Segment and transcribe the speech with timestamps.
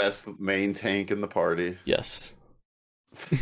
[0.00, 1.76] best main tank in the party.
[1.84, 2.34] Yes.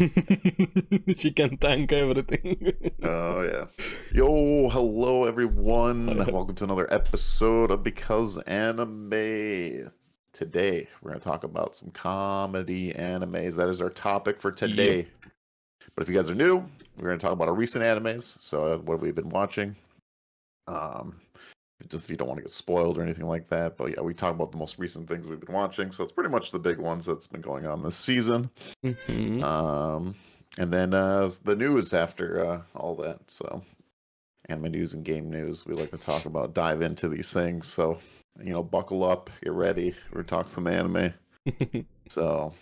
[1.16, 2.90] she can tank everything.
[3.00, 3.66] Oh yeah.
[4.12, 6.16] Yo, hello everyone.
[6.16, 9.88] Welcome to another episode of Because Anime.
[10.32, 13.54] Today we're gonna talk about some comedy animes.
[13.56, 15.06] That is our topic for today.
[15.94, 18.36] But if you guys are new, we're gonna talk about our recent animes.
[18.42, 19.76] So uh, what have we been watching?
[20.66, 21.20] Um,
[21.88, 23.76] just if you don't want to get spoiled or anything like that.
[23.76, 25.90] But yeah, we talk about the most recent things we've been watching.
[25.92, 28.50] So it's pretty much the big ones that's been going on this season.
[28.84, 29.42] Mhm.
[29.42, 30.14] Um,
[30.58, 33.30] and then uh, the news after uh, all that.
[33.30, 33.62] So,
[34.48, 35.64] anime news and game news.
[35.66, 37.66] We like to talk about, dive into these things.
[37.66, 37.98] So,
[38.42, 39.94] you know, buckle up, get ready.
[40.12, 41.14] We're talking some anime.
[42.10, 42.54] So,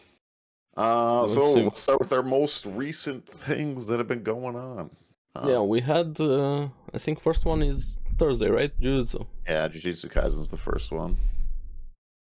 [0.77, 1.63] uh, so see.
[1.63, 4.91] let's start with our most recent things that have been going on.
[5.37, 6.21] Um, yeah, we had.
[6.21, 8.73] Uh, I think first one is Thursday, right?
[8.81, 9.27] Jujutsu.
[9.49, 11.17] yeah, Jujutsu Kaisen's the first one.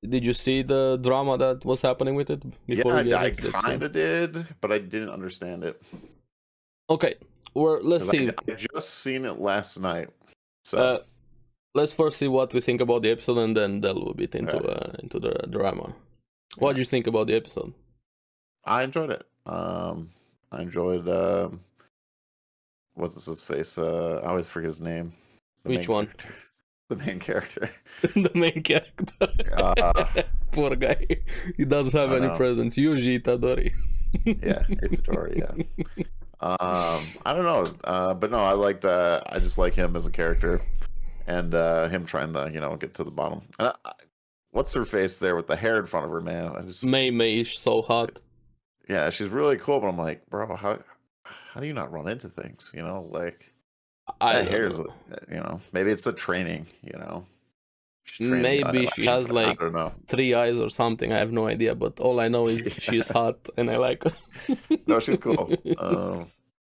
[0.09, 3.42] Did you see the drama that was happening with it before yeah, I, I into
[3.42, 3.62] the episode?
[3.68, 5.82] kind of did, but I didn't understand it.
[6.88, 7.15] Okay,
[7.54, 8.29] well, let's see.
[8.29, 10.09] I, I just seen it last night.
[10.65, 10.98] So, Uh,
[11.74, 14.57] let's first see what we think about the episode, and then delve a bit into
[14.57, 14.68] Okay.
[14.73, 15.92] uh, into the drama.
[16.59, 17.74] What do you think about the episode?
[18.65, 19.26] I enjoyed it.
[19.46, 20.10] Um,
[20.52, 21.09] I enjoyed.
[21.09, 21.60] Um,
[22.95, 23.79] what's his face?
[23.79, 25.13] Uh, I always forget his name.
[25.69, 26.07] Which one?
[26.07, 26.29] character.
[26.88, 27.71] The main character.
[28.15, 29.52] the main character.
[29.55, 31.07] Uh, Poor guy.
[31.59, 32.37] He doesn't have any know.
[32.37, 32.77] presence.
[32.77, 33.73] Yuji Itadori.
[34.25, 35.37] yeah, Itadori.
[35.37, 36.05] Yeah.
[36.41, 38.87] Um, I don't know, uh, but no, I liked.
[38.87, 40.63] Uh, I just like him as a character,
[41.27, 43.43] and uh, him trying to, you know, get to the bottom.
[43.59, 43.93] And I, I,
[44.53, 46.57] what's her face there with the hair in front of her, man?
[46.57, 48.19] I just, Mei Mei is so hot.
[48.88, 49.80] yeah, she's really cool.
[49.80, 50.79] But I'm like, bro, how,
[51.25, 52.73] how do you not run into things?
[52.75, 53.53] You know, like.
[54.20, 54.87] I that don't hair is, know.
[55.30, 57.24] you know, maybe it's a training, you know.
[58.06, 59.92] Training- Maybe she has, like, I don't know.
[60.06, 61.12] three eyes or something.
[61.12, 64.12] I have no idea, but all I know is she's hot and I like her.
[64.86, 65.53] No, she's cool.
[65.78, 66.26] um,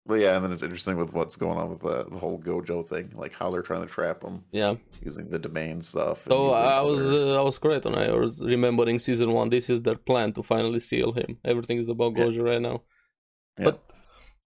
[0.07, 2.87] but yeah, and then it's interesting with what's going on with the, the whole Gojo
[2.89, 4.75] thing, like how they're trying to trap him yeah.
[5.03, 6.25] using the domain stuff.
[6.27, 9.49] and So I was uh, I was correct when I was remembering season one.
[9.49, 11.39] This is their plan to finally seal him.
[11.45, 12.25] Everything is about Yeah.
[12.27, 12.83] Gojo right now.
[13.59, 13.65] Yeah.
[13.65, 13.81] But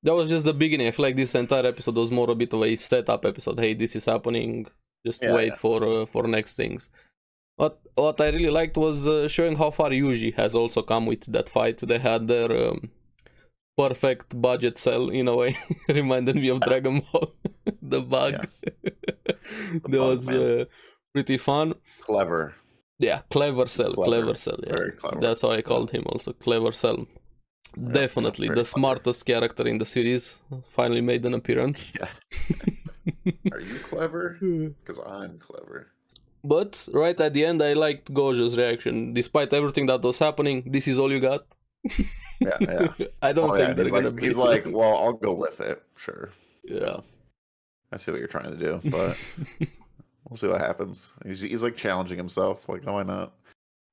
[0.02, 0.86] that was just the beginning.
[0.86, 3.58] I feel like this entire episode was more a bit of a setup episode.
[3.60, 4.66] Hey, this is happening.
[5.06, 5.56] Just Yeah, wait yeah.
[5.56, 6.90] for uh, for next things.
[7.56, 11.24] What what I really liked was uh, showing how far Yuji has also come with
[11.32, 11.78] that fight.
[11.78, 12.90] They had their um,
[13.76, 15.56] perfect budget cell in a way.
[15.88, 17.32] Reminded me of Dragon Ball,
[17.82, 18.48] the bug.
[18.82, 20.64] that bug, was uh,
[21.12, 21.74] pretty fun.
[22.02, 22.54] clever,
[22.98, 24.10] Yeah, clever cell, Clever.
[24.10, 24.58] clever, cell.
[24.64, 25.20] Yeah, very clever.
[25.20, 26.04] that's how I called him.
[26.06, 27.06] Also, clever cell.
[27.76, 28.78] Yeah, Definitely very the clever.
[28.80, 30.38] smartest character in the series.
[30.70, 31.84] Finally made an appearance.
[31.98, 32.08] Yeah.
[33.52, 34.38] Are you clever?
[34.40, 35.88] Because I'm clever.
[36.44, 39.12] But right at the end, I liked Gojo's reaction.
[39.12, 41.44] Despite everything that was happening, this is all you got.
[42.40, 42.88] Yeah, yeah.
[43.22, 43.74] I don't Oh, think yeah.
[43.74, 44.40] they're He's gonna like, he's him.
[44.44, 45.82] like, well, I'll go with it.
[45.96, 46.30] Sure.
[46.64, 47.00] yeah.
[47.92, 49.16] I see what you're trying to do, but
[50.28, 51.14] we'll see what happens.
[51.26, 52.68] He's, he's like challenging himself.
[52.68, 53.32] Like, no, why not?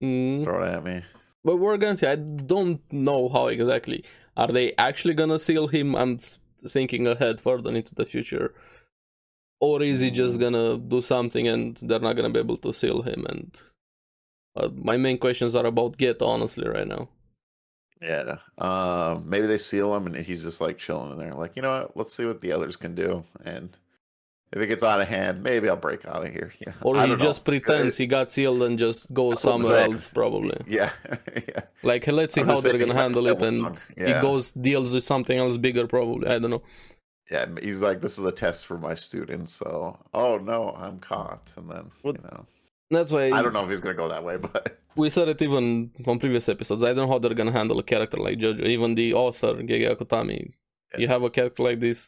[0.04, 0.44] Mm.
[0.44, 1.02] Throw it at me.
[1.46, 2.08] But we're gonna see.
[2.08, 4.04] I don't know how exactly.
[4.36, 5.96] Are they actually gonna seal him?
[5.96, 6.20] I'm
[6.68, 8.54] thinking ahead further into the future.
[9.62, 13.04] Or is he just gonna do something and they're not gonna be able to seal
[13.04, 13.26] him?
[13.30, 13.62] And
[14.56, 17.10] uh, my main questions are about Get, honestly, right now.
[18.02, 18.38] Yeah.
[18.58, 21.32] Um, maybe they seal him and he's just like chilling in there.
[21.32, 21.96] Like, you know what?
[21.96, 23.24] Let's see what the others can do.
[23.46, 23.70] And
[24.54, 26.52] if it gets out of hand, maybe I'll break out of here.
[26.66, 26.74] Yeah.
[26.82, 27.26] Or he don't know.
[27.26, 30.58] just pretends he got sealed and just goes That's what I'm somewhere else, probably.
[30.68, 30.92] Yeah.
[31.36, 31.62] yeah.
[31.84, 33.78] Like, let's see I'm how they're gonna handle it, and along.
[33.98, 36.28] he goes deals with something else bigger, probably.
[36.28, 36.64] I don't know.
[37.30, 37.48] Yeah.
[37.62, 39.52] He's like, this is a test for my students.
[39.54, 41.52] So, oh no, I'm caught.
[41.58, 42.46] And then, What- you know,
[42.92, 45.28] That's why I don't know if he's going to go that way, but we said
[45.28, 46.84] it even on previous episodes.
[46.84, 48.62] I don't know how they're gonna handle a character like Gojo.
[48.66, 50.54] Even the author Gege Akutami,
[50.98, 52.08] you have a character like this.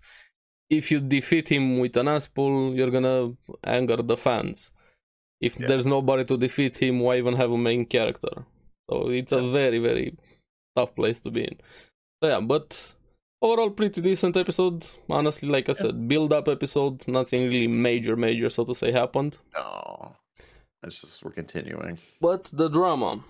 [0.70, 3.34] If you defeat him with an ass pull, you're gonna
[3.64, 4.72] anger the fans.
[5.40, 5.68] If Yeah.
[5.68, 8.46] there's nobody to defeat him, why even have a main character?
[8.90, 10.16] So it's a very very
[10.76, 11.58] tough place to be in.
[12.22, 12.96] So yeah, but
[13.42, 14.88] overall pretty decent episode.
[15.10, 17.08] Honestly, like I said, build up episode.
[17.08, 19.38] Nothing really major major so to say happened.
[19.56, 20.16] no.
[20.84, 21.98] It's just, we're continuing.
[22.22, 23.24] But the drama.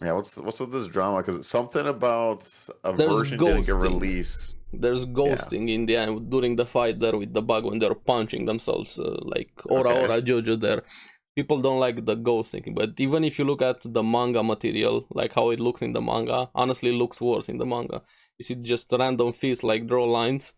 [0.00, 1.18] Yeah, what's what's with this drama?
[1.18, 2.44] Because it's something about
[2.84, 3.82] a There's version didn't get ghosting.
[3.82, 4.56] released.
[4.80, 8.46] There's ghosting in the end during the fight there with the bug when they're punching
[8.46, 10.02] themselves, uh, like Ora Okay.
[10.02, 10.82] Ora Jojo there.
[11.34, 15.34] People don't like the ghosting, but even if you look at the manga material, like
[15.34, 18.02] how it looks in the manga, honestly, it looks worse in the manga.
[18.38, 20.54] You see just random feats like draw lines.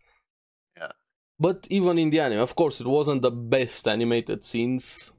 [0.77, 0.91] Yeah.
[1.37, 5.11] But even in the anime, of course, it wasn't the best animated scenes.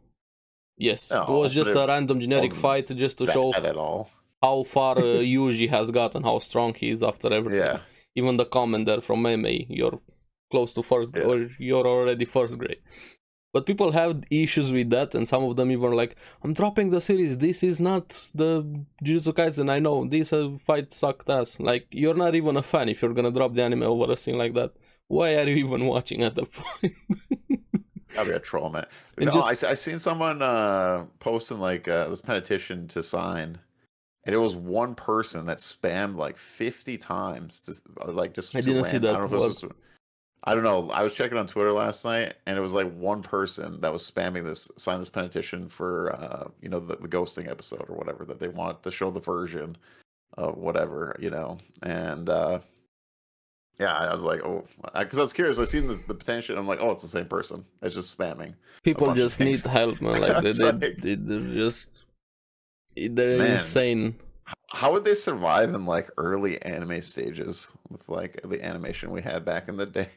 [0.78, 3.52] Yes, it was just but a random generic fight just to show
[4.42, 5.02] how far uh,
[5.34, 7.60] Yuji has gotten, how strong he is after everything.
[7.60, 7.80] Yeah.
[8.16, 10.00] Even the commander from Mei Mei, you're
[10.50, 11.22] close to first Yeah.
[11.24, 12.80] or you're already first grade.
[13.52, 16.14] But people have issues with that, and some of them even like,
[16.44, 17.36] I'm dropping the series.
[17.38, 18.62] This is not the
[19.04, 20.06] Jujutsu Kaisen I know.
[20.06, 21.58] This uh, fight sucked ass.
[21.58, 24.38] Like, you're not even a fan if you're gonna drop the anime over a scene
[24.38, 24.72] like that.
[25.08, 26.94] Why are you even watching at the point?
[28.18, 28.86] I'll be a troll, man.
[29.16, 33.58] And No, just- I, I seen someone uh, posting like uh, this petition to sign,
[34.30, 38.54] and it was one person that spammed like 50 times, just uh, like just.
[38.54, 39.18] I didn't see random- I that.
[39.22, 39.72] don't, know if it was-
[40.44, 40.88] I don't know.
[40.92, 44.08] I was checking on Twitter last night, and it was like one person that was
[44.08, 48.24] spamming this, sign this petition for, uh, you know, the, the ghosting episode or whatever
[48.26, 49.76] that they want to show the version
[50.38, 52.28] of whatever, you know, and.
[52.28, 52.60] uh
[53.80, 55.58] yeah, I was like, oh, because I was curious.
[55.58, 56.58] I seen the, the petition.
[56.58, 57.64] I'm like, oh, it's the same person.
[57.80, 58.52] It's just spamming.
[58.82, 60.12] People just need help, man.
[60.20, 62.04] Like, they, they, like- they, they're just.
[63.08, 63.52] They're Man.
[63.54, 64.16] insane.
[64.72, 69.44] How would they survive in like early anime stages with like the animation we had
[69.44, 70.08] back in the day?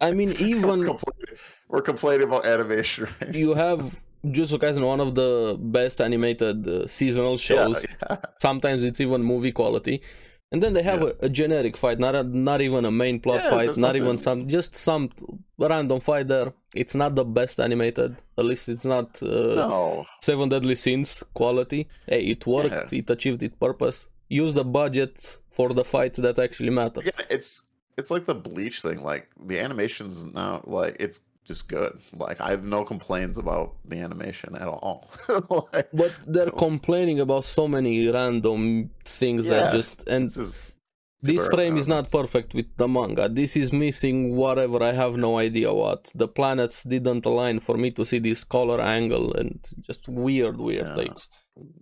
[0.00, 1.38] I mean, we're, even complaining,
[1.68, 3.34] we're complaining about animation, right?
[3.34, 7.86] you have Jujutsu Kaisen, one of the best animated uh, seasonal shows.
[7.88, 8.16] Yeah, yeah.
[8.40, 10.02] Sometimes it's even movie quality.
[10.50, 11.12] And then they have Yeah.
[11.22, 14.18] a, a generic fight, not a, not even a main plot Yeah, fight, not even
[14.18, 15.10] some, just some
[15.58, 16.52] random fight there.
[16.74, 18.16] It's not the best animated.
[18.38, 19.26] At least it's not uh,
[19.66, 21.88] No, Seven Deadly Sins quality.
[22.06, 22.92] Hey, it worked.
[22.92, 24.08] It achieved its purpose.
[24.30, 27.04] Use the budget for the fight that actually matters.
[27.06, 27.62] yeah, it's
[27.98, 29.02] it's like the Bleach thing.
[29.02, 31.92] Like the animation's now like it's just good.
[32.12, 35.10] Like I have no complaints about the animation at all.
[35.72, 40.74] like, But they're complaining about so many random things Yeah, that just and this is
[41.20, 43.28] this are- frame is don't perfect with the manga.
[43.28, 44.78] This is missing whatever.
[44.90, 46.12] I have no idea what.
[46.14, 49.58] The planets didn't align for me to see this color angle and
[49.88, 50.94] just weird, weird Yeah.
[51.00, 51.28] things.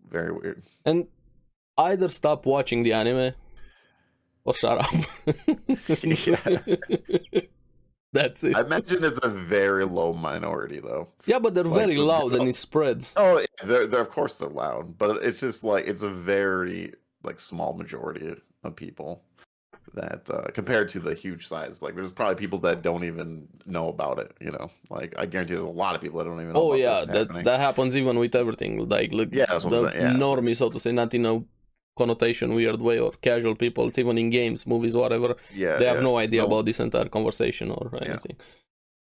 [0.08, 0.62] very weird.
[0.86, 1.06] And
[1.76, 3.34] either stop watching the anime
[4.46, 4.94] or shut up.
[8.18, 8.56] That's it.
[8.56, 11.04] I imagine it's a very low minority though.
[11.26, 13.14] yeah, but they're like very loud and it spreads.
[13.16, 13.32] Oh,
[13.68, 16.92] they're, they're of course they're loud, but it's just like it's a very
[17.28, 18.26] like small majority
[18.64, 19.10] of people
[19.94, 21.80] that uh, compared to the huge size.
[21.84, 23.28] Like there's probably people that don't even
[23.64, 24.30] know about it.
[24.46, 26.60] You know, like I guarantee there's a lot of people that don't even know.
[26.60, 27.44] Oh about yeah, this that happening.
[27.44, 28.72] that happens even with everything.
[28.88, 30.22] Like look, Yeah, that's what I'm the saying, yeah.
[30.26, 31.34] normie, so to say, not in a
[31.96, 33.86] connotation weird way or casual people.
[33.88, 35.36] It's even in games, movies, whatever.
[35.54, 36.02] yeah, they have yeah.
[36.10, 36.46] no idea No.
[36.48, 38.08] about this entire conversation or Yeah.
[38.08, 38.36] anything.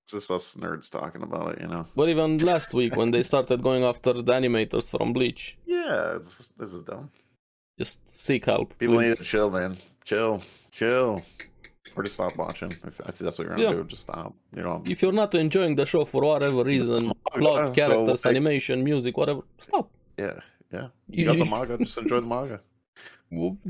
[0.04, 1.62] It's just us nerds talking about it.
[1.62, 1.86] You know.
[1.96, 6.48] But even last week when they started going after the animators from Bleach, Yeah, it's,
[6.60, 7.10] this is dumb.
[7.80, 8.78] just seek help.
[8.78, 9.10] People please.
[9.10, 9.78] need to chill, man.
[10.04, 10.42] Chill,
[10.72, 11.22] chill,
[11.96, 12.72] or just stop watching.
[12.90, 13.74] If, if that's what you're gonna Yeah.
[13.78, 14.34] do, just stop.
[14.56, 14.84] You know.
[14.94, 19.16] If you're not enjoying the show for whatever reason, plot, so, characters, like- animation, music,
[19.18, 19.90] whatever, stop.
[20.20, 20.40] Yeah,
[20.76, 20.88] yeah.
[21.10, 21.78] You, You got the manga.
[21.78, 22.60] Just enjoy the manga.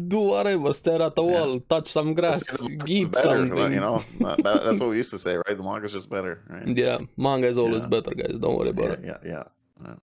[0.07, 1.31] Do whatever, stare at the Yeah.
[1.42, 3.74] wall, touch some grass, eat better, something.
[3.74, 5.57] You know, That- that- that's what we used to say, right?
[5.57, 6.68] The manga's just better, right?
[6.68, 7.88] Yeah, manga is always Yeah.
[7.89, 8.39] better, guys.
[8.39, 9.21] Don't worry about yeah, it.
[9.25, 9.44] yeah,
[9.86, 9.94] yeah.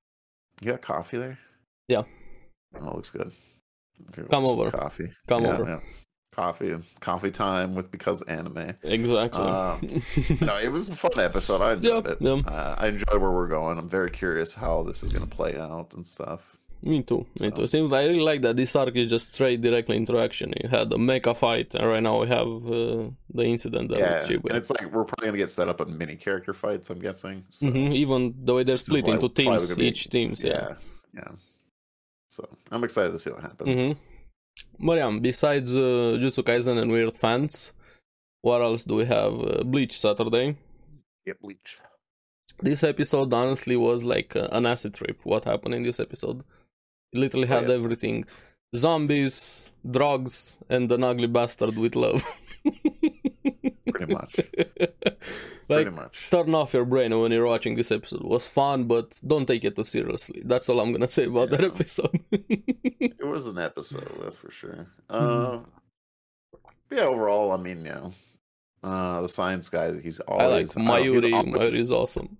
[0.62, 1.38] You got coffee there?
[1.88, 2.02] Yeah.
[2.80, 3.32] Oh, looks good.
[4.30, 4.70] Come over.
[4.70, 5.10] Coffee.
[5.26, 5.64] Come over.
[5.64, 5.80] yeah.
[6.32, 8.74] Coffee and coffee time with because anime.
[8.84, 9.40] Exactly.
[9.42, 10.02] Um,
[10.40, 11.60] No, it was a fun episode.
[11.60, 12.46] I enjoyed Yeah, it.
[12.46, 13.78] Uh, I enjoy where we're going.
[13.78, 16.56] I'm very curious how this is going to play out and stuff.
[16.82, 17.26] Me too.
[17.40, 17.66] Me So- too.
[17.66, 20.52] Seems I really like that this arc is just straight directly into action.
[20.62, 24.26] You had a mecha fight, and right now we have uh, the incident that yeah,
[24.48, 26.88] and it's like we're probably going to get set up in mini character fights.
[26.90, 27.44] I'm guessing.
[27.50, 30.42] So, Mhm, Even the way they're split like into teams, be- each teams.
[30.42, 30.52] Yeah.
[30.52, 30.74] yeah,
[31.14, 31.32] yeah.
[32.30, 33.80] So I'm excited to see what happens.
[33.80, 33.92] hmm
[34.86, 37.72] But yeah, besides uh, Jutsu Kaisen and Weird Fans,
[38.42, 39.32] what else do we have?
[39.34, 40.56] Uh, Bleach Saturday.
[41.26, 41.78] Get bleach.
[42.62, 45.18] This episode honestly was like uh, an acid trip.
[45.24, 46.42] What happened in this episode?
[47.12, 47.74] It literally Oh, had yeah.
[47.74, 48.24] everything:
[48.76, 52.22] zombies, drugs, and an ugly bastard with love.
[53.90, 54.36] Pretty much.
[55.68, 56.28] like Pretty much.
[56.30, 58.20] turn off your brain when you're watching this episode.
[58.22, 60.42] It was fun, but don't take it too seriously.
[60.44, 62.20] That's all I'm gonna say about that episode.
[63.02, 64.86] It was an episode, that's for sure.
[65.08, 65.60] Uh,
[66.90, 68.12] yeah, overall, I mean, you know,
[68.82, 71.90] uh, the science guy, he's I like always I don't know, he's always- Mayuri is
[71.92, 72.36] awesome.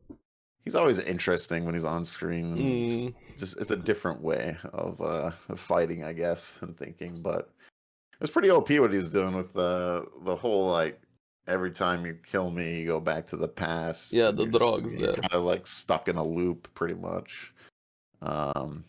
[0.64, 2.82] He's always interesting when he's on screen.
[2.82, 7.22] It's Mm, just it's a different way of uh of fighting, I guess, and thinking.
[7.22, 7.50] But
[8.12, 11.00] it was pretty OP what he was doing with the the whole like
[11.48, 14.12] every time you kill me, you go back to the past.
[14.12, 17.52] Yeah, the just- drugs you're kind of like stuck in a loop, pretty much.
[18.22, 18.84] Um,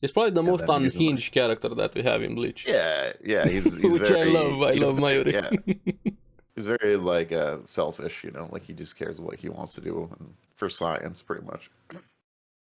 [0.00, 2.64] he's probably the most he's like- unhinged character that we have in Bleach.
[2.68, 4.62] yeah, yeah, he's, he's Which very, I love.
[4.62, 5.32] I love Mayuri.
[5.32, 6.12] Yeah,
[6.60, 9.80] he's very like uh selfish, you know, like he just cares what he wants to
[9.80, 10.08] do
[10.56, 11.70] for science, pretty much.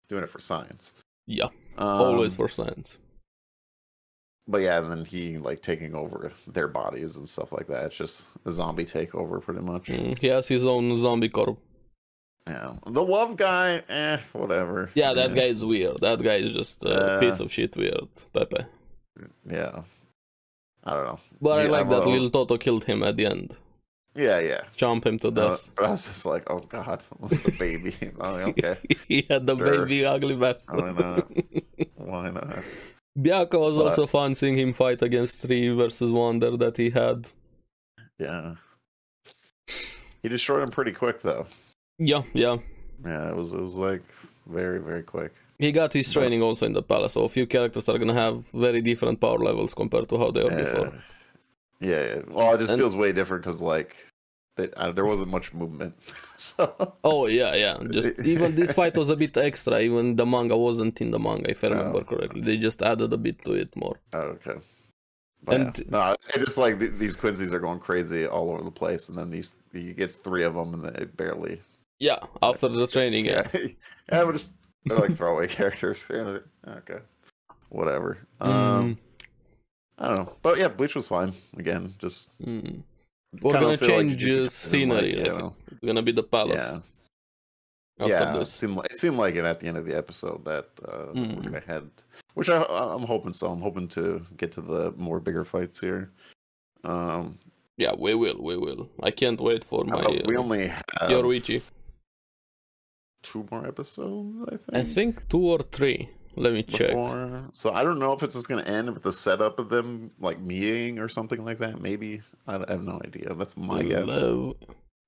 [0.09, 0.95] Doing it for science.
[1.27, 2.99] yeah, Um, always for science.
[4.47, 7.87] but yeah, and then he like taking over their bodies and stuff like that.
[7.87, 9.85] It's just a zombie takeover, pretty much.
[9.89, 11.59] Mm, he has his own zombie corp.
[12.47, 14.91] Yeah, the love guy, eh, whatever.
[14.95, 15.99] Yeah, that guy is weird.
[16.01, 18.65] That guy is just a Uh, piece of shit weird, Pepe.
[19.51, 19.83] Yeah,
[20.85, 21.21] I don't know.
[21.43, 23.55] But I Yeah, like that little Toto killed him at the end.
[24.19, 24.63] Yeah, yeah.
[24.77, 25.71] Jump him to Uh, death.
[25.77, 27.95] but I was just like, oh god, the baby.
[28.21, 29.87] oh, okay, he had the Sure.
[29.87, 30.81] baby ugly bastard.
[30.81, 31.31] why not?
[32.11, 32.59] Why not?
[33.21, 37.29] Bianca was But- also fun seeing him fight against Three versus Wonder that he had.
[38.19, 38.57] Yeah.
[40.23, 41.47] He destroyed him pretty quick though.
[41.99, 42.57] Yeah, yeah.
[43.05, 44.03] Yeah, it was it was like
[44.47, 45.33] very very quick.
[45.59, 48.15] He got his But- training also in the palace, so a few characters are gonna
[48.27, 50.65] have very different power levels compared to how they were Yeah.
[50.65, 50.93] before.
[51.81, 52.21] Yeah, yeah.
[52.29, 53.97] Well, it just And- feels way different because like
[54.57, 55.95] they, uh, there wasn't much movement.
[56.37, 57.79] so Oh yeah, yeah.
[57.91, 59.81] Just even this fight was a bit extra.
[59.81, 61.77] Even the manga wasn't in the manga, if I No.
[61.77, 62.41] remember correctly.
[62.41, 64.01] They just added a bit to it more.
[64.13, 64.59] Oh, okay.
[65.45, 65.85] But And- yeah.
[65.91, 69.17] no, it just like th- these Quincy's are going crazy all over the place, and
[69.17, 71.61] then these he gets three of them, and they barely.
[72.01, 73.47] Yeah, after the training, yeah.
[73.55, 73.61] Yeah,
[74.13, 74.51] yeah, but just
[74.85, 76.05] they're like throwaway characters.
[76.11, 76.99] Okay,
[77.71, 78.19] whatever.
[78.41, 78.99] Um, Mm,
[79.99, 81.33] I don't know, but yeah, Bleach was fine.
[81.57, 82.83] Again, just mm.
[83.43, 85.13] We're kinda gonna feel like change Jujutsu uh, scenery.
[85.17, 86.81] like, you know, It's gonna be the palace yeah,
[88.01, 88.41] after yeah.
[88.41, 91.13] It seemed like it seemed like it at the end of the episode that uh,
[91.13, 91.37] Mm.
[91.37, 91.91] we're gonna head,
[92.35, 93.51] which I I'm hoping so.
[93.51, 96.11] I'm hoping to get to the more bigger fights here.
[96.85, 97.39] Um,
[97.77, 98.89] Yeah, we will, we will.
[99.03, 101.63] I can't wait for my uh, we only have Yoruichi.
[103.23, 104.37] two more episodes.
[104.53, 104.75] I think.
[104.81, 106.09] I think two or three.
[106.37, 106.89] Let me check.
[106.89, 107.49] before.
[107.53, 110.11] So I don't know if it's just going to end with the setup of them
[110.21, 111.81] like meeting or something like that.
[111.81, 113.35] Maybe I have no idea.
[113.35, 114.05] That's my guess.
[114.09, 114.55] Elev-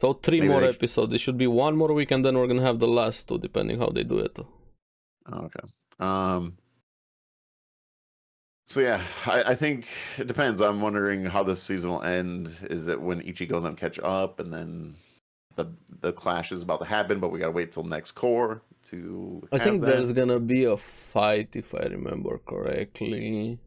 [0.00, 1.12] So three Maybe more they- episodes.
[1.15, 3.79] It should be one more week, and then we're gonna have the last two, depending
[3.79, 4.39] how they do it.
[4.39, 5.69] Oh, okay.
[6.00, 6.57] Um.
[8.67, 9.87] So yeah, I, I think
[10.17, 10.61] it depends.
[10.61, 12.49] I'm wondering how this season will end.
[12.71, 14.95] Is it when Ichigo and them catch up, and then
[15.62, 15.69] the
[16.00, 19.47] the clash is about to happen, but we gotta wait till next core to.
[19.52, 23.59] I think there's gonna be a fight, if I remember correctly.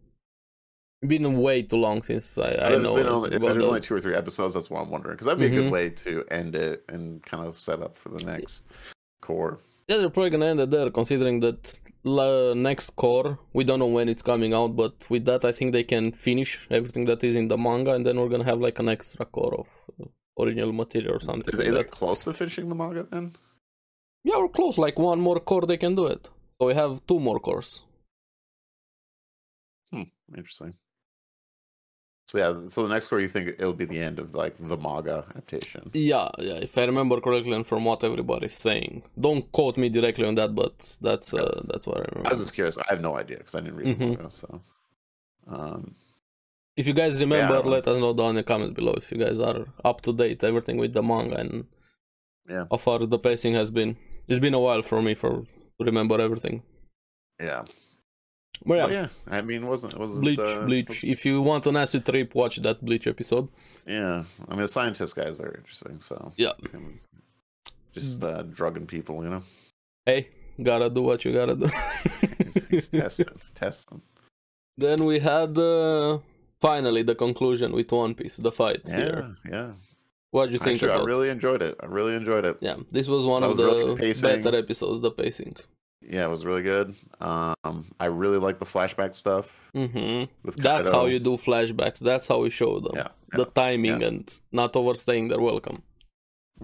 [1.05, 2.95] Been way too long since I, I know.
[2.95, 4.53] been only, if there's the- only two or three episodes.
[4.53, 5.63] That's what I'm wondering because that'd be a Mhm.
[5.63, 8.65] good way to end it and kind of set up for the next
[9.21, 9.59] core.
[9.89, 13.87] Yeah, they're probably gonna end it there, considering that la- next core, we don't know
[13.97, 17.35] when it's coming out, but with that, I think they can finish everything that is
[17.35, 19.67] in the manga, and then we're gonna have like an extra core of
[20.39, 21.91] original material or something Is, like is that.
[21.91, 23.35] close to finishing the manga then?
[24.23, 24.77] Yeah, we're close.
[24.77, 26.29] Like one more core, they can do it.
[26.59, 27.81] So we have two more cores.
[29.91, 30.03] Hmm,
[30.35, 30.73] interesting.
[32.25, 34.77] So yeah, so the next core you think it'll be the end of like the
[34.77, 35.91] manga adaptation?
[35.93, 36.53] Yeah, yeah.
[36.55, 40.55] If I remember correctly, and from what everybody's saying, don't quote me directly on that,
[40.55, 42.29] but that's uh, that's what I remember.
[42.29, 42.77] I was just curious.
[42.77, 44.17] I have no idea because I didn't read the Mhm.
[44.17, 44.31] manga.
[44.31, 44.61] So,
[45.47, 45.95] um,
[46.75, 49.17] If you guys remember, I let us know down in the comments below if you
[49.17, 51.65] guys are up to date, everything with the manga and
[52.49, 52.65] Yeah.
[52.71, 53.95] how far the pacing has been.
[54.27, 55.31] It's been a while for me for
[55.79, 56.63] to remember everything.
[57.39, 57.63] yeah,
[58.65, 59.07] But yeah, But yeah.
[59.27, 61.03] I mean, it wasn't it wasn't Bleach, uh, Bleach.
[61.03, 63.49] If you want an acid trip, watch that Bleach episode.
[63.85, 65.99] Yeah, I mean, the scientist guys are interesting.
[65.99, 66.53] So Yeah.
[67.93, 69.43] just uh, drugging people, you know.
[70.05, 70.29] Hey,
[70.61, 71.67] gotta do what you gotta do.
[72.43, 74.01] He's, he's testing, testing.
[74.77, 76.19] then we had uh,
[76.67, 79.21] finally the conclusion with One Piece, the fight Yeah, here.
[79.55, 79.69] yeah.
[80.35, 81.73] What do you think Actually, I really enjoyed it.
[81.85, 82.55] I really enjoyed it.
[82.67, 84.27] Yeah, this was one That of was the pacing.
[84.43, 84.99] better episodes.
[85.07, 85.55] The pacing.
[86.15, 86.87] Yeah, it was really good.
[87.29, 89.47] Um, I really like the flashback stuff.
[89.83, 90.17] Mm-hmm.
[90.67, 91.99] That's how you do flashbacks.
[92.09, 92.93] That's how we show them.
[93.01, 94.07] Yeah, The timing yeah.
[94.09, 95.77] and not overstaying their welcome.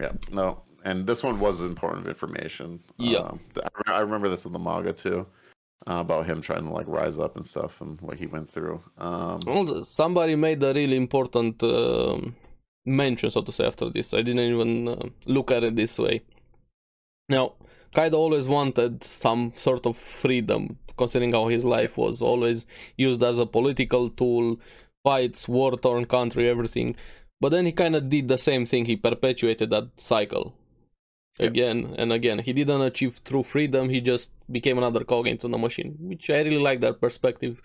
[0.03, 0.47] Yeah, no,
[0.87, 2.67] and this one was important information.
[2.97, 3.19] Yeah.
[3.29, 3.39] Um,
[3.87, 5.19] I, I remember this in the manga too,
[5.87, 8.81] uh, about him trying to like rise up and stuff and what he went through.
[8.97, 12.35] Um, Also, somebody made a really important um
[12.85, 14.13] mention, so to say, after this.
[14.13, 16.21] I didn't even uh, look at it this way.
[17.27, 17.53] Now,
[17.93, 22.65] Kaido always wanted some sort of freedom, considering how his life was always
[22.97, 24.59] used as a political tool,
[25.03, 26.95] fights, war torn country, everything.
[27.41, 28.85] But then he kind of did the same thing.
[28.85, 30.53] He perpetuated that cycle
[31.39, 31.47] Yeah.
[31.47, 32.39] again and again.
[32.39, 33.89] He didn't achieve true freedom.
[33.89, 37.61] He just became another cog into the machine, which I really like that perspective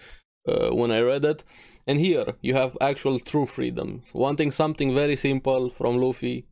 [0.48, 1.44] uh, when I read it.
[1.86, 6.46] And here you have actual true freedom, wanting something very simple from Luffy,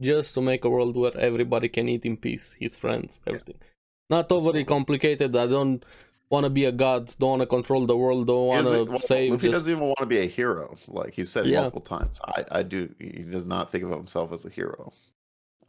[0.00, 3.58] just to make a world where everybody can eat in peace, his friends, everything.
[4.08, 5.34] Not overly complicated.
[5.36, 5.84] I don't
[6.30, 7.14] want to be a god.
[7.18, 8.26] Don't want to control the world.
[8.26, 9.32] Don't want to well, save.
[9.32, 10.76] Luffy Just doesn't even want to be a hero.
[10.88, 11.60] Like he said Yeah.
[11.60, 12.88] multiple times, I, I do.
[12.98, 14.92] He does not think of himself as a hero.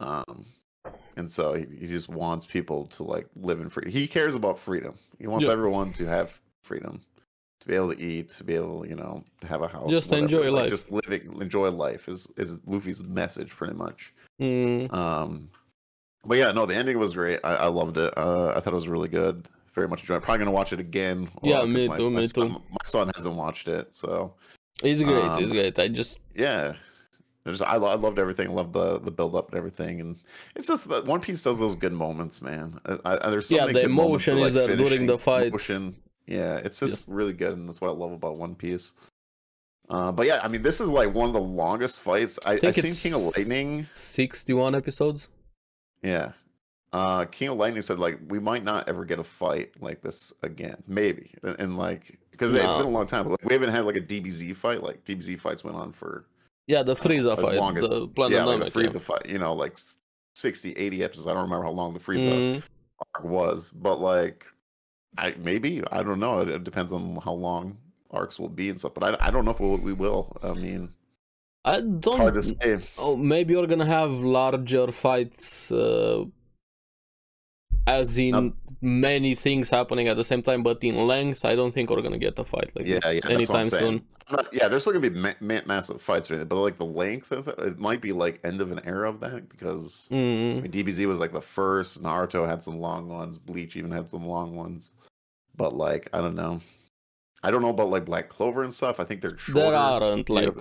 [0.00, 0.46] Um,
[1.16, 3.92] and so he, he just wants people to like live in freedom.
[3.92, 4.94] He cares about freedom.
[5.18, 5.52] He wants Yeah.
[5.52, 7.00] everyone to have freedom
[7.60, 9.90] to be able to eat, to be able, you know, to have a house.
[9.90, 10.24] Just whatever.
[10.24, 10.70] enjoy Like, life.
[10.70, 14.12] Just living, enjoy life is is Luffy's message, pretty much.
[14.40, 15.48] Mm, Um,
[16.24, 17.40] but yeah, no, the ending was great.
[17.44, 18.12] I, I loved it.
[18.16, 19.48] Uh, I thought it was really good.
[19.74, 20.18] Very much enjoyed.
[20.18, 20.22] it.
[20.22, 21.28] Probably gonna watch it again.
[21.42, 22.62] Yeah, 'cause me my, too, my me son, too.
[22.70, 24.34] My son hasn't watched it, so
[24.82, 25.24] it's great.
[25.24, 25.78] it's Um, great.
[25.78, 26.74] I just yeah.
[27.46, 28.54] I, lo- I loved everything.
[28.54, 30.18] Loved the the build up and everything, and
[30.56, 32.78] it's just that One Piece does those good moments, man.
[32.86, 35.96] I, I, there's so Yeah, the emotion is like, there during the emotion.
[36.26, 38.92] Yeah, it's just Just- really good, and that's what I love about One Piece.
[39.90, 42.38] Uh, but yeah, I mean, this is like one of the longest fights.
[42.46, 43.86] I, I, think seen King of Lightning.
[43.92, 45.28] 61 episodes.
[46.02, 46.32] Yeah.
[46.94, 50.32] Uh, King of Lightning said like we might not ever get a fight like this
[50.42, 53.24] again, maybe, and, and like because it's been a long time.
[53.24, 54.82] But like, we haven't had like a DBZ fight.
[54.82, 56.24] Like DBZ fights went on for
[56.66, 59.28] Yeah, the Frieza as fight, long as the yeah, Planet like the Frieza fight.
[59.28, 59.76] You know, like
[60.36, 61.26] 60, 80 episodes.
[61.26, 62.62] I don't remember how long the Frieza Mm,
[63.14, 64.46] arc was, but like,
[65.18, 66.40] I maybe I don't know.
[66.40, 67.76] It, it depends on how long
[68.10, 68.94] arcs will be and stuff.
[68.94, 70.36] But I, I don't know if we'll, we will.
[70.42, 70.92] I mean,
[71.64, 72.62] I it's hard to don't.
[72.62, 72.80] say.
[72.96, 76.24] Oh, maybe you're gonna have larger fights, uh,
[77.86, 81.72] as in Not- many things happening at the same time, but in length, I don't
[81.72, 84.04] think we're gonna get a fight like Yeah, this yeah, that's what I'm anytime soon.
[84.30, 86.84] Not- yeah, there's still gonna be ma- ma- massive fights, or anything, but like the
[86.86, 90.14] length of it, it might be like end of an era of that because I
[90.14, 92.02] Mm, mean, DBZ was like the first.
[92.02, 93.38] Naruto had some long ones.
[93.38, 94.92] Bleach even had some long ones.
[95.56, 96.60] But like, I don't know.
[97.42, 98.98] I don't know about like Black Clover and stuff.
[98.98, 99.70] I think they're shorter.
[99.70, 100.54] there aren't like.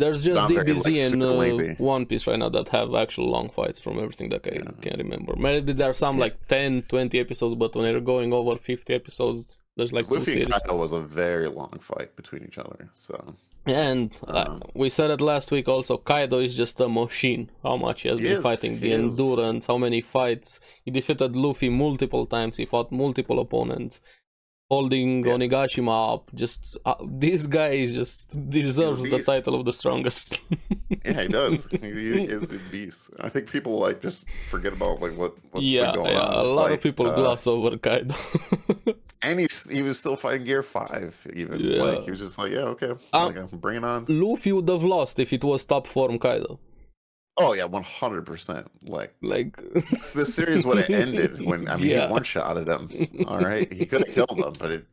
[0.00, 1.74] There's just DBZ and uh.
[1.94, 4.70] One Piece right now that have actual long fights from everything that I Yeah.
[4.84, 5.32] can remember.
[5.36, 6.24] Maybe there are some Yeah.
[6.26, 10.50] like 10, 20 episodes, but when you're going over 50 episodes, there's like Luffy and.
[10.52, 12.88] Kaido was a very long fight between each other.
[12.94, 13.16] So
[13.64, 17.42] And uh, Um, we said it last week also, Kaido is just a machine.
[17.62, 19.00] How much he has He been is, fighting, the he is.
[19.18, 20.58] endurance, how many fights.
[20.84, 24.00] He defeated Luffy multiple times, he fought multiple opponents.
[24.72, 25.34] Holding Yeah.
[25.34, 28.24] Onigashima up, just uh, this guy just
[28.58, 30.40] deserves the title of the strongest.
[31.04, 31.66] yeah, he does.
[31.82, 33.10] he, he is a beast.
[33.20, 34.20] I think people like just
[34.52, 36.44] forget about like what what's yeah, been going yeah, on.
[36.46, 38.14] a lot like, of people uh, gloss over Kaido.
[39.22, 41.12] and he's he was still fighting Gear Five.
[41.34, 41.82] Even Yeah.
[41.82, 44.06] like he was just like, yeah, okay, Um, like, bring it on.
[44.08, 46.58] Luffy would have lost if it was top form Kaido.
[47.38, 48.70] Oh yeah, one hundred percent.
[48.82, 52.06] Like Like, the series would have ended when I mean Yeah.
[52.06, 53.24] he one shot at him.
[53.26, 54.84] All right, he could have killed him, but it,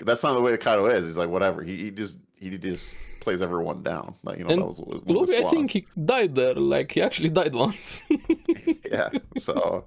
[0.00, 1.06] that's not the way the Kaido is.
[1.06, 1.62] He's like whatever.
[1.62, 4.14] He, he just he just plays everyone down.
[4.22, 6.54] Like you know And that was, was Luffy, I think he died there.
[6.54, 8.02] Like, he actually died once.
[8.90, 9.08] yeah.
[9.38, 9.86] So,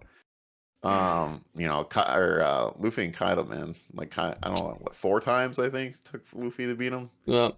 [0.84, 4.78] um, you know, Ka- or uh, Luffy and Kaido, man, like Kai, I don't know
[4.82, 7.10] what four times I think took Luffy to beat him.
[7.26, 7.52] yeah.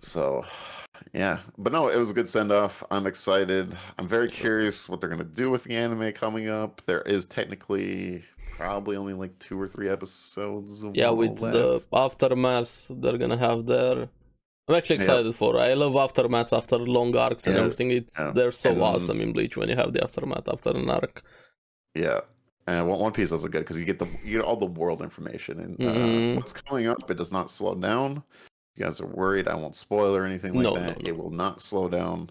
[0.00, 0.44] So,
[1.12, 2.82] yeah, but no, it was a good send off.
[2.90, 3.76] I'm excited.
[3.98, 6.82] I'm very curious what they're gonna do with the anime coming up.
[6.86, 8.22] There is technically
[8.56, 10.82] probably only like two or three episodes.
[10.84, 11.54] Of yeah with left.
[11.54, 14.08] the aftermath they're gonna have there
[14.68, 15.60] i'm actually excited for it.
[15.60, 18.30] i love aftermaths after long arcs and Yeah, everything it's yeah.
[18.32, 21.22] they're so And- awesome in bleach when you have the aftermath after an arc
[21.94, 22.20] Yeah.
[22.68, 25.02] And One Piece does it good because you get the you get all the world
[25.02, 26.36] information and uh, Mhm.
[26.36, 27.10] what's coming up.
[27.10, 28.22] It does not slow down.
[28.76, 29.48] You guys are worried.
[29.48, 31.02] I won't spoil or anything like No, no, that.
[31.02, 31.08] no.
[31.08, 32.30] It will not slow down.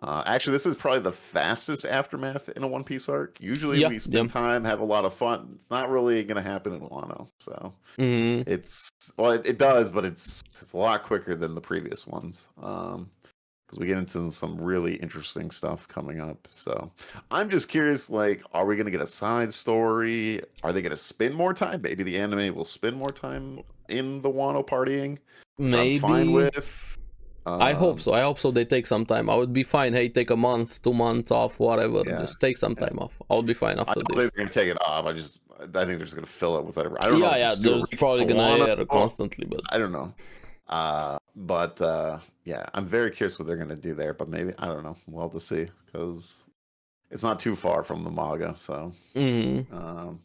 [0.00, 3.40] Uh, actually, this is probably the fastest aftermath in a One Piece arc.
[3.40, 5.52] Usually, Yeah, we spend time, have a lot of fun.
[5.54, 7.28] It's not really going to happen in Wano.
[7.40, 8.44] So Mhm.
[8.48, 12.48] it's well, it, it does, but it's it's a lot quicker than the previous ones.
[12.60, 13.10] Um,
[13.66, 16.46] because we get into some really interesting stuff coming up.
[16.50, 16.90] So
[17.30, 20.42] I'm just curious, like, are we gonna get a side story?
[20.64, 21.80] Are they gonna spend more time?
[21.80, 25.18] Maybe the anime will spend more time in the Wano partying.
[25.58, 26.98] Maybe I'm fine with.
[27.46, 29.92] i hope Um, so i hope so they take some time i would be fine
[29.92, 32.86] hey take a month two months off whatever Yeah, just take some yeah.
[32.86, 34.80] time off i would be fine I after don't this think they're gonna take it
[34.80, 35.06] off.
[35.06, 36.96] I just, I think they're just gonna fill it with whatever.
[37.02, 37.26] I don't know.
[37.26, 40.14] yeah if yeah a there's probably gonna air constantly but I don't know.
[40.68, 44.14] Uh, but uh, yeah, I'm very curious what they're gonna do there.
[44.14, 44.96] But maybe I don't know.
[45.08, 46.44] We'll have to see because
[47.10, 48.54] it's not too far from the manga.
[48.56, 49.66] So, Mhm.
[49.72, 50.20] um,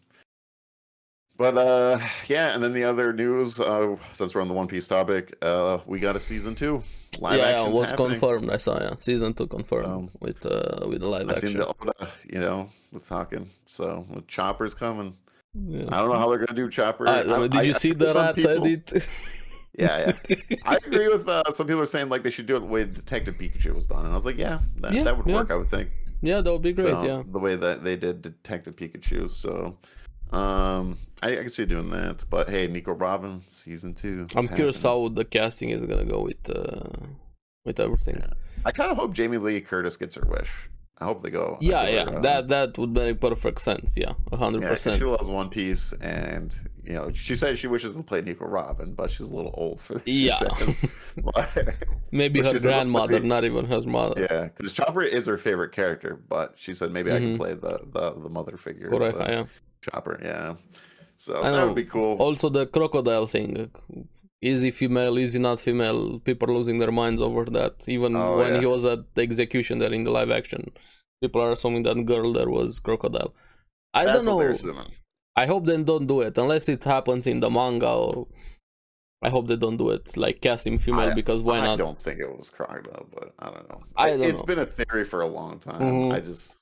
[1.38, 4.88] but uh, yeah, and then the other news, uh, since we're on the One Piece
[4.88, 6.84] topic, uh, we got a season two.
[7.20, 8.10] Live yeah, action it was happening.
[8.20, 11.56] confirmed i saw yeah season two confirmed Um, with uh with the live I seen
[11.58, 13.50] action the Oda, you know, was talking.
[13.66, 15.16] So with Chopper's coming.
[15.56, 15.86] Yeah.
[15.90, 17.08] I don't know how they're gonna do Chopper.
[17.08, 19.08] Uh, I- did I- you I see the rat people- edit?
[19.80, 20.36] Yeah, yeah.
[20.66, 22.84] I agree with uh, some people are saying like they should do it the way
[22.86, 25.36] Detective Pikachu was done, and I was like, yeah, that, Yeah, that would yeah.
[25.36, 25.52] work.
[25.52, 25.90] I would think.
[26.22, 26.88] yeah, that would be great.
[26.90, 27.22] So, yeah.
[27.32, 29.30] the way that they did Detective Pikachu.
[29.30, 29.78] So,
[30.32, 32.26] um, I, I can see doing that.
[32.30, 34.28] But hey, Nico Robin season two.
[34.36, 36.90] I'm curious how the casting is gonna go with uh
[37.66, 38.18] with everything.
[38.20, 38.34] Yeah.
[38.66, 40.70] I kind of hope Jamie Lee Curtis gets her wish.
[41.00, 41.58] I hope they go.
[41.62, 43.94] Yeah, yeah, that that would make perfect sense.
[43.96, 44.98] Yeah, hundred Yeah, percent.
[44.98, 48.94] she loves One Piece, and you know, she says she wishes to play Nico Robin,
[48.96, 50.08] but she's a little old for this.
[50.08, 50.40] Yeah.
[52.12, 54.22] Maybe her grandmother, not even her mother.
[54.30, 57.20] yeah, because Chopper is her favorite character, but she said maybe I Mhm.
[57.20, 58.90] can play the the, the mother figure.
[58.90, 59.18] Correct.
[59.20, 59.46] Yeah.
[59.82, 60.56] Chopper, yeah.
[61.18, 62.18] So that would be cool.
[62.18, 63.70] Also, the crocodile thing.
[64.42, 65.18] Is he female?
[65.18, 66.20] Is he not female?
[66.20, 67.74] People are losing their minds over that.
[67.88, 68.60] Even Oh, when yeah.
[68.60, 70.72] he was at the execution there in the live action,
[71.22, 73.34] people are assuming that girl there was crocodile.
[73.94, 74.84] I That's don't know.
[75.36, 78.28] I hope they don't do it unless it happens in the manga or.
[79.24, 81.74] I hope they don't do it like casting female I- because why I not?
[81.74, 83.82] I don't think it was crocodile, but I don't know.
[83.96, 84.46] I don't It's know.
[84.46, 85.82] been a theory for a long time.
[85.82, 86.14] Mhm.
[86.14, 86.58] I just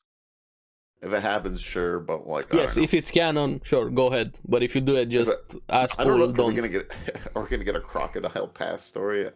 [1.05, 4.37] if it happens, sure, but like Yes, if it's canon, sure, go ahead.
[4.47, 5.31] But if you do it just
[5.69, 6.47] as I don't know don't.
[6.47, 6.91] we're gonna get
[7.35, 9.29] are we gonna get a crocodile past story.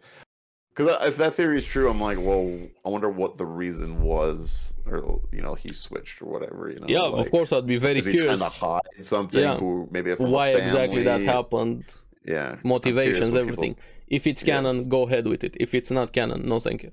[0.74, 2.48] Because if that theory is true, I'm like, well,
[2.84, 6.70] I wonder what the reason was, or you know, he switched or whatever.
[6.70, 8.80] You know, Yeah, like, of course, I'd be very Is he trying curious to hide
[9.02, 9.40] something?
[9.40, 9.56] Yeah.
[9.58, 11.84] Who maybe why exactly that happened,
[12.24, 13.74] Yeah, motivations, everything.
[13.74, 14.54] people- If it's Yeah.
[14.56, 15.56] canon, go ahead with it.
[15.60, 16.92] If it's not canon, no thank you.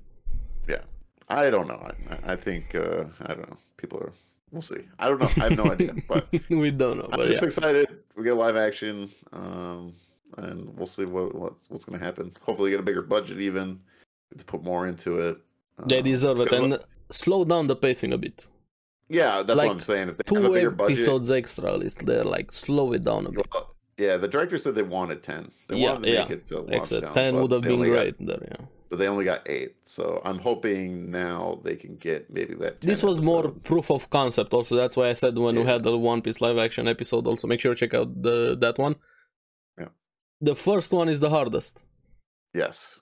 [0.68, 0.82] Yeah,
[1.28, 1.80] I don't know.
[2.10, 3.58] I, I think uh, I don't know.
[3.76, 4.12] People are.
[4.50, 4.82] We'll see.
[4.98, 5.26] I don't know.
[5.36, 5.94] I have no idea.
[6.08, 7.46] But we don't know, I'm just yeah.
[7.46, 7.88] excited.
[8.16, 9.94] We get live action, um,
[10.38, 12.34] and we'll see what what's what's gonna happen.
[12.42, 13.80] Hopefully, get a bigger budget, even
[14.36, 15.38] to put more into it.
[15.88, 16.78] They Um, deserve it, and
[17.10, 18.46] slow down the pacing a bit.
[19.08, 20.08] yeah, that's like, what I'm saying.
[20.10, 23.04] If they have a Two bigger budget, episodes extra at least they're like slow it
[23.04, 23.46] down a bit.
[23.52, 25.50] well, yeah, the director said they wanted ten.
[25.68, 26.22] They Yeah, wanted to yeah.
[26.22, 28.48] make it to launch Except down, ten would have been only got- great there.
[28.50, 28.66] Yeah.
[28.88, 29.76] But they only got eight.
[29.84, 32.80] So I'm hoping now they can get maybe that.
[32.80, 34.54] 10 This was more proof of concept.
[34.54, 37.26] Also, that's why I said when we had the One Piece live action episode.
[37.26, 38.96] Also, make sure to check out the that one.
[39.78, 39.88] Yeah.
[40.40, 41.82] The first one is the hardest.
[42.54, 42.98] Yes.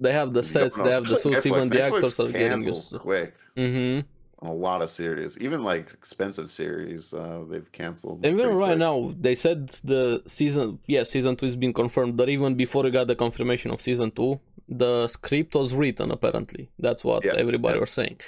[0.00, 2.90] They have the sets, they have the suits, even the Netflix actors are getting used.
[2.90, 4.00] to quick hmm
[4.44, 7.12] a lot of series, even like expensive series.
[7.12, 8.24] Uh, they've canceled.
[8.24, 8.78] Even right quick.
[8.78, 12.90] now, they said the season, yeah, season two has been confirmed, but even before we
[12.90, 16.70] got the confirmation of season two, the script was written apparently.
[16.78, 17.80] That's what Yeah, everybody yeah.
[17.80, 18.20] was saying.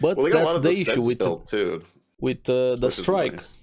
[0.00, 1.82] But Well, they got a that's the issue with too.
[2.20, 3.32] with uh, the strike.
[3.32, 3.56] nice.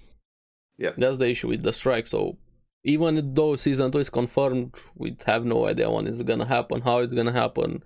[0.78, 0.90] Yeah.
[0.96, 2.06] That's the issue with the strike.
[2.06, 2.36] So
[2.84, 6.98] even though season two is confirmed, we have no idea when it's gonna happen, how
[6.98, 7.82] it's gonna happen,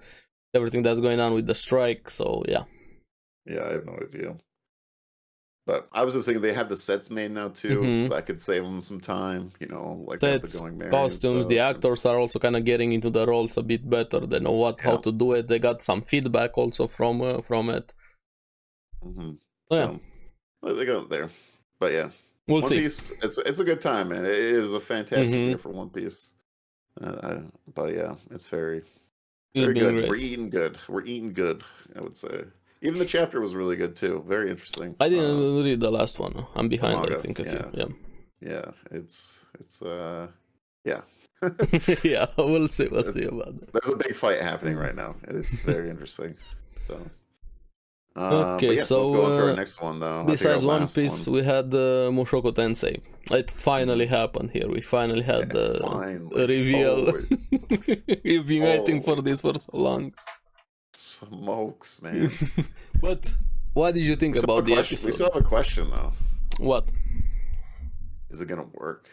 [0.54, 2.08] everything that's going on with the strike.
[2.10, 2.64] So yeah,
[3.46, 4.36] Yeah, I have no idea.
[5.68, 8.08] But I was just thinking they have the sets made now too, Mhm.
[8.08, 9.52] so I could save them some time.
[9.60, 12.92] You know, like sets, the Going Merry costumes, the actors are also kind of getting
[12.92, 14.20] into the roles a bit better.
[14.30, 15.46] They know what how to do it.
[15.46, 17.92] They got some feedback also from uh, from it.
[19.04, 19.36] Mhm.
[19.70, 19.98] So, yeah,
[20.64, 21.28] So, they got there.
[21.78, 22.08] But yeah,
[22.46, 22.78] we'll One see.
[22.78, 23.10] Piece.
[23.22, 24.24] It's it's a good time, man.
[24.24, 25.48] It is a fantastic Mhm.
[25.48, 26.32] year for One Piece.
[26.98, 27.42] Uh, I,
[27.74, 28.80] but yeah, it's very
[29.54, 29.96] very good.
[29.96, 30.08] great.
[30.08, 30.78] We're eating good.
[30.88, 31.62] We're eating good.
[31.94, 32.44] I would say.
[32.82, 34.24] Even the chapter was really good too.
[34.28, 34.94] Very interesting.
[35.00, 36.46] I didn't Uh, read the last one.
[36.54, 36.98] I'm behind.
[37.12, 37.38] I think.
[37.38, 37.66] yeah.
[37.74, 37.86] Yeah.
[38.40, 40.28] yeah, it's it's uh
[40.84, 41.00] yeah.
[42.02, 42.88] yeah, we'll see.
[42.90, 43.72] We'll see about that.
[43.72, 46.36] There's a big fight happening right now, and it's very interesting.
[46.88, 46.94] So.
[48.16, 50.24] Uh, Okay, yes, so, let's go on to uh, our next one though.
[50.24, 51.36] Besides One Piece, one.
[51.36, 53.00] we had uh, Mushoku Tensei.
[53.30, 54.68] It finally happened here.
[54.68, 56.46] We finally had Yeah, the finally.
[56.56, 56.96] reveal.
[57.12, 57.26] Holy
[58.24, 60.14] We've been waiting for this for so long.
[60.98, 62.32] Smokes, man.
[63.00, 63.34] but
[63.74, 65.06] what did you think about the question- episode?
[65.08, 66.12] We still have a question though.
[66.58, 66.84] What?
[68.30, 69.06] Is it gonna work?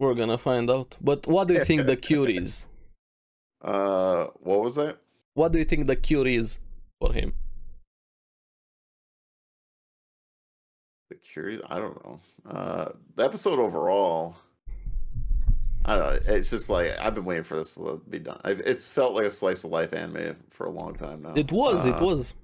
[0.00, 0.96] We're gonna find out.
[1.00, 2.64] But what do you think the cure is?
[3.62, 4.98] Uh, what was that?
[5.34, 6.58] What do you think the cure is
[7.00, 7.32] for him?
[11.10, 11.62] The curious.
[11.68, 12.20] I don't know.
[12.48, 14.36] Uh, the episode overall.
[15.86, 16.34] I don't know.
[16.34, 18.40] It's just like I've been waiting for this to be done.
[18.44, 21.34] I've, it's felt like a slice of life anime for a long time now.
[21.34, 22.34] It was, it Uh, was.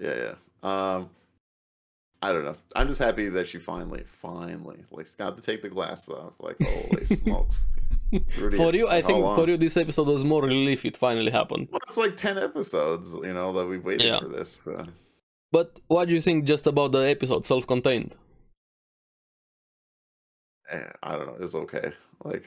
[0.00, 0.34] Yeah, yeah.
[0.62, 1.10] Um,
[2.22, 2.54] I don't know.
[2.74, 6.32] I'm just happy that she finally, finally, like, got to take the glass off.
[6.40, 7.66] Like, holy smokes!
[8.38, 9.36] Rudy, For you, I think long?
[9.36, 11.68] for you this episode was more relief it finally happened.
[11.70, 14.20] Well, it's like ten episodes, you know, that we've waited Yeah.
[14.20, 14.66] for this.
[14.66, 14.86] Uh,
[15.52, 18.14] But what do you think just about the episode, self-contained?
[20.70, 21.36] eh, I don't know.
[21.40, 21.92] It's okay.
[22.24, 22.44] Like,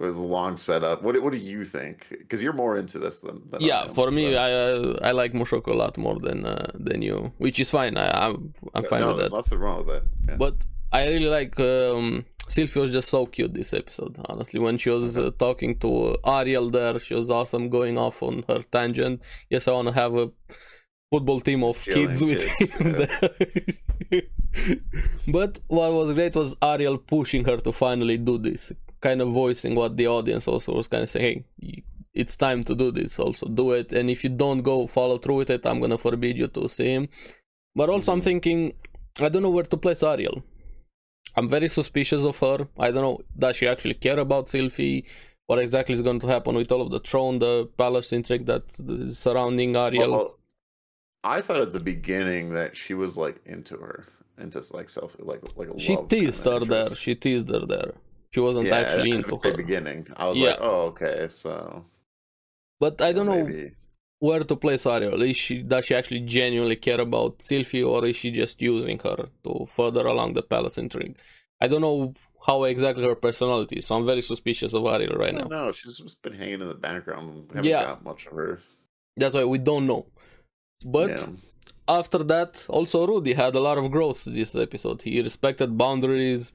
[0.00, 1.02] it was a long setup.
[1.02, 2.06] What What do you think?
[2.10, 5.12] Because you're more into this than, than I yeah, am, for me, I uh, I
[5.12, 7.96] like Mushoku a lot more than uh, than you, which is fine.
[7.96, 9.32] I, I'm I'm Yeah, fine no, with that.
[9.32, 10.04] nothing wrong with that.
[10.28, 10.36] Yeah.
[10.36, 10.54] But
[10.92, 14.16] I really like um, Sylvie was just so cute this episode.
[14.30, 18.44] Honestly, when she was uh, talking to Ariel there, she was awesome, going off on
[18.48, 19.20] her tangent.
[19.50, 20.30] Yes, I want to have a
[21.10, 24.22] football team of Chilling kids with kids, him there.
[25.28, 29.74] but what was great was Ariel pushing her to finally do this, kind of voicing
[29.74, 31.44] what the audience also was kind of saying.
[31.60, 31.84] Hey,
[32.14, 33.18] it's time to do this.
[33.18, 33.92] Also, do it.
[33.92, 36.90] And if you don't go follow through with it, I'm gonna forbid you to see
[36.96, 37.08] him.
[37.74, 38.24] But also, I'm Mhm.
[38.30, 38.60] thinking,
[39.20, 40.42] I don't know where to place Ariel.
[41.36, 42.68] I'm very suspicious of her.
[42.78, 45.04] I don't know, does she actually care about Sylvie?
[45.46, 48.64] What exactly is going to happen with all of the throne, the palace intrigue that
[48.78, 50.10] is surrounding Ariel?
[50.10, 50.38] Well,
[51.24, 54.06] I thought at the beginning that she was like into her,
[54.38, 56.90] into like self, like like a she teased her there.
[56.94, 57.92] She teased her there.
[58.32, 59.56] She wasn't yeah, actually into the her.
[59.56, 60.06] beginning.
[60.16, 60.50] I was Yeah.
[60.50, 61.84] like, oh, okay, so
[62.80, 63.72] But I don't know maybe.
[64.18, 65.20] where to place Ariel.
[65.22, 69.20] Is she does she actually genuinely care about Sylvie, or is she just using her
[69.44, 71.16] to further along the palace intrigue?
[71.60, 72.14] I don't know
[72.46, 75.44] how exactly her personality is, so I'm very suspicious of Ariel right now.
[75.56, 75.70] know.
[75.72, 77.26] She's just been hanging in the background.
[77.50, 77.84] We haven't Yeah.
[77.90, 78.52] got much of her.
[79.16, 80.06] That's why we don't know.
[80.96, 81.26] But yeah.
[82.00, 85.02] after that, also Rudy had a lot of growth this episode.
[85.02, 86.54] He respected boundaries.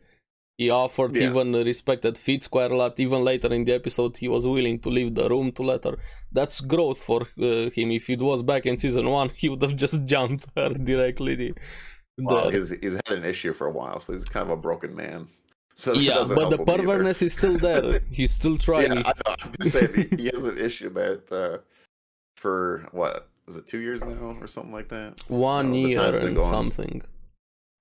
[0.57, 1.29] He offered, Yeah.
[1.29, 2.99] even respected Fitz quite a lot.
[2.99, 5.97] Even later in the episode, he was willing to leave the room to let her.
[6.31, 7.91] That's growth for uh, him.
[7.91, 11.53] If it was back in season one, he would have just jumped her directly.
[12.17, 14.95] Well, he's he's had an issue for a while, so he's kind of a broken
[14.95, 15.27] man.
[15.75, 16.65] So yeah, but the help him either.
[16.77, 18.01] pervertness is still there.
[18.11, 18.93] He's still trying.
[18.93, 19.35] Yeah, I know.
[19.43, 21.59] I'm just saying he, he has an issue that uh,
[22.35, 25.23] for what was it two years now or something like that?
[25.27, 27.03] One No, the year and something.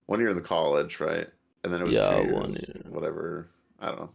[0.05, 1.27] One year in the college, right?
[1.67, 2.83] And then it was Yeah, years, one year.
[2.97, 3.27] whatever.
[3.81, 4.11] I don't know.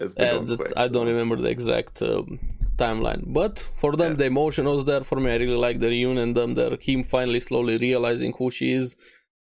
[0.00, 0.06] Uh,
[0.48, 0.72] that- quick.
[0.76, 2.38] I don't remember the exact um,
[2.76, 4.18] timeline, but for them, Yeah.
[4.22, 5.28] the emotion was there for me.
[5.30, 8.96] I really like the reunion, and them there, him finally slowly realizing who she is,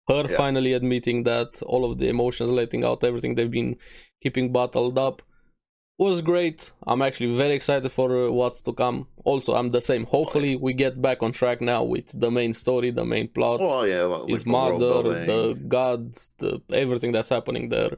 [0.09, 0.37] her Yeah.
[0.43, 3.77] finally admitting that all of the emotions, letting out everything they've been
[4.23, 5.17] keeping bottled up,
[6.03, 6.73] was great.
[6.87, 9.07] I'm actually very excited for uh, what's to come.
[9.25, 10.05] Also, I'm the same.
[10.07, 13.83] Hopefully, we get back on track now with the main story, the main plot Oh
[13.85, 17.97] yeah, like his the mother, the gods, the everything that's happening there.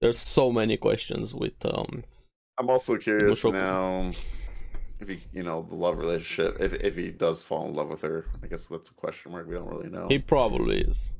[0.00, 2.04] There's so many questions with um
[2.58, 4.12] I'm also curious now
[5.00, 6.56] if he, you know, the love relationship.
[6.60, 9.46] If if he does fall in love with her, I guess that's a question mark.
[9.46, 10.06] We don't really know.
[10.08, 11.14] he probably is.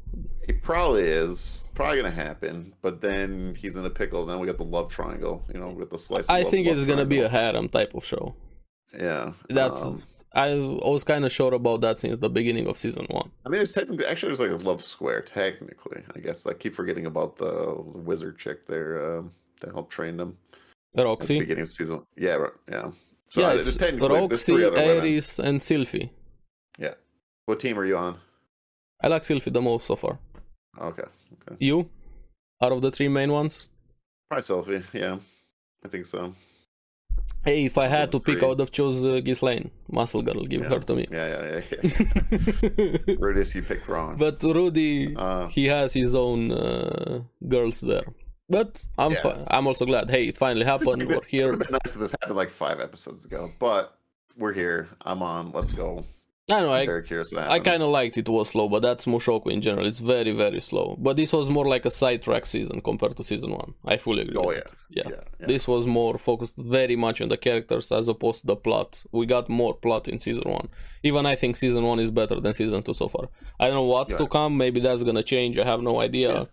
[0.47, 4.27] He probably is probably gonna happen, but then he's in a pickle.
[4.27, 5.45] Then we got the love triangle.
[5.53, 6.27] You know, with the slice.
[6.27, 8.35] Of I love, think love it's gonna be a harem type of show.
[8.99, 9.33] yeah.
[9.49, 10.03] That's um,
[10.35, 13.31] I was kind of sure about that since the beginning of season one.
[13.47, 15.23] I mean, it's technically actually there's like a love square.
[15.23, 19.93] Technically, I guess I keep forgetting about the, the wizard chick there um, that helped
[19.93, 22.05] train them at the Roxy, beginning of season.
[22.17, 22.91] Yeah, right, yeah.
[23.29, 25.05] So yeah, uh, it's Roxy, three other women.
[25.05, 26.11] Eris, and Sylvie.
[26.79, 26.95] Yeah.
[27.47, 28.19] What team are you on?
[29.05, 30.15] I like Sylvie the most so far.
[30.91, 31.57] Okay, okay.
[31.69, 31.77] You,
[32.63, 33.69] out of the three main ones.
[34.31, 34.83] Probably Sylvie.
[35.03, 35.17] Yeah,
[35.85, 36.33] I think so.
[37.45, 40.43] Hey, if I had to the pick, I would have chose uh, Ghislaine, Muscle Girl.
[40.53, 40.71] Give Yeah.
[40.71, 41.05] her to me.
[41.19, 41.63] Yeah, yeah, yeah.
[41.83, 43.17] yeah.
[43.25, 44.17] Rudis, you picked wrong.
[44.25, 47.21] but Rudy, uh, he has his own uh,
[47.55, 48.07] girls there.
[48.49, 48.71] But
[49.03, 49.23] I'm Yeah.
[49.25, 50.11] fi- I'm also glad.
[50.11, 51.03] Hey, it finally happened.
[51.03, 51.51] It We're would here.
[51.51, 53.83] have been nice if this happened like five episodes ago, but
[54.41, 54.89] we're here.
[55.09, 55.53] I'm on.
[55.53, 55.89] Let's go.
[56.51, 56.73] I know.
[56.73, 59.63] I'm I very curious I kind of liked it was slow, but that's Mushoku in
[59.63, 59.87] general.
[59.87, 60.95] It's very very slow.
[61.01, 63.73] But this was more like a sidetrack season compared to season one.
[63.87, 64.37] I fully agree.
[64.37, 64.61] Oh yeah.
[64.91, 65.03] yeah.
[65.09, 65.47] yeah, yeah.
[65.47, 69.03] This was more focused very much on the characters as opposed to the plot.
[69.11, 70.69] We got more plot in season one.
[71.03, 73.29] Even I think season one is better than season two so far.
[73.59, 74.59] I don't know what's to come.
[74.59, 75.57] Maybe that's gonna change.
[75.57, 76.45] I have no idea Yeah.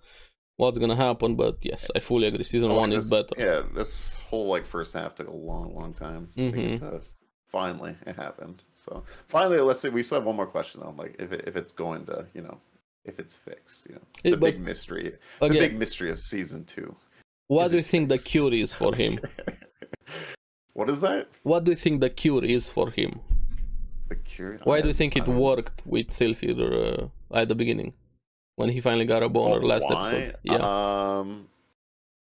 [0.56, 1.36] what's gonna happen.
[1.36, 2.46] But yes, I fully agree.
[2.46, 3.36] Season Oh, one this- is better.
[3.38, 6.30] Yeah, this whole like first half took a long, long time.
[6.38, 6.80] Mhm.
[6.80, 7.02] to-
[7.52, 8.64] finally, it happened.
[8.76, 10.96] So finally, let's say we still have one more question though.
[10.98, 12.58] Like if it, if it's going to, you know,
[13.06, 15.08] if it's fixed, you know, It- the but big mystery,
[15.42, 16.96] again, the big mystery of season two.
[17.48, 19.20] what do you think the cure is for him?
[20.74, 21.28] what is that?
[21.44, 23.20] What do you think the cure is for him?
[24.10, 24.58] The cure.
[24.64, 25.42] Why I- do you think it don't know.
[25.42, 27.94] worked with Sylvie uh, at the beginning
[28.56, 30.00] when he finally got a boner Oh, last why?
[30.14, 30.36] episode?
[30.44, 31.48] Yeah, Um,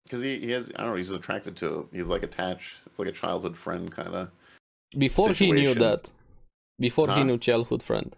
[0.04, 2.74] because he, he has I don't know he's attracted to he's like attached.
[2.87, 4.30] It's like a childhood friend kind of.
[4.98, 6.11] Before he knew that,
[6.78, 8.14] before he knew childhood friend,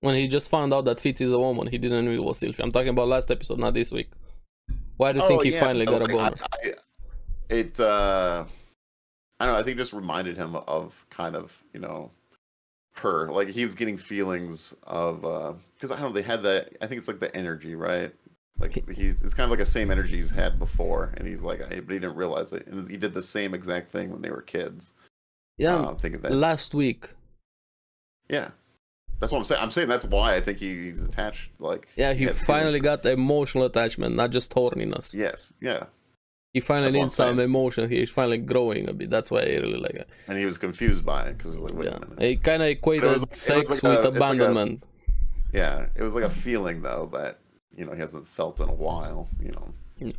[0.00, 2.38] when he just found out that Fitz is a woman, he didn't know it was
[2.38, 2.62] Sylvie.
[2.62, 4.10] I'm talking about last episode, not this week.
[4.96, 6.34] Why do you think he finally got a boner?
[6.40, 6.72] Oh, I, I,
[7.48, 8.44] it uh,
[9.38, 9.60] I don't know.
[9.60, 12.10] I think it just reminded him of kind of you know
[12.96, 13.30] her.
[13.30, 16.12] Like he was getting feelings of uh because I don't know.
[16.12, 16.76] They had that.
[16.80, 18.12] I think it's like the energy, right?
[18.58, 21.60] Like he's it's kind of like the same energy he's had before, and he's like,
[21.60, 24.30] I, but he didn't realize it, and he did the same exact thing when they
[24.30, 24.94] were kids.
[25.58, 26.32] Yeah, uh, I'm thinking that.
[26.32, 27.08] last week.
[28.28, 28.50] Yeah,
[29.20, 29.62] that's what I'm saying.
[29.62, 31.50] I'm saying that's why I think he, he's attached.
[31.58, 35.14] Like Yeah, he had finally got emotional attachment, not just horniness.
[35.14, 35.84] Yes, yeah,
[36.52, 37.88] He finally That's needs some emotion.
[37.88, 39.10] He's finally growing a bit.
[39.10, 40.08] That's why I really like it.
[40.28, 42.22] and he was confused by it because like, wait yeah, a minute.
[42.22, 44.82] he kind of equated like- sex like with a- it's like a- abandonment.
[45.52, 47.38] Yeah, it was like a feeling though that
[47.74, 49.28] you know he hasn't felt in a while.
[49.40, 49.68] You know,
[50.02, 50.14] Mm.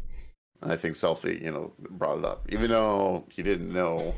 [0.63, 4.15] and I think Sylvie, you know, brought it up, even though he didn't know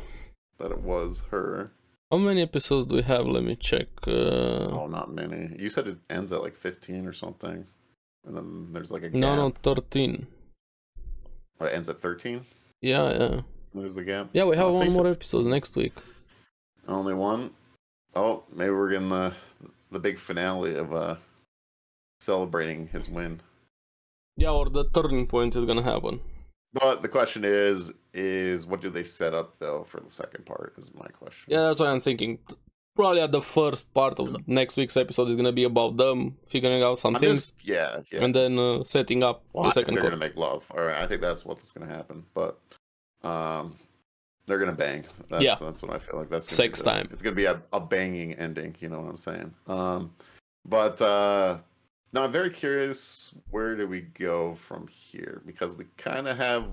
[0.60, 1.72] that it was her.
[2.12, 3.26] How many episodes do we have?
[3.28, 3.88] Let me check.
[4.08, 4.72] Uh...
[4.72, 5.56] Oh, not many.
[5.58, 7.65] You said it ends at like 15 or something.
[8.26, 9.19] And then there's like a gap.
[9.19, 10.26] No, no, 13.
[11.60, 12.45] Oh, it ends at 13?
[12.82, 13.41] Yeah, yeah.
[13.74, 14.30] There's the gap.
[14.34, 15.93] Yeah, we have one more episode next week.
[16.88, 17.52] Only one?
[18.15, 19.34] Oh, maybe we're getting the
[19.91, 21.15] the big finale of uh
[22.19, 23.41] celebrating his win.
[24.38, 26.19] Yeah, or the turning point is gonna happen.
[26.73, 30.73] But the question is, is what do they set up though for the second part?
[30.77, 31.45] Is my question.
[31.51, 32.39] Yeah, that's what I'm thinking.
[32.95, 36.84] Probably at the first part of next week's episode is gonna be about them figuring
[36.84, 38.23] out some I'm things just, yeah, yeah.
[38.23, 40.67] and then uh, setting up Well, the I second they're gonna make love.
[40.75, 42.25] All right, I think that's what's gonna happen.
[42.34, 42.60] But
[43.23, 43.77] um,
[44.47, 45.05] they're gonna bang.
[45.29, 45.55] That's, Yeah.
[45.60, 46.29] that's what I feel like.
[46.29, 47.10] That's gonna Sex be the- time.
[47.12, 48.75] It's gonna be a, a banging ending.
[48.79, 49.53] You know what I'm saying?
[49.67, 50.13] Um,
[50.65, 51.60] but uh,
[52.13, 53.34] no, I'm very curious.
[53.52, 55.41] Where do we go from here?
[55.45, 56.65] Because we kind of have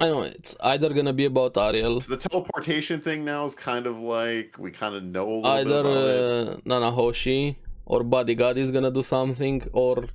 [0.00, 3.98] I know it's either gonna be about Ariel, the teleportation thing now is kind of
[3.98, 6.48] like we kind of know a little either bit about it.
[6.48, 7.56] uh, Nanahoshi
[7.86, 10.06] or Bodyguard is gonna do something, or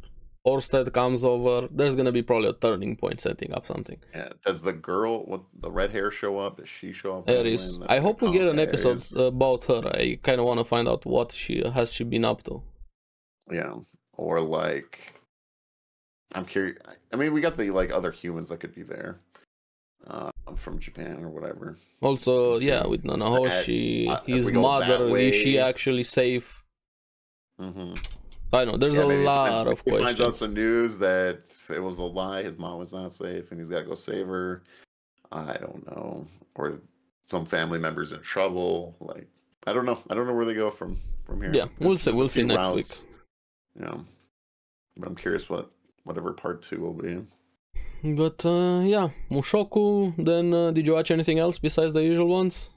[0.45, 1.67] Orsted comes over.
[1.71, 3.97] There's gonna be probably a turning point setting up something.
[4.13, 4.29] Yeah.
[4.45, 6.57] Does the girl with the red hair show up?
[6.57, 7.29] Does she show up?
[7.29, 7.77] Eris.
[7.87, 9.87] I hope we get an episode about her.
[9.93, 12.61] I kind of want to find out what she has she been up to.
[13.51, 13.75] Yeah,
[14.19, 15.13] or like,
[16.35, 16.77] I'm curious.
[17.13, 19.19] I mean, we got the like other humans that could be there,
[20.07, 21.77] uh, from Japan or whatever.
[22.01, 26.63] Also, Let's yeah, with Nanahoshi, his mother, is she actually safe?
[27.59, 27.93] hmm
[28.51, 31.79] I know there's Yeah, a lot finds- of he finds out some news that it
[31.83, 32.41] was a lie.
[32.41, 34.63] His mom was not safe, and he's got to go save her.
[35.31, 36.79] I don't know, or
[37.27, 38.95] some family members in trouble.
[38.99, 39.27] Like,
[39.67, 39.99] I don't know.
[40.09, 41.51] I don't know where they go from from here.
[41.53, 42.11] Yeah, we'll There's- see.
[42.11, 43.05] there's We'll see next
[43.79, 43.93] routes.
[43.95, 44.01] Yeah,
[44.97, 45.71] but I'm curious what
[46.03, 47.25] whatever part two will be.
[48.03, 50.13] But uh, yeah, Mushoku.
[50.23, 52.69] Then uh, did you watch anything else besides the usual ones?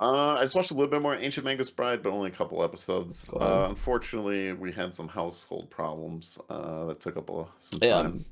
[0.00, 2.62] Uh, I just watched a little bit more Ancient Magus Bride, but only a couple
[2.62, 3.28] episodes.
[3.32, 8.24] Uh, unfortunately, we had some household problems uh, that took up a, some Yeah, time.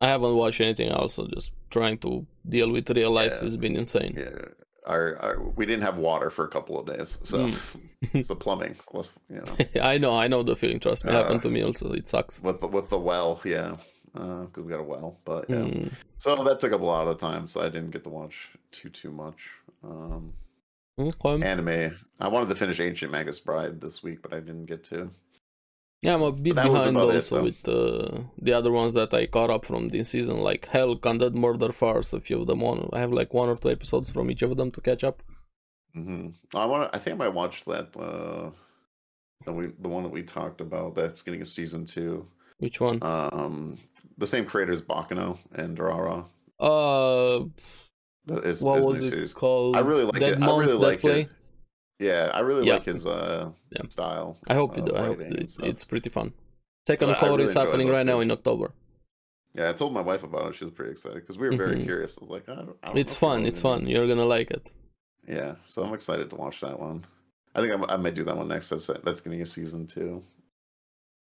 [0.00, 1.14] I haven't watched anything else.
[1.14, 3.40] So just trying to deal with real life Yeah.
[3.42, 4.14] has been insane.
[4.16, 4.50] Yeah,
[4.86, 8.24] our, our we didn't have water for a couple of days, so Mm.
[8.24, 10.80] so plumbing was you know I know, I know the feeling.
[10.80, 11.92] Trust me, it Uh, happened to me also.
[11.92, 12.42] It sucks.
[12.42, 13.76] with the, with the well, yeah,
[14.12, 15.56] because we got a well, but yeah.
[15.56, 15.92] Mm.
[16.18, 18.88] So that took up a lot of time, so I didn't get to watch too
[18.88, 19.50] too much.
[19.84, 20.32] Um,
[20.98, 21.42] Okay.
[21.42, 21.96] anime.
[22.20, 25.10] I wanted to finish Ancient Magus Bride this week, but I didn't get to.
[26.02, 29.26] Yeah, I'm a bit behind about it, also with uh, the other ones that I
[29.26, 32.88] caught up from this season, like Helck, Undead Murder Farce, a few of them on.
[32.92, 35.22] I have like one or two episodes from each of them to catch up.
[35.94, 36.90] hmm I want.
[36.94, 37.94] I think I might watch that.
[37.96, 38.50] Uh,
[39.44, 42.26] the we the one that we talked about that's getting a season two.
[42.58, 42.98] Which one?
[43.02, 43.78] Um,
[44.18, 46.24] the same creators Baccano and Durara.
[46.58, 47.44] Uh,
[48.26, 49.34] That is, what is was it series.
[49.34, 49.76] called?
[49.76, 50.42] I really like Dead it.
[50.42, 51.20] I really Dead like Play?
[51.22, 51.30] it.
[52.00, 52.74] Yeah, I really Yeah.
[52.74, 53.82] like his uh Yeah.
[53.90, 54.38] style.
[54.48, 54.96] I hope you of do.
[54.96, 56.32] I hope it's, it's pretty fun.
[56.86, 58.72] Second I- I really is happening right now in October.
[59.54, 60.54] Yeah, I told my wife about it.
[60.54, 61.84] She was pretty excited because we were very Mhm.
[61.84, 62.16] curious.
[62.18, 62.76] I was like, I don't.
[62.82, 63.44] I don't It's fun.
[63.46, 63.86] It's fun.
[63.86, 64.70] You're gonna like it.
[65.28, 67.04] Yeah, so I'm excited to watch that one.
[67.54, 68.70] I think I'm, I might do that one next.
[68.70, 70.22] That's that's getting a season two.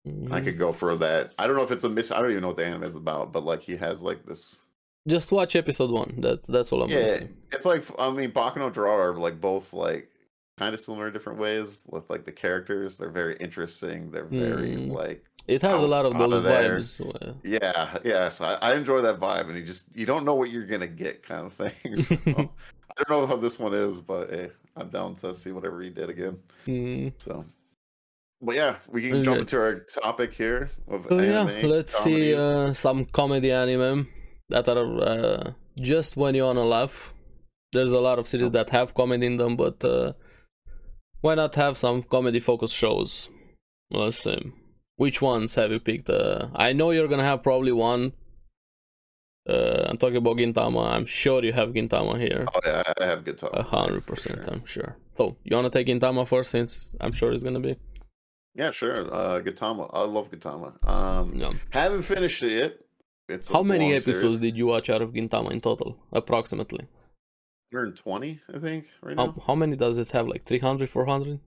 [0.06, 0.44] I Mhm.
[0.44, 1.32] could go for that.
[1.38, 2.16] I don't know if it's a mission.
[2.16, 4.60] I don't even know what the anime is about, but like he has like this.
[5.06, 6.14] Just watch episode one.
[6.18, 7.28] That's that's all I'm gonna Yeah, say.
[7.52, 10.10] it's like I mean, Baccano are like both like
[10.56, 12.96] kind of similar in different ways with like the characters.
[12.96, 14.10] They're very interesting.
[14.10, 14.92] They're very Mm.
[14.94, 17.00] like It has a lot of those of vibes.
[17.00, 18.40] uh, yeah, yes.
[18.40, 21.22] I, I enjoy that vibe, and you just you don't know what you're gonna get
[21.22, 21.98] kind of thing.
[21.98, 22.16] So,
[22.96, 25.90] I don't know how this one is, but hey, I'm down to see whatever he
[25.90, 26.38] did again.
[26.66, 27.12] mm.
[27.18, 27.44] So,
[28.40, 31.68] but yeah, we can jump into our topic here of So yeah, anime.
[31.70, 34.08] let's see uh, some comedy anime
[34.50, 37.12] that are uh, just when you wanna laugh.
[37.72, 40.12] There's a lot of series that have comedy in them, but uh,
[41.24, 43.30] why not have some comedy focused shows?
[43.90, 44.52] Let's see.
[44.96, 46.10] Which ones have you picked?
[46.10, 48.12] Uh, I know you're gonna have probably one.
[49.48, 50.82] Uh, I'm talking about Gintama.
[50.94, 52.44] I'm sure you have Gintama here.
[52.54, 53.54] Oh yeah, I have Gintama.
[53.54, 54.90] A hundred percent, I'm sure.
[55.16, 57.74] So you wanna take Gintama first, since I'm sure it's gonna be.
[58.54, 58.96] Yeah, sure.
[59.20, 60.70] Uh, Gintama, I love Gintama.
[60.88, 61.52] Um, Yeah.
[61.70, 62.72] haven't finished it yet.
[63.30, 64.38] It's How it's many episodes series.
[64.46, 66.86] did you watch out of Gintama in total, approximately?
[67.74, 69.42] 120, I think, right How, now.
[69.46, 70.28] how many does it have?
[70.28, 71.40] Like 300, 400?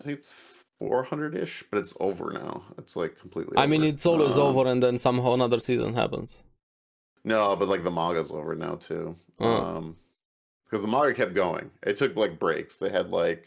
[0.00, 2.62] I think it's 400 ish, but it's over now.
[2.78, 3.56] It's like completely.
[3.56, 6.42] I mean, it's always Um, over, and then somehow another season happens.
[7.24, 9.16] No, but like the manga's over now too.
[9.40, 9.48] Oh.
[9.50, 9.96] Um,
[10.64, 11.70] because the manga kept going.
[11.82, 12.78] It took like breaks.
[12.78, 13.44] They had like,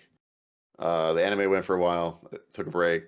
[0.80, 2.20] uh, the anime went for a while.
[2.32, 3.04] It took a break,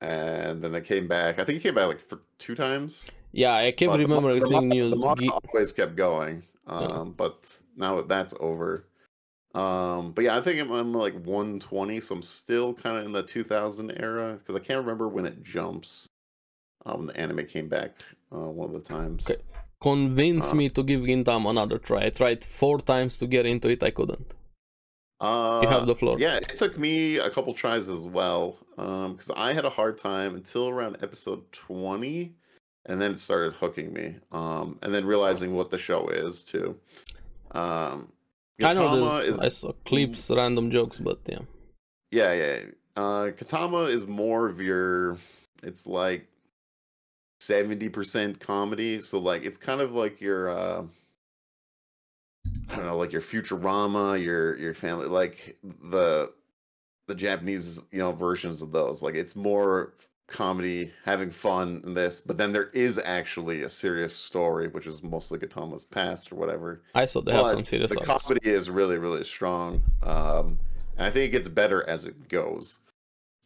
[0.00, 1.38] and then they came back.
[1.38, 3.06] I think it came back like for two times.
[3.32, 5.04] Yeah, I kept the remembering seeing the news.
[5.04, 6.42] manga always kept going.
[6.70, 7.04] Um, Yeah.
[7.16, 8.86] but now that that's over,
[9.52, 13.10] Um, but yeah, I think I'm, I'm like 120, so I'm still kind of in
[13.12, 16.06] the 2000 era because I can't remember when it jumps.
[16.86, 17.90] Um, the anime came back
[18.32, 19.28] uh, one of the times.
[19.28, 19.40] Okay.
[19.82, 20.54] Convince Uh.
[20.54, 22.06] me to give Gintama another try.
[22.06, 24.34] I tried four times to get into it, I couldn't.
[25.20, 26.16] Uh, You have the floor.
[26.18, 28.56] Yeah, it took me a couple tries as well.
[28.78, 32.32] Um, because I had a hard time until around episode 20,
[32.86, 34.16] and then it started hooking me.
[34.32, 36.78] Um, and then realizing what the show is too.
[37.52, 38.12] Um,
[39.20, 39.36] this.
[39.36, 41.40] is I saw clips, random jokes, but yeah.
[42.10, 42.58] Yeah, yeah.
[42.96, 45.16] Uh Gintama is more of your
[45.62, 46.26] it's like
[47.42, 49.00] 70% comedy.
[49.00, 50.82] So like it's kind of like your uh
[52.68, 56.32] I don't know, like your Futurama, your your family like the
[57.06, 59.02] the Japanese, you know, versions of those.
[59.02, 59.94] Like it's more
[60.30, 65.02] comedy, having fun in this, but then there is actually a serious story, which is
[65.02, 66.82] mostly Gintama's past or whatever.
[66.94, 70.58] I saw they have some serious the comedy is really really strong um
[70.96, 72.78] and i think it gets better as it goes.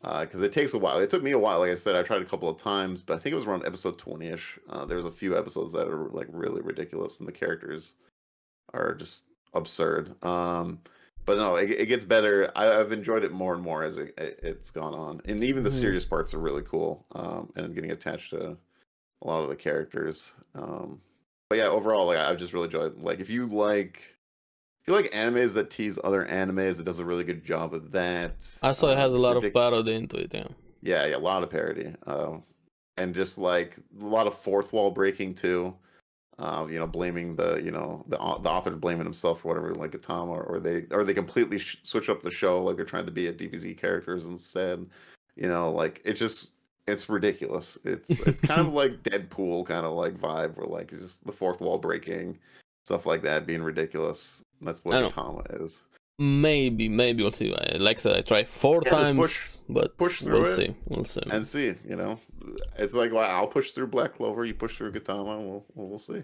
[0.03, 0.99] Because it takes a while.
[0.99, 1.61] It took me a while.
[1.61, 3.65] Like i said i tried a couple of times but i think it was around
[3.65, 7.95] episode 20ish uh, there's a few episodes that are like really ridiculous and the characters
[8.75, 9.25] are just
[9.55, 10.15] absurd.
[10.23, 10.81] Um
[11.27, 14.15] but no it, it gets better I, i've enjoyed it more and more as it,
[14.19, 15.81] it, it's gone on and even the Mhm.
[15.81, 18.57] serious parts are really cool um and i'm getting attached to
[19.23, 21.01] a lot of the characters um
[21.51, 22.97] but yeah, overall, like I've just really enjoyed.
[23.05, 23.99] Like, if you like,
[24.83, 27.93] if you like animes that tease other animes, it does a really good job of
[27.93, 28.49] that.
[28.63, 30.47] I saw it has a lot of parody into it, yeah.
[30.81, 32.43] Yeah, yeah, a lot of parody, um,
[32.97, 35.77] and just like a lot of fourth wall breaking too.
[36.37, 39.93] Um, you know, blaming the you know the the author blaming himself for whatever, like
[39.93, 43.07] Gintama, or, or they or they completely sh- switch up the show, like they're trying
[43.07, 44.85] to be a DBZ characters instead.
[45.37, 46.51] You know, like it just
[46.89, 47.79] it's ridiculous.
[47.85, 51.33] It's it's kind of like Deadpool kind of like vibe, where like it's just the
[51.33, 52.39] fourth wall breaking,
[52.85, 54.45] stuff like that being ridiculous.
[54.61, 54.97] That's what.
[55.13, 55.85] Gintama is.
[56.19, 57.53] Maybe, maybe we'll see.
[57.79, 60.55] Like I said, I tried four Yeah, times, push- but push through we'll it.
[60.55, 60.75] see.
[60.87, 61.23] We'll see.
[61.29, 61.75] and see.
[61.89, 62.21] You know,
[62.79, 65.05] it's like well, I'll push through Black Clover, you push through and
[65.49, 66.23] we'll we'll, see.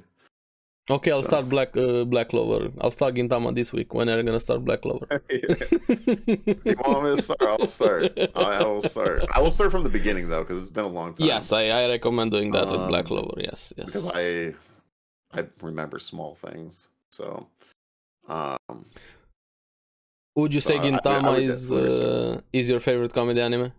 [0.89, 2.71] Okay, I'll so- start Black uh, Black Clover.
[2.81, 3.93] I'll start Gintama this week.
[3.93, 5.23] When are you gonna start Black Clover?
[5.31, 7.43] you want me to start?
[7.43, 8.13] I'll start.
[8.37, 9.25] I, will start.
[9.35, 11.27] I will start from the beginning though, because it's been a long time.
[11.27, 13.41] yes, I, I recommend doing that with Black Um, Clover.
[13.41, 13.87] Yes, yes.
[13.87, 14.55] because I
[15.33, 16.89] I remember small things.
[17.11, 17.49] So,
[18.29, 18.57] um,
[20.37, 23.73] Would you say uh, I- I Gintama is uh, is your favorite comedy anime?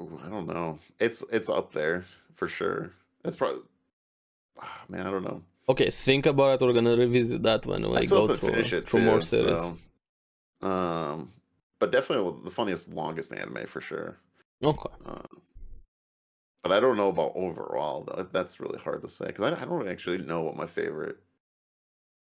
[0.00, 0.78] ooh, I don't know.
[0.98, 2.04] It's it's up there
[2.34, 2.90] for sure.
[3.24, 3.62] It's probably.
[4.60, 5.42] ah, Man, I don't know.
[5.68, 6.66] Okay, think about it.
[6.66, 9.06] We're gonna revisit that when we I go to finish it through too.
[9.06, 9.60] more series.
[9.60, 9.78] So,
[10.68, 11.32] um,
[11.78, 14.16] but definitely the funniest, longest anime for sure.
[14.62, 14.90] Okay.
[15.06, 15.22] Uh,
[16.62, 18.04] but I don't know about overall.
[18.04, 18.28] though.
[18.32, 21.18] That's really hard to say because I, I don't actually know what my favorite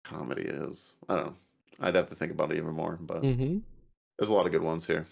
[0.04, 0.94] comedy is.
[1.08, 1.34] I don't know.
[1.80, 2.98] I'd have to think about it even more.
[3.00, 3.58] But hmm
[4.18, 5.06] there's a lot of good ones here.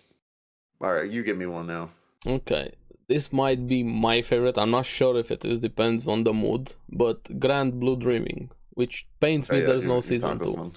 [0.80, 1.90] All right, you give me one now.
[2.26, 2.72] Okay.
[3.08, 4.56] This might be my favorite.
[4.56, 5.58] I'm not sure if it is.
[5.58, 6.74] Depends on the mood.
[6.88, 10.72] But Grand Blue Dreaming, which pains Oh, me yeah, there's you- no you season two.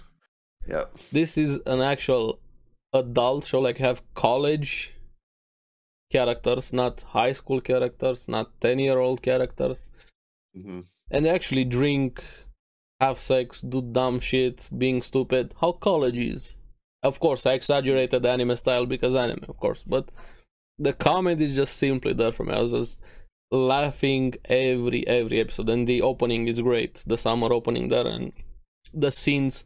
[0.67, 0.97] Yep.
[1.11, 2.39] This is an actual
[2.93, 3.59] adult show.
[3.61, 4.95] Like have college
[6.11, 9.91] characters, not high school characters, not ten year old characters.
[10.53, 12.23] hmm and they actually drink,
[12.99, 15.53] have sex, do dumb shit, being stupid.
[15.61, 16.57] How college is.
[17.03, 20.09] Of course, I exaggerated the anime style because anime, of course, but
[20.79, 22.53] the comedy is just simply there for me.
[22.53, 23.01] I was just
[23.51, 27.03] laughing every every episode, and the opening is great.
[27.05, 28.33] The summer opening there, and
[28.93, 29.65] the scenes,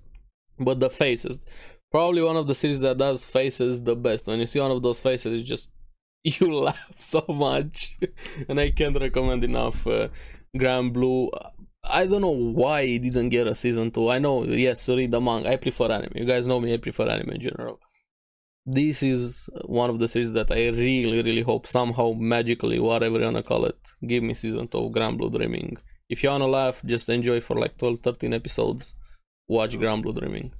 [0.59, 1.39] but the faces.
[1.91, 4.27] Probably one of the series that does faces the best.
[4.27, 5.69] When you see one of those faces, it's just
[6.23, 7.97] you laugh so much,
[8.49, 9.87] and I can't recommend enough.
[9.87, 10.09] Uh,
[10.57, 11.29] Grand Blue.
[11.83, 14.09] I don't know why it didn't get a season two.
[14.09, 15.49] I know, yes, read the manga.
[15.49, 16.11] I prefer anime.
[16.15, 16.73] You guys know me.
[16.73, 17.79] I prefer anime in general.
[18.65, 23.25] This is one of the series that I really, really hope somehow magically, whatever you
[23.25, 25.77] wanna call it, give me season two of Grand Blue Dreaming.
[26.09, 28.95] If you wanna laugh, just enjoy for like 12, 13 episodes.
[29.47, 29.79] Watch hmm.
[29.79, 30.51] Grand Blue Dreaming.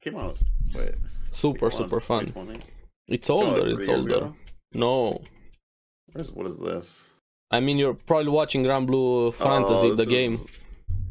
[0.00, 0.38] Came out.
[0.74, 0.94] Wait.
[1.30, 2.26] Super, came out in super fun.
[2.26, 2.60] 2020?
[3.08, 3.78] It's older.
[3.78, 4.32] It's older.
[4.72, 5.20] No,
[6.12, 7.11] What is, what is this?
[7.52, 10.34] I mean you're probably watching Grand Blue Fantasy, Oh, the game.
[10.34, 10.58] is-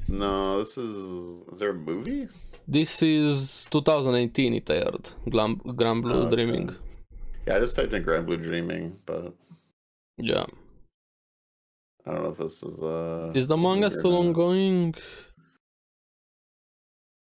[0.08, 0.96] No, this is.
[1.54, 2.28] Is there a movie?
[2.68, 5.12] This is 2018 it aired.
[5.30, 6.36] Glam- Grand Blue Oh, okay.
[6.36, 6.76] Dreaming.
[7.48, 9.34] Yeah, I just typed in Grand Blue Dreaming, but
[10.18, 10.46] Yeah.
[12.06, 12.82] I don't know if this is.
[12.82, 14.96] uh Is the manga still ongoing?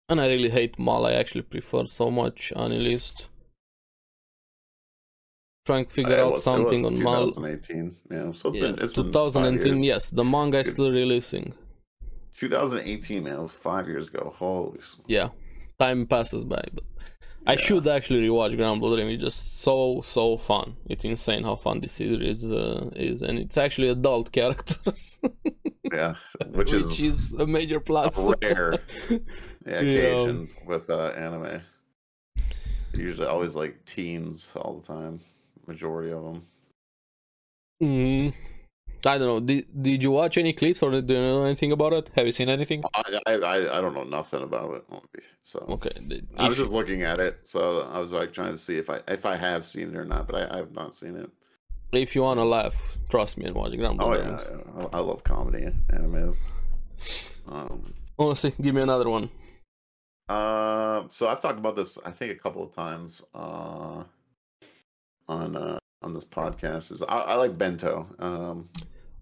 [0.08, 1.04] And I really hate Mal.
[1.06, 3.28] I actually prefer so much Anilist.
[5.66, 7.26] Trying to figure Uh, out was- something on Mal.
[7.26, 7.96] 2018.
[8.10, 8.78] Yeah, so it's Yeah, been.
[8.84, 9.82] It's been five 2018.
[9.82, 11.52] Yes, the manga is still releasing.
[12.38, 13.34] 2018, man.
[13.34, 14.32] It was five years ago.
[14.36, 14.78] Holy.
[15.08, 15.30] Yeah.
[15.78, 16.62] time passes by.
[16.72, 16.84] But
[17.46, 19.08] I should actually rewatch Grand Blue Dream.
[19.08, 20.76] It's just so so fun.
[20.88, 25.20] It's insane how fun this series uh, is, and it's actually adult characters,
[25.92, 26.14] Yeah,
[26.58, 28.16] which, is, a major plus.
[28.30, 28.78] a rare
[29.10, 29.18] yeah,
[29.66, 29.80] Yeah.
[29.80, 31.60] occasion with uh, anime.
[32.94, 35.20] Usually, always like teens all the time.
[35.66, 36.46] Majority of them.
[37.82, 38.32] Mm,
[39.04, 39.40] I don't know.
[39.40, 42.10] Did, did you watch any clips or do you know anything about it?
[42.14, 42.82] Have you seen anything?
[42.94, 45.22] I, I I don't know nothing about it.
[45.42, 45.92] So Okay.
[46.08, 48.88] the- I was just looking at it, so I was like trying to see if
[48.88, 51.30] I if I have seen it or not, but I, I have not seen it.
[51.92, 53.80] if you wanna laugh, trust me and watch it.
[53.80, 54.86] Oh yeah, yeah.
[54.92, 56.38] I, I love comedy animes.
[57.46, 59.28] Um, Honestly, give me another one.
[60.28, 64.02] uh, so I've talked about this I think a couple of times uh,
[65.28, 66.92] on uh, on this podcast.
[66.92, 68.06] Is I, I like Bento.
[68.18, 68.68] Um,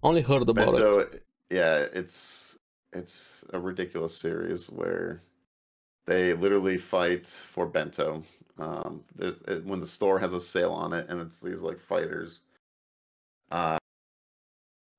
[0.03, 0.71] Only heard about it.
[0.71, 1.09] Bento,
[1.49, 2.57] yeah, it's
[2.93, 5.21] it's a ridiculous series where
[6.05, 8.23] they literally fight for Bento.
[8.57, 11.79] Um, there's it, when the store has a sale on it, and it's these like
[11.79, 12.41] fighters.
[13.51, 13.77] Uh,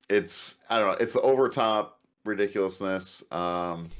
[0.08, 3.24] it's I don't know, it's over top ridiculousness.
[3.32, 3.90] Um,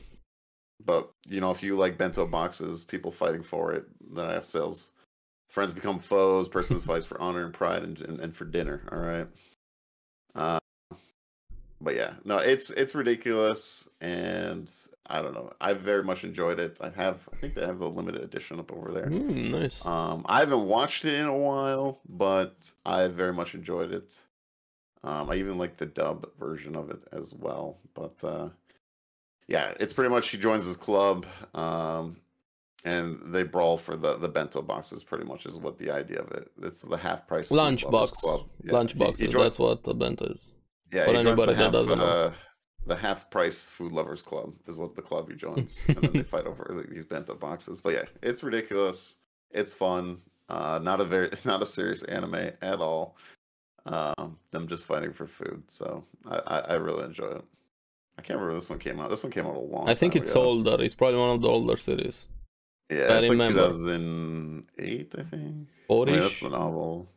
[0.84, 4.44] but you know, if you like bento boxes, people fighting for it, then I have
[4.44, 4.90] sales.
[5.48, 6.48] Friends become foes.
[6.48, 8.82] Persons fights for honor and pride, and, and, and for dinner.
[8.90, 9.28] All right.
[10.34, 10.58] Uh,
[11.80, 14.70] but yeah, no, it's it's ridiculous, and
[15.06, 15.52] I don't know.
[15.60, 16.78] I very much enjoyed it.
[16.80, 19.06] I have, I think they have the limited edition up over there.
[19.06, 19.84] Mm, nice.
[19.86, 24.18] Um, I haven't watched it in a while, but I very much enjoyed it.
[25.04, 27.78] Um, I even like the dub version of it as well.
[27.94, 28.48] But uh,
[29.46, 32.16] yeah, it's pretty much she joins this club, um,
[32.86, 35.02] and they brawl for the the bento boxes.
[35.02, 36.50] Pretty much is what the idea of it.
[36.62, 38.12] It's the half price lunch box.
[38.12, 38.48] Club.
[38.62, 39.34] Yeah, Lunch boxes.
[39.34, 40.52] That's what the bento is.
[40.92, 42.04] yeah, joins anybody the that half, doesn't know.
[42.04, 42.32] uh,
[42.86, 46.22] the half price food lovers club is what the club he joins, and then they
[46.22, 47.80] fight over like, these bento boxes.
[47.80, 49.16] But yeah, it's ridiculous.
[49.50, 50.22] It's fun.
[50.48, 53.16] Uh, not a very not a serious anime at all.
[53.84, 55.64] Um, them just fighting for food.
[55.68, 57.44] So I, I, I really enjoy it.
[58.18, 59.10] I can't remember this one came out.
[59.10, 59.88] This one came out a long.
[59.88, 60.42] I think it's ago.
[60.42, 60.76] older.
[60.82, 62.28] It's probably one of the older series.
[62.90, 63.70] Yeah, I it's like remember.
[63.70, 65.68] 2008, I think.
[66.04, 67.08] I mean, that's the novel.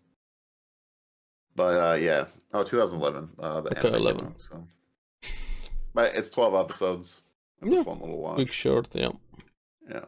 [1.56, 3.30] But uh, yeah, oh, 2011.
[3.40, 4.26] Uh, the Okay, 11.
[4.26, 4.68] out, so.
[5.94, 7.22] But it's 12 episodes.
[7.62, 8.36] It's Yeah, a fun little watch.
[8.36, 9.12] Quick short, yeah.
[9.90, 10.06] Yeah.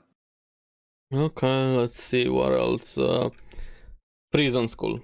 [1.14, 2.98] Okay, let's see what else.
[2.98, 3.30] Uh,
[4.32, 5.00] Prison School.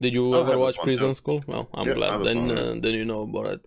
[0.00, 1.14] Did you Oh, ever watch Prison too.
[1.14, 1.44] School?
[1.46, 2.22] Well, I'm Yeah, glad.
[2.22, 2.62] Then, one, yeah.
[2.62, 3.66] uh, then you know about it.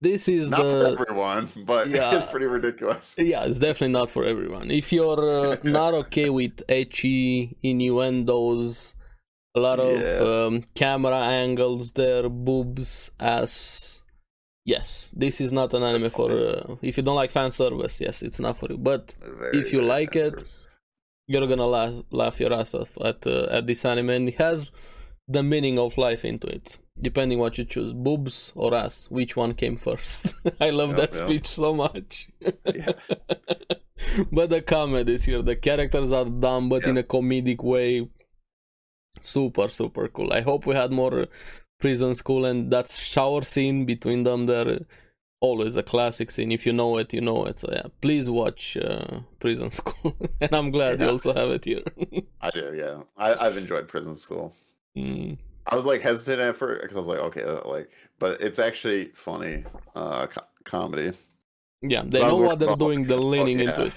[0.00, 2.14] This is Not the for everyone, but Yeah.
[2.16, 3.16] it's pretty ridiculous.
[3.18, 4.70] yeah, it's definitely not for everyone.
[4.70, 8.94] If you're uh, not okay with ecchi innuendos,
[9.56, 10.44] a lot of Yeah.
[10.46, 14.04] um, camera angles there, boobs, ass.
[14.64, 16.30] Yes, this is not an anime for.
[16.30, 18.76] Uh, if you don't like fan service, yes, it's not for you.
[18.78, 20.44] But Very, If you like it,
[21.26, 24.70] you're gonna laugh, laugh your ass off at uh, at this anime, and it has
[25.28, 29.06] the meaning of life into it, depending what you choose, boobs or ass.
[29.10, 30.34] Which one came first?
[30.60, 32.28] I love that speech so much.
[32.74, 32.92] Yeah.
[34.32, 35.42] but the comedy is here.
[35.42, 38.08] The characters are dumb, but in a comedic way.
[39.20, 40.32] Super, super cool.
[40.32, 41.26] I hope we had more
[41.80, 44.46] prison school and that shower scene between them.
[44.46, 44.80] There,
[45.40, 46.52] always a classic scene.
[46.52, 47.58] If you know it, you know it.
[47.58, 50.16] So yeah, please watch uh, Prison School.
[50.40, 51.12] and I'm glad you Yeah.
[51.12, 51.82] also have it here.
[52.40, 53.02] I do, yeah.
[53.16, 54.54] I, I've enjoyed Prison School.
[54.96, 55.38] Mm.
[55.66, 58.58] I was like hesitant at first because I was like, okay, uh, like, but it's
[58.58, 59.64] actually funny
[59.94, 61.12] uh, co- comedy.
[61.82, 63.06] Yeah, they So know what they're doing.
[63.06, 63.68] They're oh, leaning yeah.
[63.70, 63.92] into it.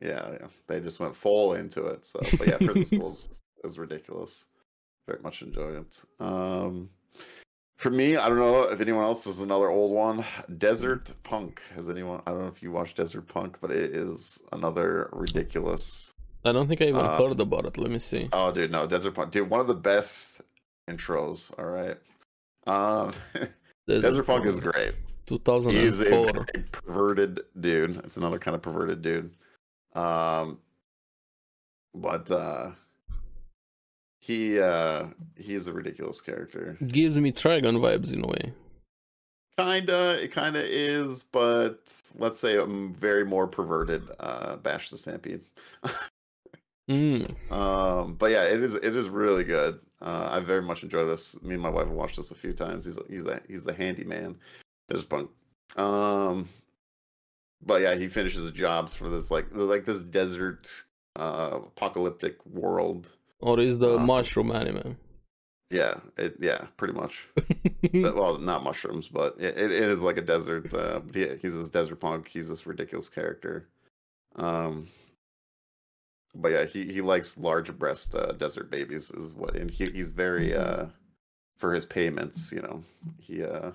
[0.00, 0.46] Yeah, yeah.
[0.66, 2.06] They just went full into it.
[2.06, 3.28] So, but yeah, Prison Schools
[3.64, 4.46] is ridiculous.
[5.06, 6.02] Very much enjoy it.
[6.18, 6.88] Um,
[7.76, 10.24] for me, I don't know if anyone else is another old one.
[10.58, 11.60] Desert Punk.
[11.74, 12.22] Has anyone?
[12.26, 16.14] I don't know if you watched Desert Punk, but it is another ridiculous.
[16.44, 17.78] I don't think I even Uh, heard about it.
[17.78, 18.28] Let me see.
[18.32, 20.40] Oh, dude, no, Desert Punk, dude, one of the best
[20.88, 21.52] intros.
[21.58, 21.96] All right.
[22.66, 23.12] Um,
[23.86, 24.94] Desert Punk is great.
[25.26, 25.82] 2004.
[25.82, 26.44] He's a 2004.
[26.54, 27.96] very perverted dude.
[28.04, 29.30] It's another kind of perverted dude.
[29.94, 30.58] Um,
[31.94, 32.70] but uh,
[34.20, 36.76] he uh, he's a ridiculous character.
[36.86, 38.52] Gives me Trigun vibes in a way.
[39.58, 45.42] Kinda, it kinda is, but let's say I'm very more perverted uh, Vash the Stampede.
[46.92, 47.52] Mm.
[47.52, 49.80] Um, but yeah, it is it is really good.
[50.00, 51.40] Uh, I very much enjoy this.
[51.42, 52.84] Me and my wife have watched this a few times.
[52.84, 54.38] He's he's a, he's the handyman.
[54.88, 55.30] There's punk.
[55.76, 56.48] Um,
[57.64, 60.68] but yeah, he finishes jobs for this like like this desert
[61.16, 63.10] uh apocalyptic world.
[63.40, 64.96] Or is the Um, mushroom anime?
[65.70, 67.28] Yeah, it yeah, pretty much.
[67.92, 70.72] But- well, not mushrooms, but it, it is like a desert.
[70.72, 72.28] Uh, yeah, he's this desert punk.
[72.28, 73.66] He's this ridiculous character.
[74.36, 74.88] Um,
[76.34, 80.10] but yeah, he he likes large breast uh, desert babies is what, and he he's
[80.10, 80.86] very uh
[81.58, 82.82] for his payments, you know,
[83.20, 83.70] he uh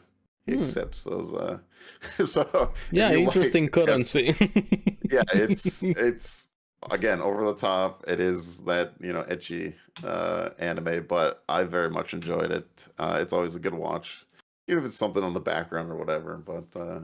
[0.46, 0.62] he Hmm.
[0.62, 1.58] accepts those uh
[2.26, 4.36] so Yeah, like- interesting yes, currency.
[5.12, 6.50] yeah, it's it's
[6.92, 8.04] again over the top.
[8.08, 12.88] It is that you know ecchi uh, anime, but I very much enjoyed it.
[13.00, 14.26] Uh, it's always a good watch,
[14.68, 16.38] even if it's something on the background or whatever.
[16.38, 17.00] But uh,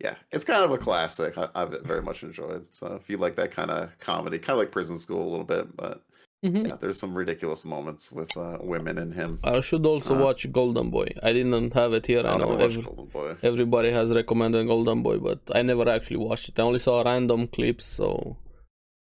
[0.00, 1.36] yeah, it's kind of a classic.
[1.38, 2.66] I, I've very much enjoyed.
[2.72, 5.44] So if you like that kind of comedy, kind of like Prison School a little
[5.44, 6.02] bit, but
[6.44, 6.68] Mhm.
[6.68, 9.38] yeah, there's some ridiculous moments with uh, women in him.
[9.42, 11.08] I should also Uh, watch Golden Boy.
[11.22, 12.20] I didn't have it here.
[12.26, 13.36] I I'll know watch every, Golden Boy.
[13.42, 16.58] everybody has recommended Golden Boy, but I never actually watched it.
[16.58, 18.36] I only saw random clips, so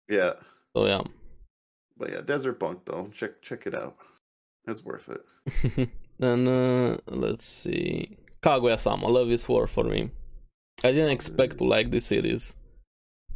[0.09, 0.34] Yeah,
[0.76, 1.03] so yeah.
[1.97, 3.09] but yeah, Desert Punk though.
[3.12, 3.97] Check check it out.
[4.68, 5.88] It's worth it.
[6.20, 10.11] and uh, let's see, Kaguya-sama, Love is War for me.
[10.85, 12.57] I didn't expect to like this series.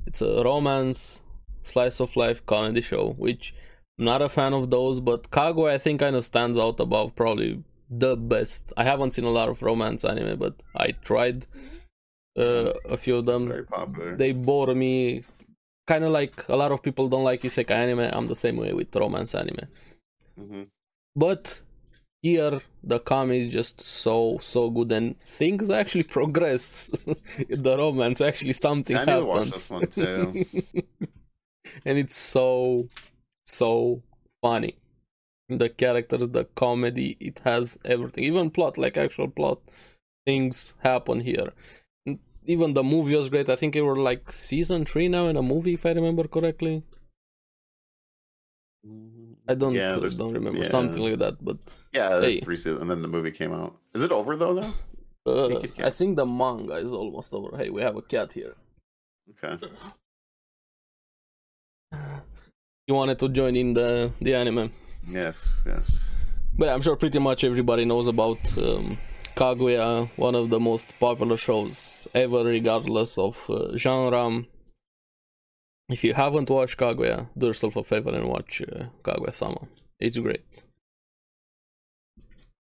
[0.06, 1.20] It's a romance,
[1.62, 3.54] slice of life comedy show, which
[3.98, 7.14] I'm not a fan of those, but Kaguya I think kind of stands out above
[7.16, 8.72] probably the best.
[8.76, 11.46] I haven't seen a lot of romance anime, but I tried
[12.38, 13.66] uh, a few of them.
[14.16, 15.24] They bore me.
[15.86, 18.10] Kind of like a lot of people don't like isekai anime.
[18.12, 19.68] I'm the same way with romance anime.
[20.36, 20.62] hmm
[21.14, 21.62] But
[22.26, 26.90] here the comedy is just so so good and things actually progress.
[27.48, 30.46] in the romance actually something I need to watch this one too.
[31.84, 32.88] and it's so
[33.44, 34.02] so
[34.42, 34.74] funny.
[35.48, 38.24] The characters, the comedy, it has everything.
[38.24, 39.60] Even plot, like actual plot,
[40.24, 41.52] things happen here.
[42.44, 43.48] Even the movie was great.
[43.48, 46.82] I think it were like season three now in a movie, if I remember correctly.
[48.84, 50.68] Mm, I don't Yeah, uh, don't remember yeah.
[50.68, 51.56] something like that, but
[51.92, 52.40] Yeah, there's Hey.
[52.40, 53.76] three seasons, and then the movie came out.
[53.94, 54.54] Is it over though?
[54.54, 54.72] Now?
[55.26, 57.56] uh, I think the manga is almost over.
[57.56, 58.54] Hey, we have a cat here.
[59.44, 59.66] Okay.
[62.88, 64.72] You wanted to join in the the anime.
[65.08, 65.54] Yes.
[65.66, 66.00] Yes.
[66.58, 68.98] But I'm sure pretty much everybody knows about um,
[69.36, 74.44] Kaguya, one of the most popular shows ever, regardless of uh, genre.
[75.88, 79.68] If you haven't watched Kaguya, do yourself a favor and watch uh, Kaguya-sama.
[80.00, 80.44] It's great.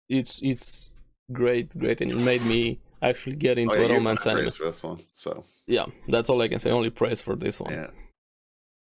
[0.08, 0.90] It's it's
[1.32, 4.48] great, great, and it made me actually get into Oh, yeah, a romance anime.
[4.50, 5.00] for this one.
[5.12, 6.70] So Yeah, that's all I can say.
[6.70, 7.72] Only praise for this one.
[7.72, 7.90] yeah.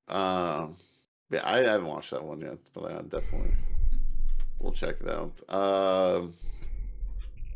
[0.10, 0.78] Um.
[1.30, 3.54] Yeah, I haven't watched that one yet, but I definitely
[4.60, 5.42] will check it out.
[5.54, 6.34] Um.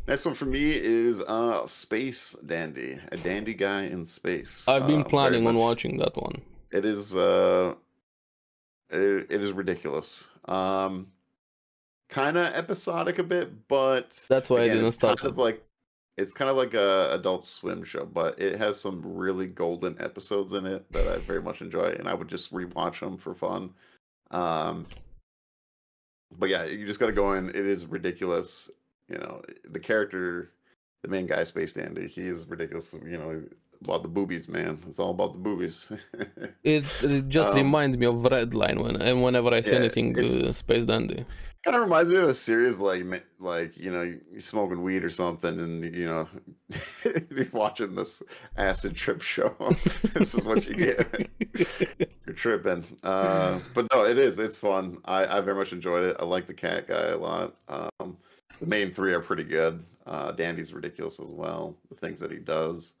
[0.08, 4.66] Next one for me is uh Space Dandy, a dandy guy in space.
[4.68, 6.42] I've been Uh, planning on watching that one.
[6.72, 7.74] It is uh
[8.90, 10.30] it, it is ridiculous.
[10.46, 11.08] Um
[12.08, 15.38] kind of episodic a bit but That's why I again, didn't it's start kind of
[15.38, 15.64] like
[16.18, 20.52] it's kind of like a adult swim show but it has some really golden episodes
[20.52, 23.72] in it that i very much enjoy and i would just rewatch them for fun.
[24.30, 24.84] Um
[26.38, 27.48] but yeah you just gotta go in.
[27.48, 28.70] It is ridiculous
[29.08, 30.50] you know the character
[31.02, 33.42] the main guy space dandy he is ridiculous you know
[33.84, 34.78] about the boobies man.
[34.88, 35.90] It's all about the boobies.
[36.64, 40.16] It, it just Um, reminds me of Redline when and whenever I see yeah, anything
[40.18, 41.24] uh, Space Dandy.
[41.64, 43.04] kind of reminds me of a series like
[43.40, 46.28] like you know you smoking weed or something and you know
[47.30, 48.22] you're watching this
[48.56, 49.54] acid trip show.
[50.14, 51.28] This is what you get.
[52.26, 52.84] You're tripping.
[53.02, 54.98] Uh but no it is it's fun.
[55.04, 56.16] I i very much enjoyed it.
[56.20, 57.54] I like the cat guy a lot.
[57.68, 58.16] Um
[58.60, 59.84] the main three are pretty good.
[60.06, 62.94] Uh dandy's ridiculous as well the things that he does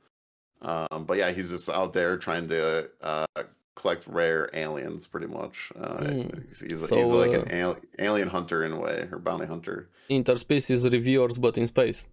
[0.62, 3.26] um but yeah he's just out there trying to uh
[3.74, 6.28] collect rare aliens pretty much uh Hmm.
[6.48, 9.46] he's, he's, So, he's like uh, an al- alien hunter in a way or bounty
[9.46, 12.06] hunter Interspecies reviewers, but in space.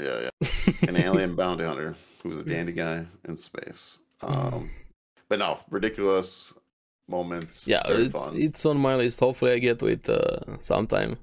[0.00, 0.50] yeah yeah
[0.88, 3.98] an alien bounty hunter who's a dandy guy in space.
[4.22, 4.70] Um,
[5.28, 6.54] but no, ridiculous
[7.06, 7.68] moments.
[7.68, 8.32] yeah, it's fun.
[8.40, 9.20] it's on my list.
[9.20, 11.18] Hopefully, I get to it uh, sometime.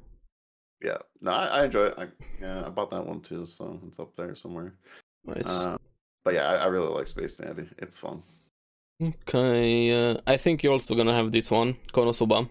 [0.84, 1.96] Yeah, no, I, I enjoy it.
[1.98, 2.06] I,
[2.40, 4.76] yeah, I bought that one too, so it's up there somewhere.
[5.26, 5.48] Nice.
[5.48, 5.78] Uh,
[6.24, 7.68] but yeah, I, I really like Space Dandy.
[7.80, 8.22] It's fun.
[9.02, 12.50] okay, uh, I think you're also gonna have this one, Konosuba.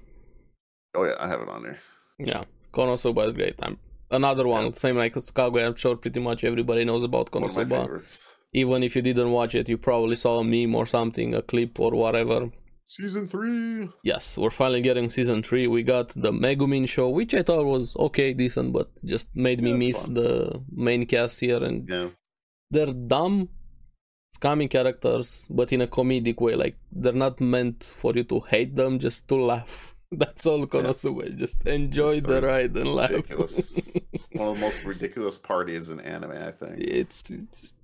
[0.95, 1.79] Oh yeah, I have it on there.
[2.19, 3.55] Yeah, Konosuba is great.
[3.63, 3.79] I'm
[4.11, 4.73] another one, Yeah.
[4.73, 5.67] same like Kaguya.
[5.67, 7.69] I'm sure pretty much everybody knows about One of my Konosuba.
[7.83, 8.29] favorites.
[8.53, 11.79] Even if you didn't watch it, you probably saw a meme or something, a clip
[11.79, 12.51] or whatever.
[12.89, 13.89] Season three.
[14.03, 15.69] Yes, we're finally getting season three.
[15.69, 19.69] We got the Megumin show, which I thought was okay, decent, but just made me
[19.71, 20.15] Yeah, it's miss fun.
[20.15, 21.63] the main cast here.
[21.63, 22.09] And Yeah,
[22.73, 23.49] they're dumb,
[24.31, 26.55] scummy characters, but in a comedic way.
[26.55, 29.95] Like they're not meant for you to hate them, just to laugh.
[30.13, 31.33] That's all Konosuba.
[31.35, 31.39] is.
[31.39, 33.11] Just enjoy Just the ride and laugh.
[34.33, 36.33] one of the most ridiculous parties in anime.
[36.33, 36.79] I think.
[36.79, 37.75] it's it's.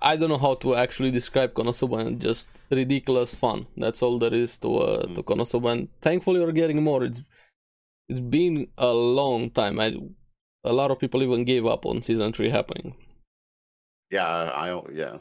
[0.00, 3.66] I don't know how to actually describe Konosuba and just ridiculous fun.
[3.76, 5.14] That's all there is to uh, Mm.
[5.16, 7.02] to Konosuba, and thankfully we're getting more.
[7.04, 7.22] It's
[8.08, 9.78] it's been a long time.
[9.80, 9.96] I
[10.64, 12.94] a lot of people even gave up on season three happening
[14.10, 14.92] Yeah, I don't.
[14.94, 15.18] Yeah.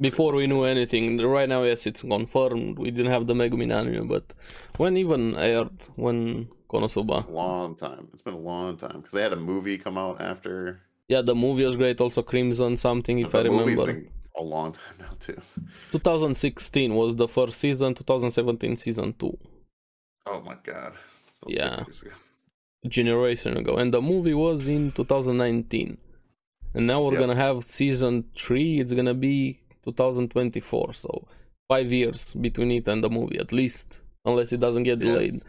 [0.00, 1.18] Before we knew anything.
[1.20, 2.78] Right now, yes, it's confirmed.
[2.78, 4.34] We didn't have the Megumin anime, but
[4.78, 8.08] when even aired when Konosuba, long time.
[8.12, 10.80] It's been a long time because they had a movie come out after.
[11.08, 12.00] yeah, the movie was great.
[12.00, 13.86] Also, Crimson something if the I remember.
[13.86, 15.40] been a long time now too.
[15.92, 17.94] 2016 was the first season.
[17.94, 19.36] 2017 season two.
[20.26, 20.94] Oh my god.
[21.46, 21.76] Yeah.
[21.84, 22.10] six years ago.
[22.88, 25.98] generation ago and the movie was in 2019
[26.74, 27.20] and now we're Yep.
[27.20, 31.26] gonna have season 3 it's gonna be 2024 so
[31.68, 35.40] five years between it and the movie at least unless it doesn't get delayed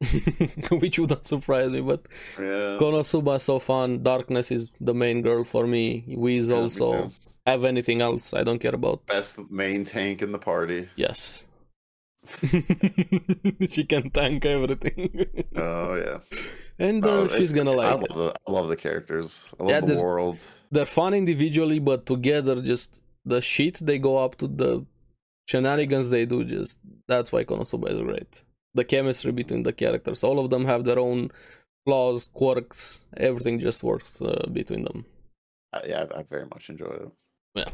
[0.70, 2.02] which wouldn't surprise me but
[2.38, 2.76] Yeah.
[2.80, 7.10] konosuba so fun darkness is the main girl for me Wiz Yeah, also too.
[7.46, 10.88] have anything else i don't care about Best main tank in the party.
[10.96, 11.44] yes
[13.68, 15.26] she can tank everything
[15.56, 16.18] Oh yeah.
[16.78, 19.54] and uh, Oh, she's gonna I like love, it the, I love the characters.
[19.58, 20.44] I love Yeah, the world.
[20.72, 24.86] they're fun individually, but together, just the shit they go up to, the
[25.48, 28.44] shenanigans they do, just that's why Konosuba is great.
[28.74, 31.30] The chemistry between the characters, all of them have their own
[31.84, 35.04] flaws, quirks, everything just works uh, between them.
[35.72, 37.10] I, yeah, I, I very much enjoyed it.
[37.54, 37.70] Yeah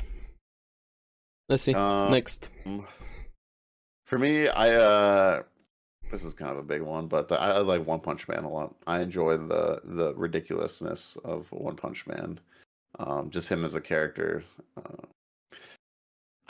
[1.53, 1.75] let's see.
[1.75, 2.51] Um, Next.
[4.07, 5.43] For me, I uh
[6.11, 8.45] this is kind of a big one, but the, I, I like One Punch Man
[8.45, 8.75] a lot.
[8.87, 12.39] I enjoy the the ridiculousness of One Punch Man.
[12.99, 14.43] Um, just him as a character.
[14.77, 15.07] Uh,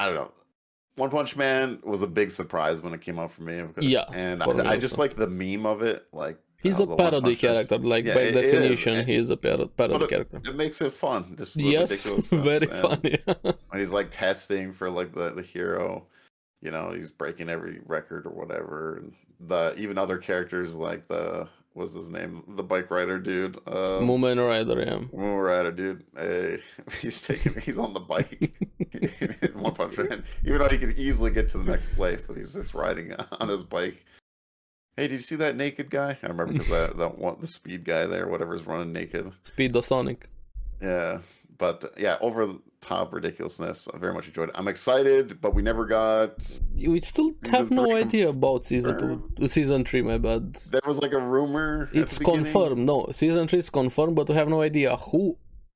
[0.02, 0.32] I don't know.
[0.96, 3.62] One Punch Man was a big surprise when it came out for me.
[3.62, 6.06] Because, Yeah, and I, I just like the meme of it.
[6.12, 9.36] Like He's uh, a parody character, like Yeah, by it is, definition, and- he's a
[9.36, 10.40] par- parody but it- character.
[10.50, 11.34] It makes it fun.
[11.38, 13.18] Just Yes, very and- funny.
[13.70, 16.06] when he's like testing for like the, the hero
[16.60, 19.12] you know he's breaking every record or whatever and
[19.48, 22.42] the even other characters like the what's his name?
[22.56, 24.98] The bike rider dude um Mumen Rider, yeah.
[25.16, 26.04] Mumen Rider dude.
[26.16, 26.60] Hey,
[27.00, 28.52] he's taking he's on the bike.
[29.54, 32.54] One punch man even though he could easily get to the next place but he's
[32.54, 34.04] just riding on his bike.
[34.96, 36.18] Hey did you see that naked guy?
[36.22, 39.32] I remember because that, that one the speed guy there whatever's running naked.
[39.42, 40.28] Speedo Sonic.
[40.80, 41.18] yeah,
[41.64, 43.78] but yeah, over the top ridiculousness.
[43.92, 44.54] I very much enjoyed it.
[44.58, 46.32] I'm excited, but we never got.
[46.94, 50.42] We still have no idea about season two, season three, my bad.
[50.74, 51.88] There was like a rumor.
[52.00, 52.82] It's confirmed.
[52.92, 55.22] No, season three is confirmed, but we have no idea who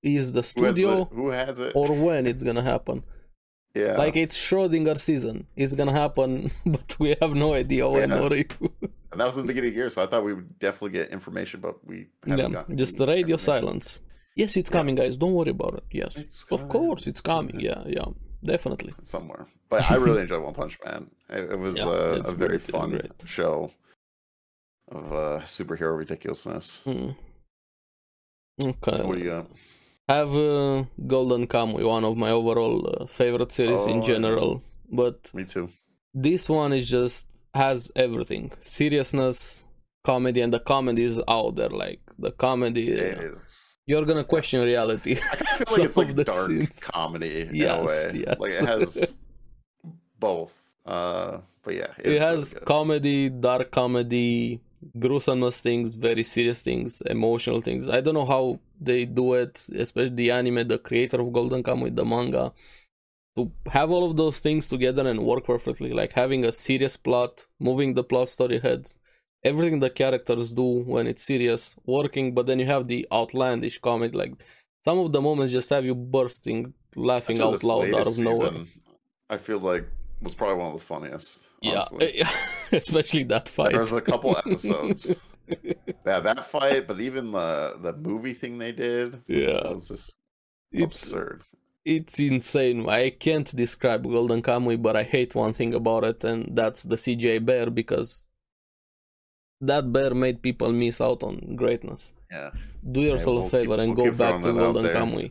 [0.03, 1.73] is the Who has, the, studio who has it?
[1.81, 2.97] or when it's gonna happen.
[3.83, 5.37] yeah, Like it's Schrodinger season.
[5.63, 8.25] It's gonna happen, but we have no idea when Yeah.
[8.25, 8.51] or if.
[9.13, 10.95] and that was in the beginning of the year, so I thought we would definitely
[10.99, 11.97] get information, but we
[12.29, 13.87] haven't yeah, just any radio silence.
[14.37, 14.79] Yes, it's Yeah.
[14.79, 15.17] coming, guys.
[15.17, 15.85] Don't worry about it.
[15.91, 17.59] Yes, It's of course it's coming.
[17.61, 17.83] Yeah.
[17.87, 18.09] Yeah, yeah,
[18.45, 18.93] definitely.
[19.05, 19.47] somewhere.
[19.71, 21.11] But I really enjoyed One Punch Man.
[21.29, 23.13] It, it was Yeah, uh, a very great, fun great.
[23.25, 23.73] show
[24.89, 26.83] of uh, superhero ridiculousness.
[26.85, 27.11] Hmm.
[28.63, 29.03] Okay.
[29.05, 29.47] What do you got?
[30.09, 34.63] have uh, Golden Kamuy, one of my overall uh, favorite series Oh, in general,
[34.93, 35.69] but Me too.
[36.15, 39.65] this one is just has everything seriousness
[40.05, 43.66] comedy and the comedy is out there like the comedy It is.
[43.87, 46.81] You're gonna question reality I feel Some like it's like dark scenes.
[46.81, 48.25] comedy in Yes, a way.
[48.27, 48.39] yes.
[48.39, 49.17] Like it has
[50.19, 50.75] both.
[50.85, 54.61] Uh, but yeah, it has really comedy dark comedy
[54.99, 60.15] gruesomeness things very serious things emotional things i don't know how they do it especially
[60.15, 62.53] the anime the creator of golden kamuy the manga
[63.35, 67.47] to have all of those things together and work perfectly like having a serious plot
[67.59, 68.93] moving the plot story ahead
[69.49, 74.17] everything the characters do when it's serious working but then you have the outlandish comedy
[74.23, 74.35] like
[74.85, 76.73] some of the moments just have you bursting
[77.11, 78.69] laughing out loud out of nowhere season,
[79.35, 79.85] I feel like
[80.23, 81.41] was probably one of the funniest.
[81.63, 81.85] yeah
[82.73, 85.25] especially that fight there's a couple episodes.
[86.07, 87.51] yeah, that fight, but even the
[87.87, 90.17] the movie thing they did, yeah it was just
[90.73, 91.43] it's absurd.
[91.85, 92.89] it's insane.
[92.89, 96.97] I can't describe Golden Kamuy, but I hate one thing about it, and that's the
[96.97, 98.26] CG bear because
[99.61, 102.13] that bear made people miss out on greatness.
[102.31, 102.51] Yeah,
[102.91, 104.85] Do yourself we'll a favor keep- and we'll go back to Golden.
[104.87, 105.31] Kamuy.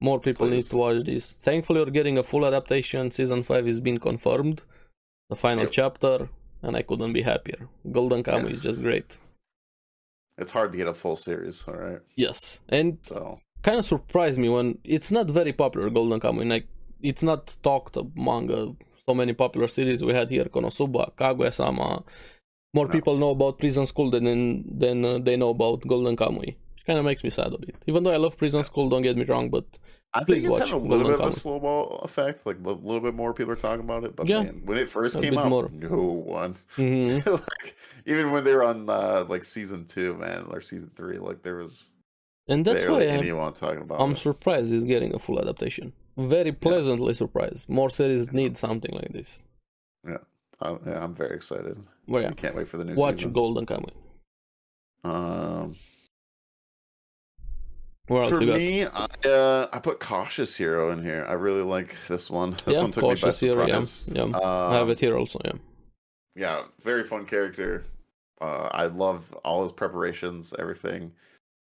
[0.00, 1.32] More people need to watch this.
[1.32, 3.10] Thankfully, we're getting a full adaptation.
[3.10, 4.62] Season 5 is being confirmed,
[5.28, 5.72] the final Yep.
[5.72, 6.28] chapter,
[6.62, 7.68] and I couldn't be happier.
[7.92, 9.18] Golden Kamuy is just great.
[10.38, 11.68] it's hard to get a full series.
[11.68, 16.18] All right, Yes, and so kind of surprised me when it's not very popular golden
[16.18, 16.66] kamuy like
[17.02, 18.74] it's not talked among manga
[19.06, 22.02] so many popular series we had here konosuba kaguya-sama
[22.74, 22.92] more No.
[22.92, 24.24] people know about prison school than
[24.82, 27.76] than uh, they know about golden kamuy which kind of makes me sad a bit
[27.86, 29.66] even though i love prison school don't get me wrong but
[30.12, 31.38] I Please think it's watch having a little Golden bit of a Kamuy.
[31.40, 32.44] snowball effect.
[32.44, 34.16] Like a little bit more people are talking about it.
[34.16, 34.42] But Yeah.
[34.42, 35.68] man, when it first A came out, more.
[35.72, 36.02] no
[36.40, 36.56] one.
[36.74, 37.24] Mhm.
[37.52, 41.44] like even when they were on uh, like season two, man, or season three, like
[41.44, 41.72] there was
[42.48, 44.18] And that's why I'm, anyone talking about I'm it.
[44.18, 45.92] surprised it's getting a full adaptation.
[46.16, 47.68] Very pleasantly surprised.
[47.68, 49.44] More series need something like this.
[50.04, 50.22] Yeah,
[50.62, 51.76] I'm very excited.
[52.06, 53.32] Well, yeah, I can't wait for the new watch season.
[53.32, 53.90] Golden Kamuy.
[55.04, 55.76] Um,
[58.08, 61.24] Where else for me, I, uh, I put Cautious Hero in here.
[61.28, 62.52] I really like this one.
[62.66, 64.38] This Yeah, one took me by Cautious Hero, yeah, yeah.
[64.38, 65.40] I have Um, it here also.
[65.44, 65.52] Yeah.
[66.34, 67.84] yeah, very fun character.
[68.40, 71.12] Uh, I love all his preparations, everything.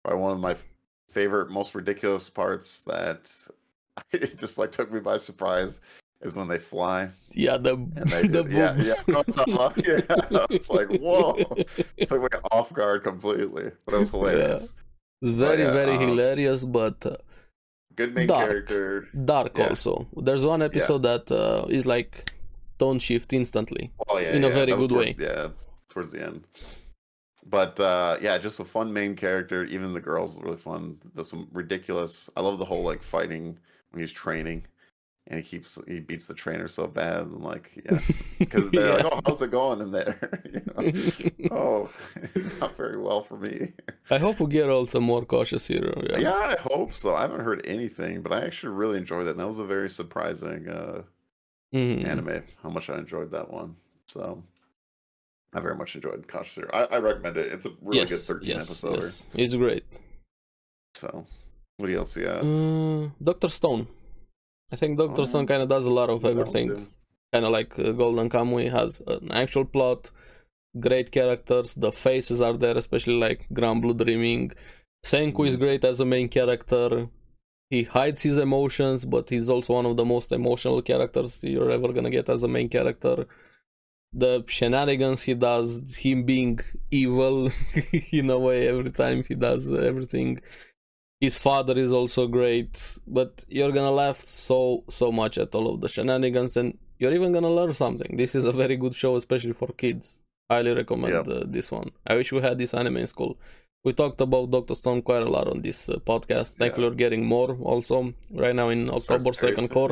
[0.05, 0.57] Probably one of my
[1.11, 3.33] favorite, most ridiculous parts that
[4.13, 5.81] it just like took me by surprise
[6.23, 9.77] is when they fly Yeah, the and they the did- yeah, yeah, no, it's not-
[9.87, 11.35] yeah, it's like whoa,
[11.97, 14.73] it took me off guard completely, but it was hilarious.
[15.23, 17.17] It's very yeah, very um, hilarious, but uh,
[17.95, 18.49] Good main Dark.
[18.49, 19.09] character.
[19.25, 19.69] dark Yeah.
[19.69, 20.07] also.
[20.17, 22.33] There's one episode that uh, is like
[22.79, 23.91] tone shift instantly.
[24.09, 25.17] Oh yeah, in a very good toward- way.
[25.19, 25.49] Yeah,
[25.89, 26.45] towards the end.
[27.49, 29.65] But uh, yeah, just a fun main character.
[29.65, 30.99] Even the girls are really fun.
[31.15, 32.29] There's some ridiculous.
[32.37, 33.57] I love the whole like fighting
[33.93, 34.67] when he's training,
[35.29, 37.23] and he keeps he beats the trainer so bad.
[37.23, 37.99] And like yeah,
[38.39, 40.41] because they're like, oh, how's it going in there?
[40.53, 40.93] you know?
[41.51, 41.91] Oh,
[42.61, 43.73] not very well for me.
[44.11, 46.03] I hope we get also more cautious hero.
[46.11, 46.19] Yeah.
[46.19, 47.15] Yeah, I hope so.
[47.15, 49.31] I haven't heard anything, but I actually really enjoyed it.
[49.31, 51.03] And that was a very surprising uh,
[51.75, 52.05] Mhm.
[52.07, 52.43] anime.
[52.63, 53.77] How much I enjoyed that one.
[54.07, 54.43] So
[55.53, 56.71] I very much enjoyed Cautious Hero.
[56.73, 57.53] I, I recommend it.
[57.53, 59.03] It's a really yes, good 13 yes, episode.
[59.03, 59.27] yes.
[59.35, 59.85] It's great.
[60.97, 61.27] So
[61.79, 62.45] what else you got?
[62.45, 63.87] Uh, Doctor Stone.
[64.73, 66.89] I think Doctor Oh, Stone kind of does a lot of everything.
[67.33, 70.11] Kind of like uh, Golden Kamuy has an actual plot,
[70.81, 71.75] great characters.
[71.75, 74.53] The faces are there, especially like Grand Blue Dreaming.
[75.05, 75.61] Senku is Mhm.
[75.61, 77.09] great as a main character.
[77.71, 81.93] He hides his emotions, but he's also one of the most emotional characters you're ever
[81.93, 83.27] gonna get as a main character.
[84.13, 86.61] The shenanigans he does, him being
[86.91, 87.51] evil
[88.13, 90.41] in a way every time he does everything.
[91.21, 95.81] His father is also great, but you're gonna laugh so so much at all of
[95.81, 98.17] the shenanigans, and you're even gonna learn something.
[98.17, 100.21] This is a very good show, especially for kids.
[100.51, 101.29] Highly recommend Yep.
[101.29, 101.91] uh, this one.
[102.07, 103.37] I wish we had this anime in school.
[103.85, 106.55] We talked about Doctor Stone quite a lot on this uh, podcast.
[106.61, 106.91] Thankfully, Yeah.
[106.91, 109.91] we're getting more also right now in October Starts second cour.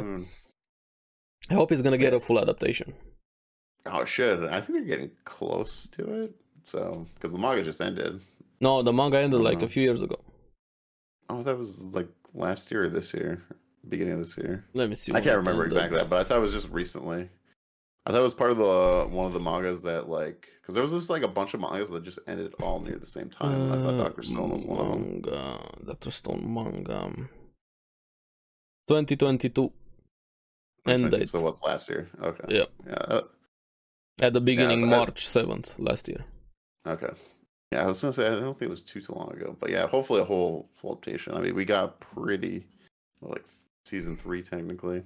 [1.50, 2.18] I hope it's gonna get Yeah.
[2.18, 2.92] a full adaptation.
[3.86, 4.44] Oh, it should.
[4.44, 6.34] I think they're getting close to it.
[6.64, 8.20] So because the manga just ended.
[8.60, 9.66] No, the manga ended like Uh-huh.
[9.66, 10.18] a few years ago.
[11.28, 13.42] Oh, that was like last year or this year,
[13.88, 14.64] beginning of this year.
[14.74, 15.12] Let me see.
[15.14, 17.28] I can't remember exactly that, but I thought it was just recently.
[18.06, 20.82] I thought it was part of the one of the mangas that like because there
[20.82, 23.52] was this like a bunch of mangas that just ended all near the same time.
[23.60, 25.02] and I thought Uh, Doctor Stone was one of them.
[25.02, 27.28] Manga, Doctor Stone manga.
[28.88, 29.70] 2022
[30.86, 31.30] end date.
[31.30, 32.08] So what's last year?
[32.20, 32.44] Okay.
[32.56, 32.64] Yeah.
[32.86, 32.92] Yeah.
[32.94, 33.22] uh,
[34.20, 36.24] at the beginning, I- March 7th last year.
[36.86, 37.08] Okay.
[37.74, 39.68] Yeah, I was gonna say I don't think it was too too long ago, but
[39.70, 41.34] yeah, hopefully a whole full adaptation.
[41.34, 42.64] I mean, we got pretty
[43.20, 43.44] like
[43.84, 45.02] season three technically.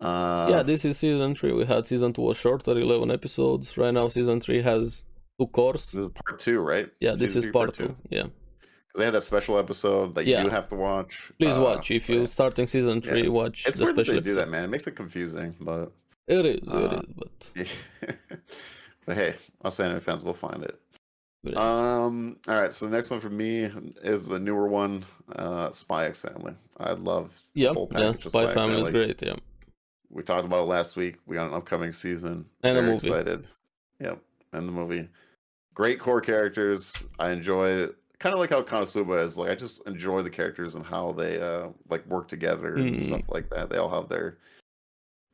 [0.00, 1.52] Uh, yeah, this is season 3.
[1.52, 3.76] We had season 2 was shorter, 11 episodes.
[3.76, 5.04] Right now, season 3 has
[5.38, 5.92] two cours.
[5.92, 6.88] this is part two, right?
[7.00, 7.96] Yeah, this Season is three, part 2.
[8.08, 8.22] Yeah.
[8.22, 10.44] Because they had a special episode that you Yeah.
[10.44, 11.30] do have to watch.
[11.38, 11.90] Please Uh, watch.
[11.90, 13.28] If you're starting season 3, Yeah.
[13.28, 14.64] watch it's the weird special they do that, man.
[14.64, 15.92] It makes it confusing, but
[16.28, 17.52] It is, Uh, it is, but
[19.06, 19.34] but hey,
[19.66, 20.80] us anime fans will find it.
[21.56, 22.36] Um.
[22.48, 22.72] All right.
[22.72, 23.70] So the next one for me
[24.02, 26.54] is the newer one, uh, Spy X Family.
[26.78, 29.36] I love the yeah, whole yeah, package of Spy X Family is great, yeah.
[30.10, 31.16] We talked about it last week.
[31.26, 32.44] We got an upcoming season.
[32.62, 33.48] And a Very excited.
[34.00, 34.20] Yep.
[34.52, 35.08] And the movie.
[35.74, 37.02] Great core characters.
[37.18, 37.86] I enjoy
[38.18, 39.38] kind of like how Konosuba is.
[39.38, 43.02] Like I just enjoy the characters and how they uh like work together and Mm.
[43.02, 43.70] stuff like that.
[43.70, 44.36] They all have their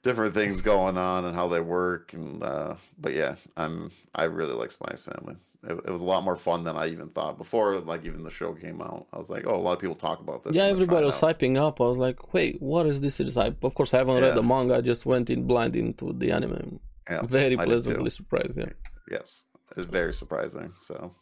[0.02, 4.54] different things going on and how they work and uh but yeah, I'm I really
[4.54, 5.36] like Spy X Family.
[5.68, 7.76] It, it was a lot more fun than I even thought before.
[7.78, 10.20] Like even the show came out, I was like, oh, a lot of people talk
[10.20, 10.56] about this.
[10.56, 11.38] Yeah, I'm gonna try everybody was out.
[11.38, 11.80] hyping up.
[11.80, 13.20] I was like, wait, what is this?
[13.36, 14.76] I, of course, I haven't read the manga.
[14.76, 16.80] I just went in blind into the anime.
[17.10, 18.70] Yeah, Very I pleasantly surprised, yeah.
[19.10, 19.44] Yes,
[19.76, 20.72] it's very surprising.
[20.78, 21.14] So,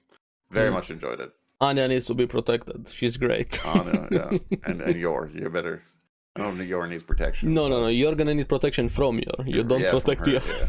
[0.50, 0.74] very Mm.
[0.74, 1.30] much enjoyed it.
[1.60, 2.88] Anya needs to be protected.
[2.88, 3.64] She's great.
[3.66, 4.30] Anna, yeah,
[4.64, 5.82] and and Yor, you better.
[6.36, 7.54] I don't think Yor needs protection.
[7.54, 7.88] no, no, no.
[7.88, 9.46] You're gonna need protection from Yor.
[9.46, 10.68] You don't Yeah, protect her, Yor.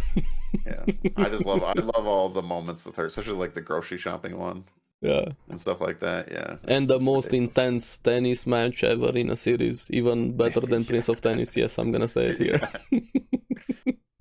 [0.65, 0.83] Yeah.
[1.03, 3.97] yeah, I just love I love all the moments with her, especially like the grocery
[3.97, 4.65] shopping one
[5.01, 5.25] yeah.
[5.49, 6.31] and stuff like that.
[6.31, 7.57] Yeah, And the most ridiculous.
[7.57, 11.55] intense tennis match ever in a series, even better than Prince of Tennis.
[11.55, 12.61] Yes, I'm gonna say it here.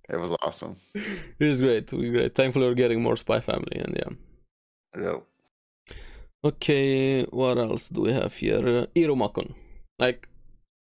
[0.07, 0.77] It was awesome.
[1.41, 1.93] it's great.
[1.93, 2.35] We're great.
[2.35, 5.03] Thankfully, we're getting more Spy Family, and yeah.
[5.03, 5.19] Yeah.
[6.45, 8.59] Okay, what else do we have here?
[8.59, 9.55] Uh, Iruma-kun.
[9.99, 10.29] Like,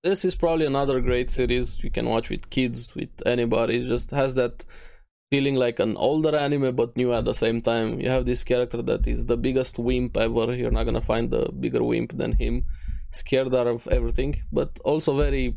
[0.05, 3.79] this is probably another great series you can watch with kids, with anybody.
[3.79, 4.65] It just has that
[5.31, 8.01] feeling like an older anime but new at the same time.
[8.01, 10.55] You have this character that is the biggest wimp ever.
[10.55, 12.65] You're not gonna find a bigger wimp than him.
[13.11, 15.57] Scared out of everything, but also very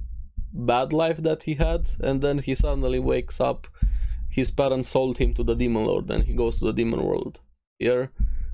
[0.53, 3.67] bad life that he had, and then he suddenly wakes up.
[4.29, 7.41] His parents sold him to the demon lord, and he goes to the demon world.
[7.79, 8.11] Here,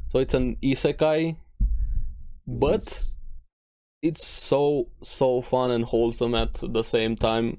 [0.07, 1.37] so it's an isekai,
[2.47, 3.05] but
[4.01, 7.57] it's so so fun and wholesome at the same time.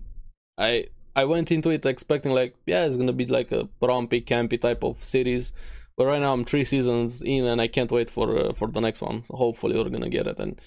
[0.56, 0.86] I
[1.16, 4.84] I went into it expecting like yeah it's gonna be like a rompy campy type
[4.84, 5.52] of series,
[5.96, 8.80] but right now I'm three seasons in and I can't wait for uh, for the
[8.80, 9.24] next one.
[9.26, 10.60] So hopefully we're gonna get it and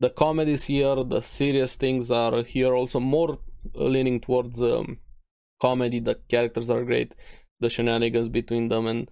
[0.00, 3.38] the comedies here, the serious things are here also more
[3.74, 4.98] leaning towards um,
[5.60, 6.00] comedy.
[6.00, 7.14] The characters are great,
[7.60, 9.10] the shenanigans between them and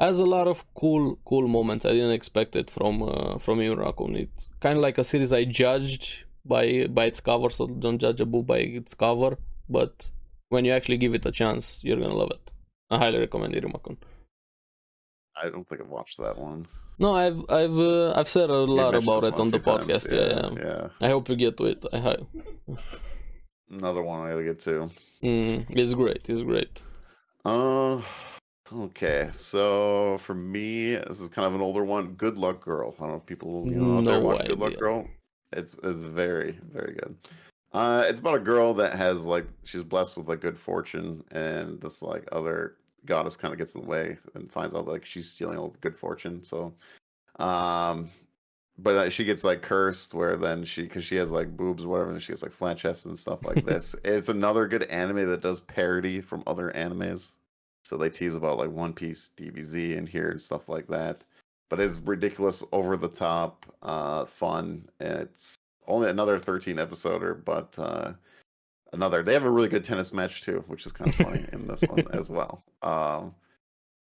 [0.00, 1.84] has a lot of cool cool moments.
[1.84, 4.16] I didn't expect it from uh, from Raccoon.
[4.16, 8.20] It's kind of like a series I judged by by its cover, so don't judge
[8.20, 9.36] a book by its cover.
[9.72, 10.10] But
[10.50, 12.52] when you actually give it a chance, you're gonna love it.
[12.90, 13.96] I highly recommend Iruma-kun.
[15.34, 16.68] I don't think I've watched that one.
[16.98, 20.12] No, I've I've uh, I've said a lot about it on the podcast.
[20.12, 20.68] Yeah, yeah.
[20.68, 20.88] yeah.
[21.00, 21.84] I hope you get to it.
[21.92, 22.28] I hope.
[23.70, 24.90] Another one I gotta get to.
[25.22, 26.28] Mm, it's great.
[26.28, 26.82] It's great.
[27.46, 28.02] Uh,
[28.70, 29.30] okay.
[29.32, 32.12] So for me, this is kind of an older one.
[32.12, 32.94] Good Luck Girl.
[32.98, 34.76] I don't know if people you know out there No watch Good Luck.
[34.76, 35.08] Girl.
[35.52, 37.16] It's it's very very good.
[37.72, 41.80] Uh, it's about a girl that has like she's blessed with like good fortune, and
[41.80, 45.30] this like other goddess kind of gets in the way and finds out like she's
[45.30, 46.44] stealing all the good fortune.
[46.44, 46.74] So,
[47.38, 48.10] um,
[48.78, 51.88] but uh, she gets like cursed where then she because she has like boobs or
[51.88, 53.94] whatever, and she gets like flat chest and stuff like this.
[54.04, 57.36] it's another good anime that does parody from other animes.
[57.84, 61.24] So they tease about like One Piece, DBZ in here and stuff like that.
[61.68, 64.88] But it's ridiculous, over the top, uh, fun.
[65.00, 65.56] It's
[65.86, 68.12] only another 13 episoder, but uh,
[68.92, 69.22] another.
[69.22, 71.82] They have a really good tennis match too, which is kind of funny in this
[71.82, 72.62] one as well.
[72.82, 73.34] Um,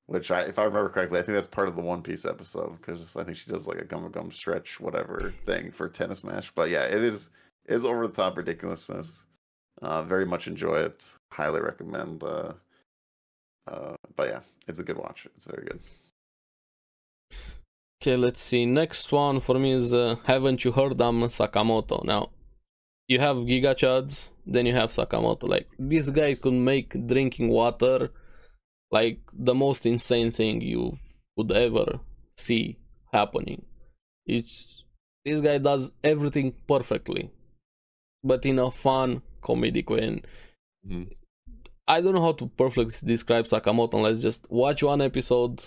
[0.07, 2.77] which I, if I remember correctly, I think that's part of the One Piece episode
[2.81, 6.55] because I think she does like a gum gum stretch whatever thing for tennis match.
[6.55, 7.31] But yeah, it is
[7.65, 9.25] it is over the top ridiculousness.
[9.83, 11.11] Uh, very much enjoy it.
[11.33, 12.23] Highly recommend.
[12.23, 12.53] Uh,
[13.67, 15.27] uh, but yeah, it's a good watch.
[15.37, 15.81] It's very good.
[18.07, 18.67] Okay, let's see.
[18.67, 22.05] Next one for me is uh, Haven't You Heard I'm Sakamoto.
[22.05, 22.31] Now,
[23.09, 25.49] you have Giga Chads, then you have Sakamoto.
[25.49, 28.13] Like, this guy could make drinking water
[28.93, 30.99] like the most insane thing you
[31.37, 31.99] would ever
[32.37, 32.79] see
[33.13, 33.65] happening.
[34.25, 34.85] It's
[35.25, 37.33] this guy does everything perfectly,
[38.23, 40.07] but in a fun comedic way.
[40.07, 40.27] And
[40.87, 41.11] Mhm.
[41.89, 45.65] I don't know how to perfectly describe Sakamoto unless just watch one episode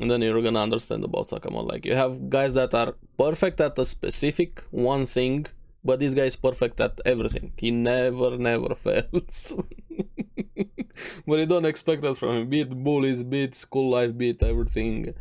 [0.00, 1.68] and then you're gonna understand about Sakamoto.
[1.68, 5.46] Like you have guys that are perfect at a specific one thing,
[5.84, 7.52] but this guy is perfect at everything.
[7.56, 9.56] He never, never fails.
[11.26, 12.48] but you don't expect that from him.
[12.48, 15.14] Beat bullies, beat school life, beat everything.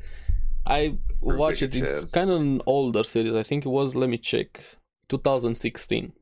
[0.65, 1.75] I watched it.
[1.75, 3.35] It's kind of an older series.
[3.35, 3.95] I think it was.
[3.95, 4.61] Let me check.
[5.09, 6.13] 2016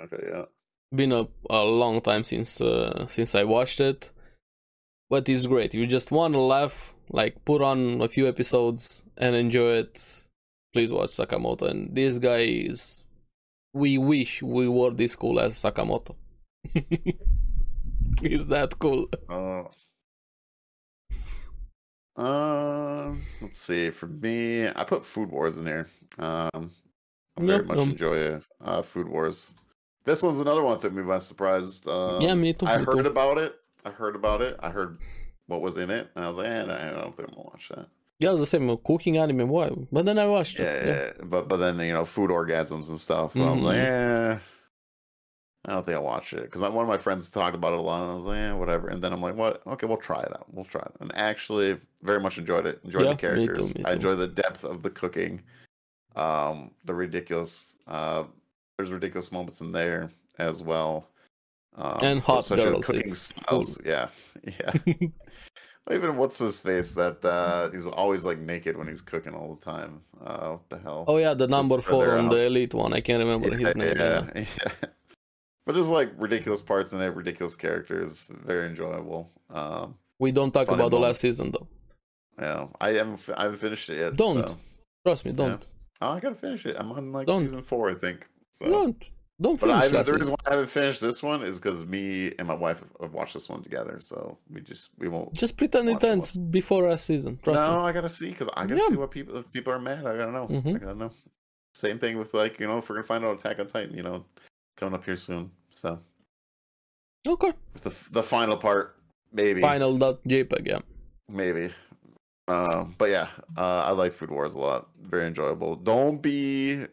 [0.00, 0.44] Okay, yeah.
[0.94, 4.10] been a, a long time since uh, since I watched it,
[5.10, 5.74] but it's great.
[5.74, 10.28] You just want to laugh, like put on a few episodes and enjoy it.
[10.72, 11.62] Please watch Sakamoto.
[11.62, 13.02] And this guy is.
[13.72, 16.16] We wish we were this cool as Sakamoto.
[18.22, 19.08] He's that cool.
[19.28, 19.64] Uh,
[22.16, 23.90] uh, let's see.
[23.90, 25.88] For me, I put Food Wars in here.
[26.18, 26.70] Um,
[27.38, 29.52] I very Yep, much um, enjoy uh, Food Wars.
[30.04, 31.82] This one's another one that took me by surprise.
[31.86, 32.64] Um, yeah, me too.
[32.66, 33.10] I heard too.
[33.10, 33.56] about it.
[33.84, 34.56] I heard about it.
[34.60, 34.98] I heard
[35.46, 37.68] what was in it, and I was like, eh, I don't think I'm gonna watch
[37.74, 37.86] that.
[38.18, 39.48] Yeah, I was the same cooking anime.
[39.48, 39.70] Why?
[39.92, 40.86] But then I watched Yeah, it.
[41.18, 43.34] yeah, but but then you know, food orgasms and stuff.
[43.34, 44.34] And I was like, Mhm.
[44.34, 44.38] eh,
[45.66, 47.82] I don't think I'll watch it because one of my friends talked about it a
[47.82, 48.88] lot, and I was like, eh, whatever.
[48.88, 49.66] And then I'm like, what?
[49.66, 50.46] Okay, we'll try it out.
[50.52, 50.92] We'll try it.
[51.00, 52.80] And actually, very much enjoyed it.
[52.84, 53.74] Enjoyed Yeah, the me too, characters.
[53.76, 53.94] me I too.
[53.96, 55.42] enjoy the depth of the cooking.
[56.14, 57.76] Um, the ridiculous.
[57.86, 58.24] Uh,
[58.78, 61.08] there's ridiculous moments in there as well.
[61.76, 63.80] Um, And hot girls, cooking styles.
[63.84, 64.08] Yeah,
[64.44, 64.72] yeah.
[65.92, 69.64] Even what's his face that uh, he's always like naked when he's cooking all the
[69.64, 70.00] time.
[70.24, 71.04] Uh, what the hell?
[71.06, 72.92] Oh yeah, the number for four on the elite one.
[72.92, 73.94] I can't remember yeah, his name.
[73.96, 74.24] Yeah.
[74.34, 74.88] yeah, yeah.
[75.64, 79.30] But just like ridiculous parts in it, ridiculous characters, very enjoyable.
[79.50, 81.68] Um, We don't talk about the last season though.
[82.40, 84.16] yeah, I haven't, I haven't finished it yet.
[84.16, 84.48] Don't.
[84.48, 84.56] so-
[85.04, 85.64] Trust me, don't.
[86.00, 86.74] Oh, I gotta finish it.
[86.78, 87.40] I'm on like Don't.
[87.40, 88.26] season four, I think.
[88.58, 88.68] So.
[88.68, 89.04] Don't.
[89.40, 92.48] Don't But I, the reason why I haven't finished this one is because me and
[92.48, 95.34] my wife have- watched this one together, so we just we won't.
[95.34, 97.38] Just pretend it ends before last season.
[97.42, 97.84] Trust no, me.
[97.84, 98.88] I gotta see because I gotta Yeah.
[98.88, 100.06] see what people if people are mad.
[100.06, 100.44] I gotta know.
[100.44, 100.80] I Mhm.
[100.80, 101.10] gotta know.
[101.74, 104.02] Same thing with like you know if we're gonna find out Attack on Titan, you
[104.02, 104.24] know,
[104.78, 105.50] coming up here soon.
[105.70, 105.98] So
[107.28, 107.52] Okay.
[107.74, 108.96] with the the final part,
[109.32, 110.78] maybe, Final.jpg, yeah.
[111.28, 111.70] maybe.
[112.48, 113.28] Um, but yeah,
[113.58, 114.88] uh, I liked Food Wars a lot.
[115.02, 115.76] Very enjoyable.
[115.76, 116.86] Don't be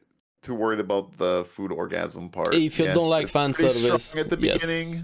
[0.43, 2.53] too worried about the food orgasm part.
[2.53, 4.61] If you don't like it's fan service, at the yes.
[4.61, 5.03] beginning,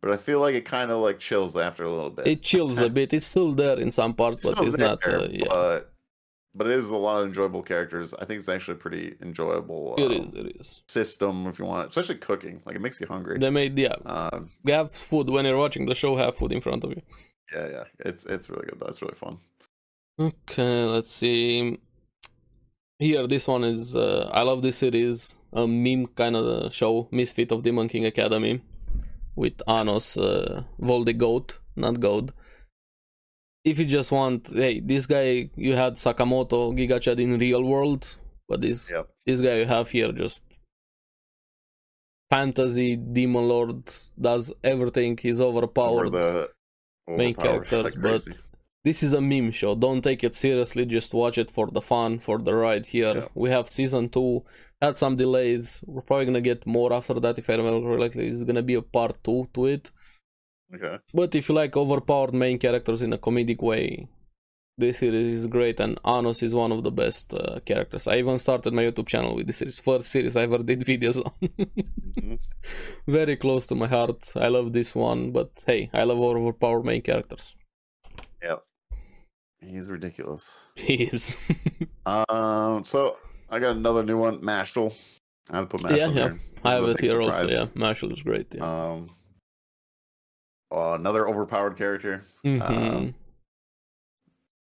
[0.00, 2.26] but I feel like it kind of like chills after a little bit.
[2.26, 3.12] It chills a bit.
[3.12, 5.00] It's still there in some parts, but still it's not.
[5.02, 5.94] there, Uh, yeah, but
[6.54, 8.14] but it is a lot of enjoyable characters.
[8.14, 10.34] I think it's actually a pretty enjoyable it um, is.
[10.34, 10.82] It is.
[10.88, 12.62] system if you want, especially cooking.
[12.64, 13.38] Like it makes you hungry.
[13.38, 13.96] They made yeah.
[14.06, 16.16] Um, have food when you're watching the show.
[16.16, 17.02] Have food in front of you.
[17.52, 18.80] yeah, yeah, it's it's really good.
[18.80, 19.38] That's really fun.
[20.18, 21.78] Okay, let's see.
[22.98, 23.94] Here, this one is.
[23.96, 25.36] Uh, I love this series.
[25.52, 28.60] A meme kind of show, Misfit of Demon King Academy,
[29.36, 32.32] with Anos, uh, Voldigoad, not Goat.
[33.64, 38.16] If you just want, hey, this guy you had Sakamoto gigachad in real world,
[38.48, 39.08] but this Yep.
[39.26, 40.42] this guy you have here just
[42.30, 43.90] fantasy demon lord
[44.20, 45.16] does everything.
[45.16, 46.48] He's Or overpowered
[47.08, 48.26] main characters, like but.
[48.84, 49.74] This is a meme show.
[49.74, 50.84] Don't take it seriously.
[50.86, 52.86] Just watch it for the fun, for the ride.
[52.86, 53.28] Here Yeah.
[53.34, 54.44] we have season two.
[54.82, 55.82] Had some delays.
[55.86, 57.38] We're probably gonna get more after that.
[57.38, 59.90] If I remember correctly, it's gonna be a part two to it.
[60.74, 60.98] okay.
[61.12, 64.08] But if you like overpowered main characters in a comedic way,
[64.76, 65.78] this series is great.
[65.80, 68.06] And Anos is one of the best uh, characters.
[68.08, 69.78] I even started my YouTube channel with this series.
[69.78, 71.32] First series I ever did videos on.
[72.20, 72.38] Mhm.
[73.06, 74.32] Very close to my heart.
[74.36, 75.30] I love this one.
[75.32, 77.54] But hey, I love overpowered main characters.
[78.42, 78.62] Yep.
[79.66, 80.56] He's ridiculous.
[80.76, 81.36] He is.
[82.06, 83.16] Um, so
[83.48, 84.94] I got another new one, Mashle.
[85.48, 86.12] I to put Mashle Yeah, yeah.
[86.12, 86.40] here.
[86.62, 87.48] I have it here also.
[87.48, 88.54] Yeah, Mashle is great.
[88.54, 88.62] Yeah.
[88.62, 89.08] Um,
[90.70, 92.24] uh, another overpowered character.
[92.44, 93.14] Mhm.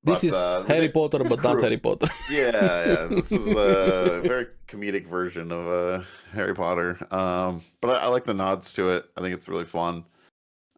[0.03, 1.61] this but, is uh, Harry they- Potter, but not.
[1.61, 2.07] Harry Potter.
[2.31, 3.05] Yeah, yeah.
[3.09, 6.97] This is a very comedic version of uh, Harry Potter.
[7.13, 9.05] Um, but I, I like the nods to it.
[9.15, 10.03] I think it's really fun.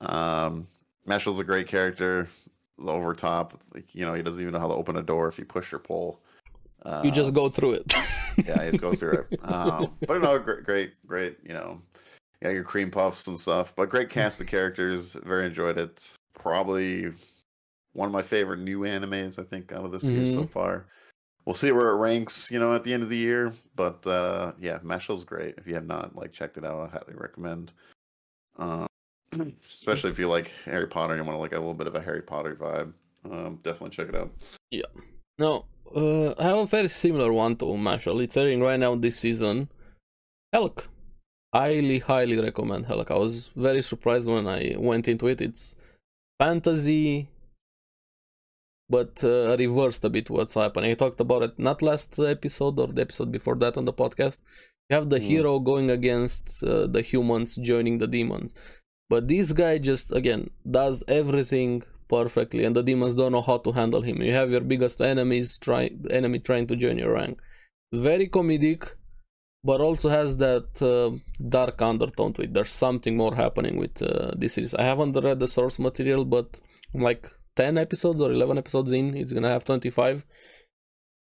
[0.02, 0.68] Um,
[1.08, 2.28] Mashle's a great character.
[2.90, 5.38] Over top, like you know, he doesn't even know how to open a door if
[5.38, 6.22] you push or pull.
[6.84, 7.94] Uh, you just go through it.
[8.46, 9.28] yeah, you just go through it.
[9.44, 11.38] Um, but no, great, great, great.
[11.44, 11.82] You know,
[12.42, 13.76] yeah, your cream puffs and stuff.
[13.76, 15.14] But great cast of characters.
[15.14, 16.16] Very enjoyed it.
[16.34, 17.14] Probably
[17.94, 19.38] one of my favorite new animes.
[19.38, 20.52] I think out of this year so Mhm.
[20.52, 20.88] far.
[21.46, 22.50] We'll see where it ranks.
[22.52, 23.54] You know, at the end of the year.
[23.76, 25.56] But uh, yeah, Mashle's great.
[25.58, 27.72] If you have not like checked it out, I highly recommend.
[28.58, 28.88] Um,
[29.70, 31.96] especially if you like Harry Potter, and you want to like a little bit of
[31.96, 32.94] a Harry Potter vibe.
[33.30, 34.32] Um, definitely check it out.
[34.72, 34.82] Yeah.
[35.38, 35.66] No,
[35.96, 38.24] uh, I have a very similar one to Mashle.
[38.24, 39.70] It's airing right now this season.
[40.54, 40.88] Helck.
[41.54, 43.12] Highly, highly recommend Helck.
[43.12, 45.42] I was very surprised when I went into it.
[45.42, 45.76] It's
[46.40, 47.28] fantasy,
[48.90, 50.92] but uh, reversed a bit what's happening.
[50.92, 54.42] I talked about it not last episode or the episode before that on the podcast.
[54.90, 55.24] You have the Mm.
[55.24, 58.54] hero going against uh, the humans, joining the demons.
[59.12, 63.74] But this guy just, again, does everything perfectly, and the demons don't know how to
[63.74, 64.22] handle him.
[64.22, 67.42] You have your biggest enemies try enemy trying to join your rank.
[67.92, 68.82] Very comedic,
[69.66, 71.10] but also has that uh,
[71.58, 72.54] dark undertone to it.
[72.54, 74.74] There's something more happening with uh, this series.
[74.76, 76.62] I haven't read the source material, but
[76.94, 79.18] I'm like 10 episodes or 11 episodes in.
[79.18, 80.26] It's gonna have 25.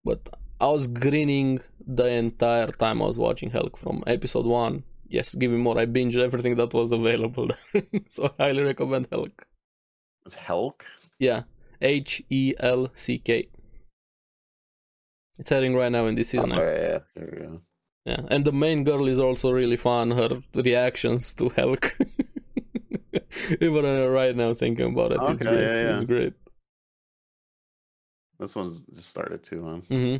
[0.04, 0.30] But
[0.60, 4.84] I was grinning the entire time I was watching Hulk from episode 1.
[5.10, 5.78] Yes, give me more.
[5.78, 7.50] I binged everything that was available.
[8.08, 9.48] so I highly recommend Hulk.
[10.26, 10.86] It's Helck.
[11.20, 11.44] Yeah,
[11.82, 13.50] H E L C K.
[15.40, 16.52] It's airing right now in this season.
[16.52, 17.62] Oh, yeah, there we go.
[18.06, 20.12] Yeah, and the main girl is also really fun.
[20.12, 21.98] Her reactions to Hulk.
[23.62, 25.62] Even right now, thinking about it, it's great.
[25.62, 25.96] yeah, yeah.
[25.96, 26.34] It's great.
[28.40, 29.96] This one's just started too, huh?
[29.96, 30.16] hmm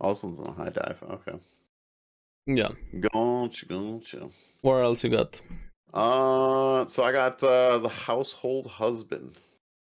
[0.00, 1.02] Also, it's on HIDIVE.
[1.02, 1.38] Okay.
[2.46, 2.70] Yeah.
[2.98, 4.28] Gotcha, gotcha.
[4.62, 5.40] What else you got?
[5.92, 9.36] Uh, so I got uh the household husband.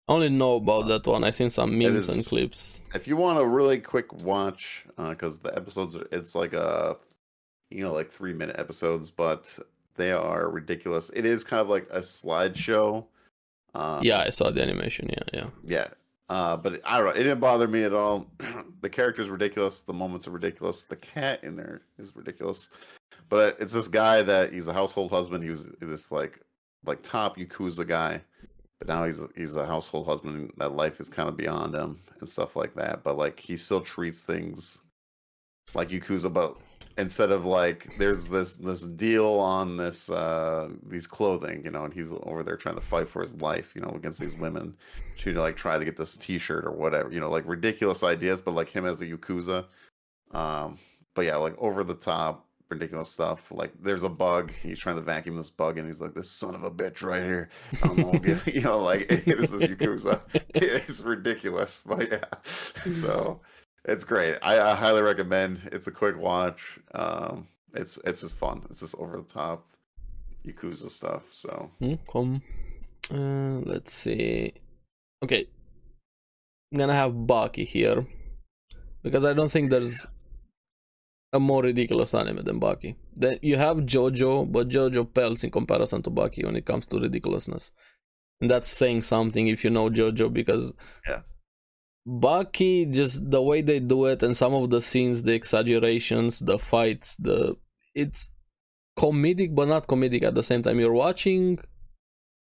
[0.09, 1.23] I only know about that one.
[1.23, 2.81] I seen some memes and clips.
[2.95, 6.97] If you want a really quick watch, because the episodes are, it's like a,
[7.70, 9.57] you know, like three minute episodes, but
[9.95, 11.11] they are ridiculous.
[11.15, 13.07] It is kind of like a slideshow.
[13.73, 15.11] Um, yeah, I saw the animation.
[15.11, 15.51] Yeah, yeah.
[15.65, 15.89] yeah.
[16.31, 17.12] Uh, but I don't know.
[17.12, 18.31] It didn't bother me at all.
[18.82, 19.81] the character's ridiculous.
[19.81, 20.85] The moments are ridiculous.
[20.85, 22.69] The cat in there is ridiculous.
[23.28, 25.43] But it's this guy that he's a household husband.
[25.43, 26.40] He was this like
[26.86, 28.23] like top yakuza guy,
[28.78, 30.52] but now he's he's a household husband.
[30.59, 33.02] That life is kind of beyond him and stuff like that.
[33.02, 34.78] But like he still treats things
[35.74, 36.57] like yakuza, but
[36.98, 41.94] instead of like there's this this deal on this uh these clothing you know and
[41.94, 44.76] he's over there trying to fight for his life you know against these women
[45.16, 48.54] to like try to get this t-shirt or whatever you know like ridiculous ideas but
[48.54, 49.64] like him as a yakuza
[50.32, 50.78] um
[51.14, 53.50] but yeah like over the top ridiculous stuff.
[53.52, 54.52] Like there's a bug.
[54.62, 57.22] He's trying to vacuum this bug, and he's like, "This son of a bitch right
[57.22, 57.48] here."
[57.82, 60.22] I'm gonna get, you know, like this is Yakuza.
[60.54, 62.24] it's ridiculous, but yeah.
[62.76, 63.40] So
[63.85, 64.36] it's great.
[64.43, 65.61] I, I highly recommend.
[65.73, 66.78] It's a quick watch.
[66.94, 68.66] Um, it's it's just fun.
[68.70, 69.65] It's just over the top
[70.47, 71.32] Yakuza stuff.
[71.32, 72.43] So Mm, come.
[73.11, 74.52] Uh, let's see.
[75.23, 75.47] Okay.
[76.73, 78.07] I'm gonna have Baki here.
[79.02, 80.07] Because I don't think there's
[81.32, 82.97] a more ridiculous anime than Baki.
[83.15, 86.98] Then you have JoJo, but JoJo pales in comparison to Baki when it comes to
[87.01, 87.73] ridiculousness.
[88.40, 90.73] And that's saying something if you know JoJo because
[91.09, 91.23] Yeah.
[92.06, 96.59] Baki just the way they do it and some of the scenes, the exaggerations, the
[96.59, 97.56] fights, the
[97.94, 98.31] it's
[98.98, 100.81] comedic but not comedic at the same time.
[100.81, 101.59] You're watching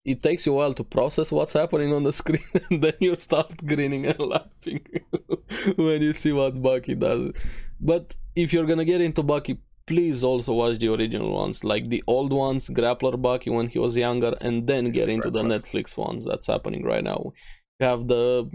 [0.05, 3.15] it takes you a while to process what's happening on the screen and then you
[3.15, 4.85] start grinning and laughing
[5.77, 7.31] when you see what Baki does.
[7.79, 12.03] But if you're gonna get into Baki, please also watch the original ones, like the
[12.07, 16.25] old ones, Grappler Baki when he was younger, and then get into the Netflix ones
[16.25, 17.33] that's happening right now.
[17.79, 18.49] You have the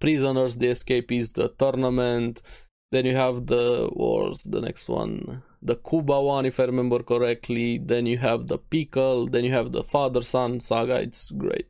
[0.00, 2.42] prisoners, the escapees, the tournament,
[2.90, 7.78] then you have the wars, the next one, the Kuba one, if I remember correctly.
[7.78, 9.26] Then you have the Pickle.
[9.28, 11.00] Then you have the father son saga.
[11.00, 11.68] It's great.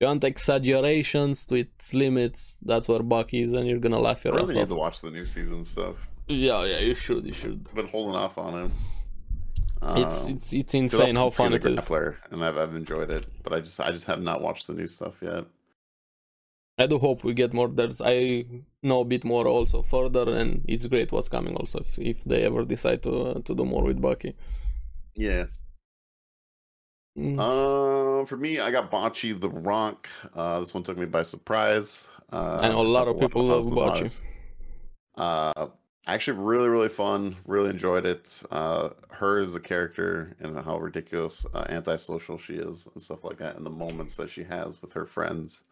[0.00, 2.56] You want exaggerations to its limits.
[2.62, 4.68] That's where Baki is, and you're gonna laugh I your ass really need off.
[4.68, 5.96] to watch the new season stuff.
[6.28, 7.66] Yeah, yeah, you should, you should.
[7.68, 8.70] I've been holding off on it.
[9.96, 11.78] It's Um, it's it's insane how fun it is.
[11.78, 14.72] Grappler, and I've I've enjoyed it, but I just I just have not watched the
[14.72, 15.44] new stuff yet.
[16.76, 17.68] I do hope we get more.
[17.68, 18.44] There's I
[18.82, 22.42] know a bit more also further, and it's great what's coming also if, if they
[22.42, 24.34] ever decide to uh, to do more with Baki.
[25.14, 25.44] Yeah.
[27.16, 27.38] Mm.
[27.38, 30.08] Uh, for me, I got Bocchi the Rock.
[30.34, 32.12] Uh, this one took me by surprise.
[32.32, 34.20] Uh, I know a lot of people love Bocchi.
[35.16, 35.68] Uh,
[36.08, 37.36] actually, really, really fun.
[37.46, 38.42] Really enjoyed it.
[38.50, 43.38] Uh, her as a character and how ridiculous uh, antisocial she is and stuff like
[43.38, 45.62] that, and the moments that she has with her friends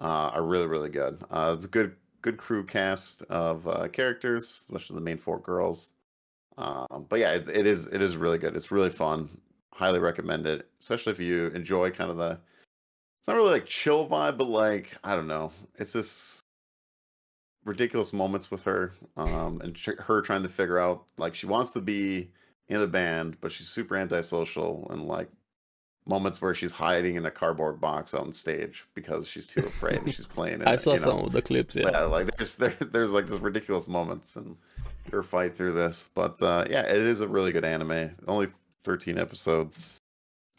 [0.00, 1.22] uh, are really, really good.
[1.30, 5.92] Uh, it's a good, good crew cast of uh, characters, especially the main four girls.
[6.56, 8.56] Um, but yeah, it, it is it is really good.
[8.56, 9.40] It's really fun.
[9.72, 12.40] Highly recommend it, especially if you enjoy kind of the.
[13.20, 15.52] It's not really like chill vibe, but like I don't know.
[15.76, 16.40] It's this
[17.64, 21.80] ridiculous moments with her, um, and her trying to figure out like she wants to
[21.80, 22.30] be
[22.68, 25.28] in a band, but she's super antisocial, and like
[26.08, 30.12] moments where she's hiding in a cardboard box on stage because she's too afraid and
[30.12, 30.62] she's playing.
[30.62, 31.06] In I it, saw you know?
[31.06, 31.76] some of the clips.
[31.76, 34.56] Yeah, yeah, like there's there, there's like just ridiculous moments and
[35.12, 36.08] her fight through this.
[36.14, 38.10] But uh, yeah, it is a really good anime.
[38.26, 38.48] Only
[38.84, 39.98] 13 episodes.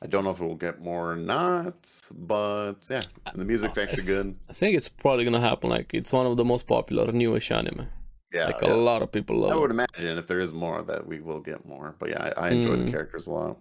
[0.01, 3.77] I don't know if it will get more or not, but yeah, and the music's
[3.77, 4.33] actually good.
[4.49, 5.69] I think it's probably gonna happen.
[5.69, 7.87] Like it's one of the most popular newish anime.
[8.31, 8.71] Yeah, like yeah.
[8.71, 11.41] a lot of people love I would imagine if there is more that we will
[11.41, 11.95] get more.
[11.99, 12.85] But yeah, I, I enjoy Mm.
[12.85, 13.57] the characters a lot.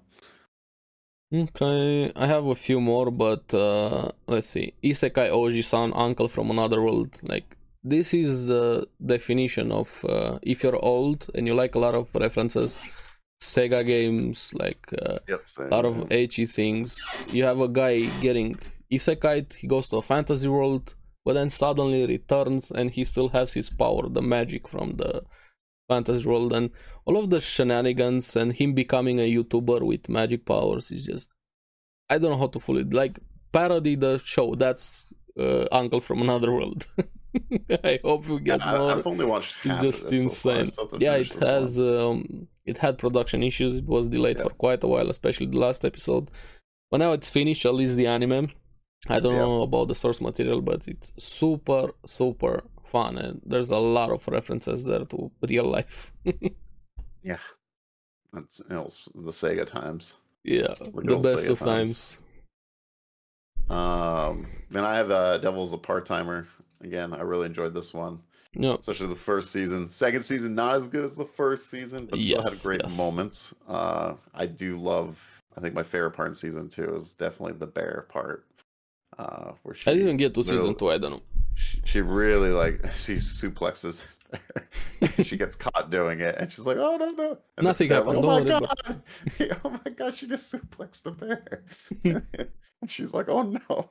[1.32, 4.72] Okay, I have a few more, but uh, let's see.
[4.82, 7.18] Isekai Oji-san, uncle from another world.
[7.22, 11.94] Like this is the definition of uh, if you're old and you like a lot
[11.94, 12.80] of references,
[13.42, 15.40] Sega games, like uh, Yep.
[15.58, 16.98] a lot of ecchi things.
[17.30, 18.58] You have a guy getting
[18.90, 19.52] isekai.
[19.54, 20.94] He goes to a fantasy world,
[21.26, 25.22] but then suddenly returns and he still has his power, the magic from the
[25.88, 26.70] fantasy world, and
[27.06, 31.28] all of the shenanigans and him becoming a YouTuber with magic powers is just
[32.10, 33.18] I don't know how to fully like
[33.52, 34.54] parody the show.
[34.54, 36.86] That's uh, Uncle from Another World.
[37.84, 40.50] I hope we get I, more I've only watched it's half just of this so
[40.50, 40.60] far.
[40.60, 40.84] Insane.
[40.90, 43.74] have to yeah, it has um, it had production issues.
[43.74, 44.44] It was delayed Yeah.
[44.44, 46.30] for quite a while, especially the last episode.
[46.90, 48.50] But now it's finished, at least the anime.
[49.08, 49.40] I don't Yeah.
[49.40, 54.26] know about the source material, but it's super super fun, and there's a lot of
[54.28, 56.12] references there to real life.
[57.22, 57.38] Yeah,
[58.32, 58.84] that's you know,
[59.16, 60.16] the Sega times.
[60.44, 62.18] yeah, The best Sega of times.
[62.18, 62.20] times.
[63.68, 66.46] Um, then I have uh, Devil's a part timer.
[66.80, 68.20] Again, I really enjoyed this one,
[68.54, 69.88] Yeah, especially the first season.
[69.88, 72.96] Second season, not as good as the first season, but still had Yes, great yes.
[72.96, 73.54] moments.
[73.68, 75.42] Uh, I do love.
[75.56, 78.46] I think my favorite part in season two is definitely the bear part,
[79.18, 80.90] uh, where she I didn't get to season two.
[80.90, 81.22] I don't know.
[81.58, 84.04] She, she really like she suplexes.
[85.22, 87.38] She gets caught doing it and she's like oh no no.
[87.56, 89.02] And Nothing like, happened, oh my god.
[89.64, 91.64] Oh my god she just suplexed the bear.
[92.80, 93.90] And she's like oh no.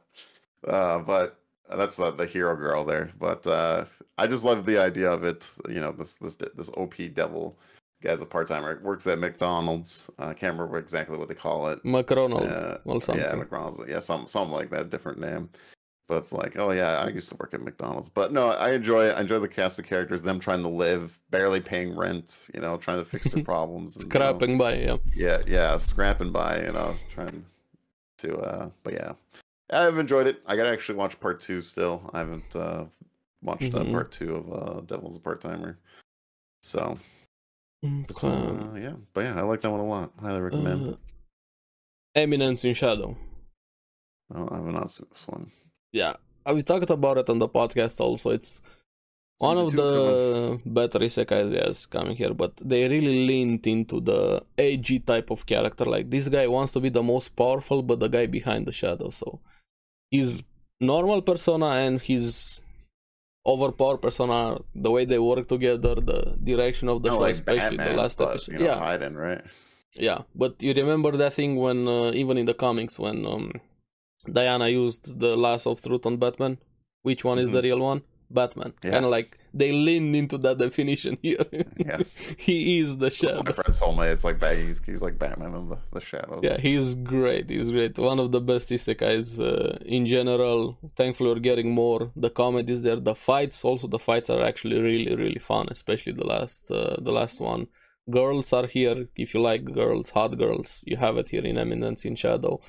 [0.66, 1.40] Uh, but
[1.76, 3.10] that's uh, the hero girl there.
[3.20, 3.86] But uh,
[4.18, 7.58] i just love the idea of it you know this this this op devil
[8.02, 8.80] guy's a part-timer.
[8.84, 10.10] Works at mcdonald's.
[10.20, 11.84] Uh, can't remember exactly what they call it.
[11.84, 13.24] McDonald uh, or something.
[13.24, 13.82] yeah, McDonald's.
[13.88, 15.50] Yeah, some something like that, different name.
[16.08, 18.10] But it's like, oh yeah, I used to work at McDonald's.
[18.10, 21.60] But no, I enjoy I enjoy the cast of characters, them trying to live, barely
[21.62, 23.98] paying rent, you know, trying to fix their problems.
[23.98, 24.98] And, you know, Scrapping by, yeah.
[25.14, 27.46] yeah, yeah, scrapping by, you know, trying
[28.20, 29.14] to uh but yeah.
[29.70, 30.42] I've enjoyed it.
[30.48, 32.10] I gotta actually watch part two still.
[32.14, 32.86] I haven't uh
[33.44, 33.92] watched uh, Mhm.
[33.92, 35.78] part two of uh Devil's a Part Timer.
[36.62, 36.98] So
[37.84, 38.34] it's, Okay.
[38.34, 38.94] uh, yeah.
[39.14, 40.12] But yeah, I like that one a lot.
[40.22, 40.94] Highly recommend.
[40.94, 40.96] Uh,
[42.16, 43.16] Eminence in Shadow.
[44.34, 45.52] I have not seen this one.
[45.94, 46.16] Yeah,
[46.46, 48.32] uh, we talked about it on the podcast also.
[48.32, 48.62] It's
[49.40, 54.00] one Season of two the better isekais yes coming here, but they really leaned into
[54.02, 55.86] the AG type of character.
[55.86, 59.10] Like this guy wants to be the most powerful, but the guy behind the shadow.
[59.10, 59.40] So
[60.10, 60.44] his
[60.80, 62.62] normal persona and his
[63.46, 67.78] overpowered persona, the way they work together, the direction of the Not show, like especially
[67.78, 68.54] Batman, the last but, episode.
[68.54, 69.42] You know, yeah, hiding, right?
[69.96, 73.52] yeah, but you remember that thing when uh, even in the comics when um,
[74.32, 76.58] Diana used the lasso of truth on Batman?
[77.04, 78.02] Which one is the real one?
[78.30, 78.74] Batman.
[78.84, 78.92] Yeah.
[78.92, 81.46] Kind of like they leaned into that definition here.
[81.78, 82.00] Yeah.
[82.38, 83.44] he is the shadow.
[83.46, 86.42] My friends told me it's like he's, he's like Batman in the, the shadows.
[86.44, 87.50] Yeah, he's great.
[87.50, 87.98] He's great.
[87.98, 90.78] One of the best isekais uh, in general.
[90.96, 92.12] Thankfully, we're getting more.
[92.16, 93.00] The comedy is there.
[93.00, 95.68] The fights, also, the fights are actually really, really fun.
[95.72, 97.68] Especially the last, uh, the last one.
[98.10, 99.08] Girls are here.
[99.18, 102.62] If you like girls, hot girls, you have it here in Eminence in Shadow.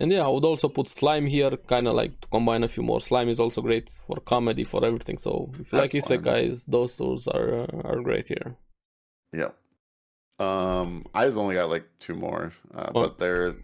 [0.00, 2.82] And yeah, I would also put Slime here, kind of like to combine a few
[2.82, 3.00] more.
[3.00, 5.18] Slime is also great for comedy, for everything.
[5.18, 8.56] So if you like isekais, those tools are uh, are great here.
[9.32, 9.50] Yeah.
[10.38, 13.02] Um, I just only got like two more, uh, Oh.
[13.02, 13.54] but they're,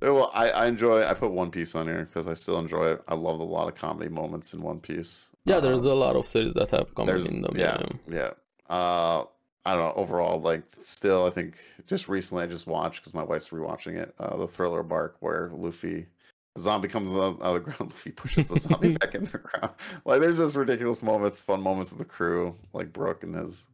[0.00, 1.02] they're well, I, I enjoy.
[1.06, 3.02] I put One Piece on here because I still enjoy it.
[3.08, 5.30] I love a lot of comedy moments in One Piece.
[5.46, 7.54] Yeah, there's Um, a lot of series that have comedy in them.
[7.56, 8.32] yeah yeah.
[8.68, 8.76] yeah.
[8.76, 9.24] Uh,
[9.68, 10.02] I don't know.
[10.02, 14.14] Overall, like still, I think just recently I just watched because my wife's rewatching it.
[14.18, 16.06] Uh, the Thriller Bark where Luffy.
[16.54, 17.92] The zombie comes out of the ground.
[17.92, 19.74] Luffy pushes the zombie back in the ground.
[20.06, 23.66] Like there's just ridiculous moments, fun moments of the crew, like Brook and his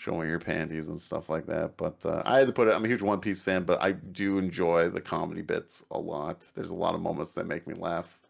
[0.00, 1.76] showing your panties and stuff like that.
[1.76, 2.74] But uh, I had to put it.
[2.74, 6.44] I'm a huge One Piece fan, but I do enjoy the comedy bits a lot.
[6.56, 8.20] There's a lot of moments that make me laugh,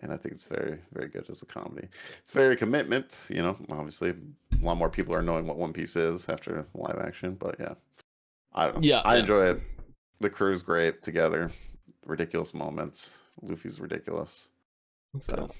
[0.00, 1.88] and I think it's very, very good as a comedy.
[2.18, 3.26] It's very commitment.
[3.30, 6.98] You know, obviously, a lot more people are knowing what One Piece is after live
[6.98, 7.34] action.
[7.34, 7.74] But yeah,
[8.54, 8.80] I don't know.
[8.82, 9.20] Yeah, I yeah.
[9.20, 9.60] enjoy it.
[10.20, 11.50] The crew's great together.
[12.04, 13.18] Ridiculous moments.
[13.42, 14.50] Luffy's ridiculous.
[15.20, 15.50] So,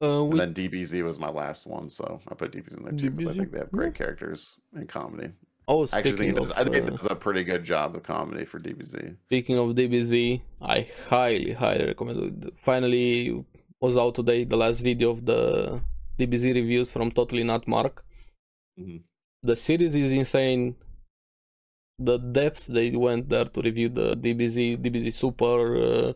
[0.00, 3.10] Uh, and then DBZ was my last one, so I put DBZ in there too
[3.10, 5.30] because I think they have great characters in comedy.
[5.66, 6.50] oh, I actually think it does.
[6.50, 9.16] of, I think uh, it does a pretty good job of comedy for DBZ.
[9.26, 12.56] speaking of DBZ, I highly, highly recommend it.
[12.56, 13.44] Finally
[13.80, 15.80] was out today the last video of the
[16.18, 18.04] DBZ reviews from Totally Not Mark.
[18.78, 19.02] Mhm.
[19.42, 20.76] The series is insane.
[21.98, 26.12] The depth they went there to review the DBZ, DBZ Super, uh,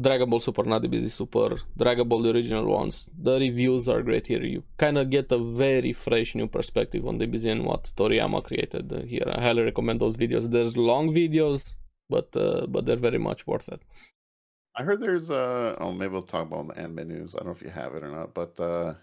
[0.00, 3.10] Dragon Ball Super, not DBZ Super, Dragon Ball the original ones.
[3.16, 4.44] The reviews are great here.
[4.44, 9.04] You kind of get a very fresh new perspective on DBZ and what Toriyama created
[9.08, 9.28] here.
[9.36, 10.50] I highly recommend those videos.
[10.50, 11.74] There's long videos,
[12.08, 13.82] but uh, but they're very much worth it.
[14.78, 17.34] I heard there's uh oh maybe we'll talk about the anime news.
[17.34, 18.94] I don't know if you have it or not, but uh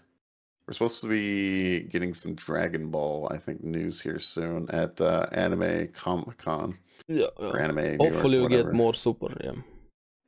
[0.66, 5.26] we're supposed to be getting some Dragon Ball, I think, news here soon at uh,
[5.30, 6.76] Anime Comic Con
[7.06, 7.62] Yeah, or yeah.
[7.62, 7.76] Anime.
[7.76, 9.28] New York, Hopefully we get more Super.
[9.44, 9.52] Yeah.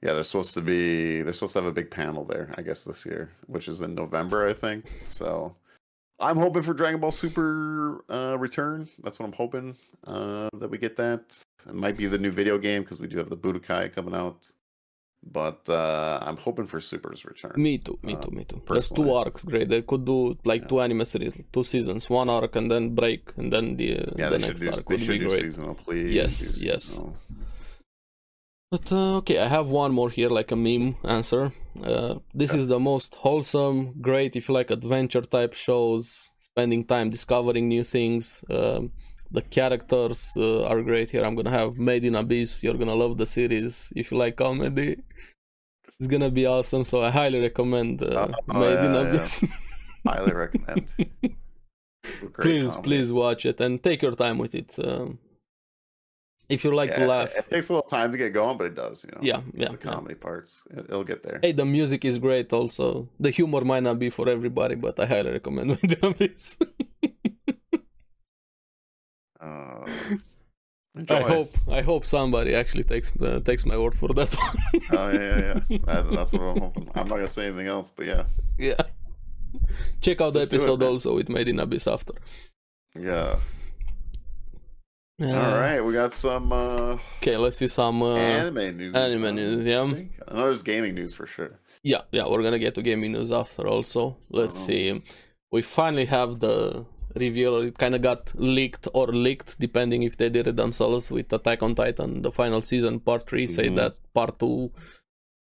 [0.00, 1.22] Yeah, they're supposed to be.
[1.22, 3.96] They're supposed to have a big panel there, I guess, this year, which is in
[3.96, 4.84] November, I think.
[5.08, 5.56] So,
[6.20, 8.88] I'm hoping for Dragon Ball Super uh, return.
[9.02, 9.76] That's what I'm hoping
[10.06, 11.36] uh, that we get that.
[11.66, 14.48] It might be the new video game because we do have the Budokai coming out,
[15.32, 17.52] but uh, I'm hoping for Super's return.
[17.56, 17.98] Me too.
[18.02, 18.30] Me Uh, too.
[18.30, 18.60] Me too.
[18.68, 19.44] There's two arcs.
[19.44, 19.68] Great.
[19.68, 20.68] They could do like Yeah.
[20.68, 24.30] two anime series, two seasons, one arc, and then break, and then the uh, yeah,
[24.30, 24.70] the they should next do.
[24.70, 25.44] arc They would should be do great.
[25.44, 26.14] seasonal, please.
[26.20, 27.02] Yes, yes.
[28.70, 31.52] But uh, okay, I have one more here, like a meme answer.
[31.82, 32.60] Uh, this Okay.
[32.60, 37.82] is the most wholesome, great if you like adventure type shows, spending time discovering new
[37.82, 38.44] things.
[38.50, 38.92] Um,
[39.30, 41.24] the characters uh, are great here.
[41.24, 42.62] I'm gonna have Made in Abyss.
[42.62, 44.96] You're gonna love the series if you like comedy.
[45.98, 46.84] It's gonna be awesome.
[46.84, 49.08] So I highly recommend uh, Oh, Made in yeah, yeah.
[49.08, 49.44] Abyss.
[50.06, 50.92] Highly recommend.
[52.34, 52.82] Please, comedy.
[52.82, 54.74] please watch it and take your time with it.
[54.82, 55.18] Um,
[56.48, 58.56] if you like Yeah, to laugh, It, it takes a little time to get going,
[58.56, 59.04] but it does.
[59.04, 59.18] You know.
[59.20, 59.92] yeah, yeah, the yeah.
[59.92, 60.62] comedy parts.
[60.74, 61.38] It'll get there.
[61.42, 63.08] Hey, the music is great also.
[63.20, 66.56] The humor might not be for everybody, but I highly recommend Made in Abyss.
[69.40, 69.86] Uh,
[71.10, 74.56] I hope I hope somebody actually takes uh, takes my word for that one.
[74.90, 75.78] Oh yeah, yeah, yeah.
[75.86, 76.88] That, that's what I'm hoping.
[76.94, 78.24] I'm not gonna say anything else, but yeah,
[78.58, 78.74] yeah.
[80.00, 80.88] Check out the it, episode man.
[80.88, 82.14] also with Made in Abyss after.
[82.98, 83.36] yeah.
[85.20, 85.50] Yeah.
[85.50, 88.94] All right, we got some uh, Okay, let's see some uh, anime news.
[88.94, 89.92] anime uh, news, I yeah.
[89.92, 90.12] think.
[90.28, 91.58] I know there's gaming news for sure.
[91.82, 94.16] Yeah, yeah, we're gonna get to gaming news after also.
[94.30, 94.66] Let's Oh.
[94.66, 95.02] see.
[95.50, 97.56] We finally have the reveal.
[97.62, 101.62] It kind of got leaked or leaked, depending if they did it themselves with Attack
[101.62, 103.46] on Titan, the final season, part 3.
[103.48, 103.76] Say Mhm.
[103.76, 104.70] that part 2,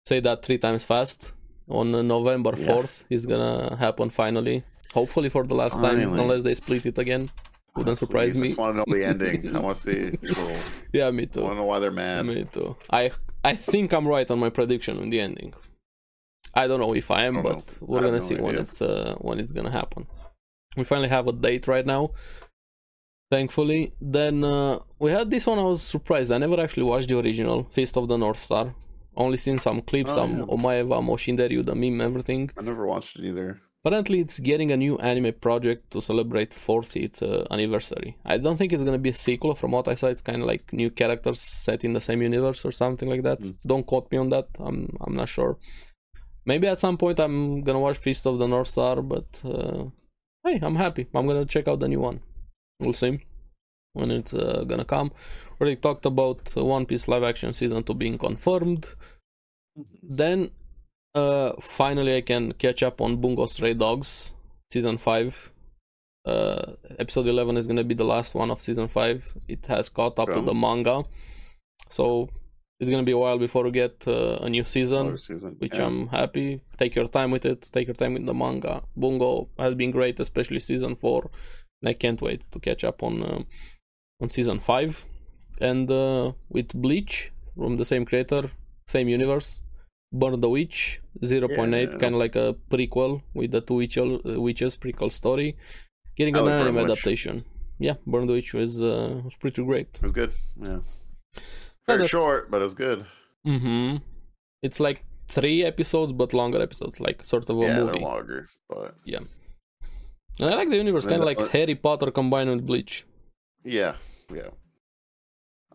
[0.05, 1.33] say that three times fast.
[1.69, 2.65] On uh, November Yeah.
[2.67, 4.63] 4th is gonna happen finally.
[4.93, 7.29] Hopefully for the last time, unless they split it again.
[7.77, 8.47] Wouldn't surprise Please, I me.
[8.49, 9.55] just want to know the ending.
[9.55, 10.17] I want to see.
[10.17, 10.51] People,
[10.91, 11.41] Yeah, me I too.
[11.41, 12.25] want to know why they're mad.
[12.25, 12.75] Me too.
[12.89, 13.11] I
[13.45, 15.53] I think I'm right on my prediction in the ending.
[16.53, 17.87] I don't know if I am, I but know.
[17.87, 20.05] we're I gonna no see when it's uh, when it's gonna happen.
[20.77, 22.11] We finally have a date right now.
[23.29, 25.57] Thankfully, then uh, we had this one.
[25.59, 26.31] I was surprised.
[26.31, 28.69] I never actually watched the original Fist of the North Star.
[29.15, 30.43] Only seen some clips, Oh, some yeah.
[30.45, 32.51] Omaeva, Moshinderyu, the meme, everything.
[32.57, 33.61] I never watched it either.
[33.83, 38.17] Apparently, it's getting a new anime project to celebrate 40th uh, anniversary.
[38.25, 39.55] I don't think it's gonna be a sequel.
[39.55, 42.63] From what I saw, it's kind of like new characters set in the same universe
[42.63, 43.39] or something like that.
[43.41, 43.55] Mm.
[43.65, 44.47] Don't quote me on that.
[44.59, 45.57] I'm I'm not sure.
[46.45, 49.85] Maybe at some point I'm gonna watch Fist of the North Star, but uh,
[50.43, 51.07] hey, I'm happy.
[51.13, 52.21] I'm gonna check out the new one.
[52.79, 53.19] We'll see
[53.93, 55.11] when it's uh, gonna come.
[55.59, 58.89] Already talked about uh, One Piece live action season 2 being confirmed.
[60.03, 60.51] Then
[61.13, 64.33] uh finally I can catch up on Bungo Stray Dogs
[64.71, 65.51] season 5.
[66.25, 69.37] Uh episode 11 is to be the last one of season 5.
[69.47, 71.03] It has caught up to the manga.
[71.89, 72.29] So
[72.81, 75.51] it's going to be a while before we get uh, a new season season.
[75.59, 75.85] which Yeah.
[75.85, 76.49] I'm happy.
[76.81, 77.69] Take your time with it.
[77.71, 78.81] Take your time with the manga.
[79.01, 81.21] Bungo has been great, especially season four,
[81.81, 83.41] and I can't wait to catch up on uh,
[84.21, 85.05] on season five.
[85.69, 88.43] And uh, with Bleach from the same creator,
[88.87, 89.61] same universe,
[90.11, 91.97] Burn the Witch 0.8, Yeah.
[92.03, 95.49] kind of like a prequel with the two witch- uh, witches prequel story,
[96.17, 96.91] getting an anime the Witch.
[96.91, 97.35] adaptation.
[97.87, 99.89] Yeah, Burn the Witch was uh, was pretty great.
[99.95, 100.31] It was good.
[100.67, 100.79] Yeah.
[101.91, 103.05] Yeah, Very short, but it was good.
[103.47, 103.97] Mm-hmm.
[104.61, 107.91] It's like three episodes, but longer episodes, like sort of a yeah, movie.
[107.99, 109.19] they're longer, but yeah.
[110.39, 113.05] And I like the universe, kind of like the- Harry Potter combined with Bleach.
[113.63, 113.95] yeah,
[114.33, 114.49] yeah.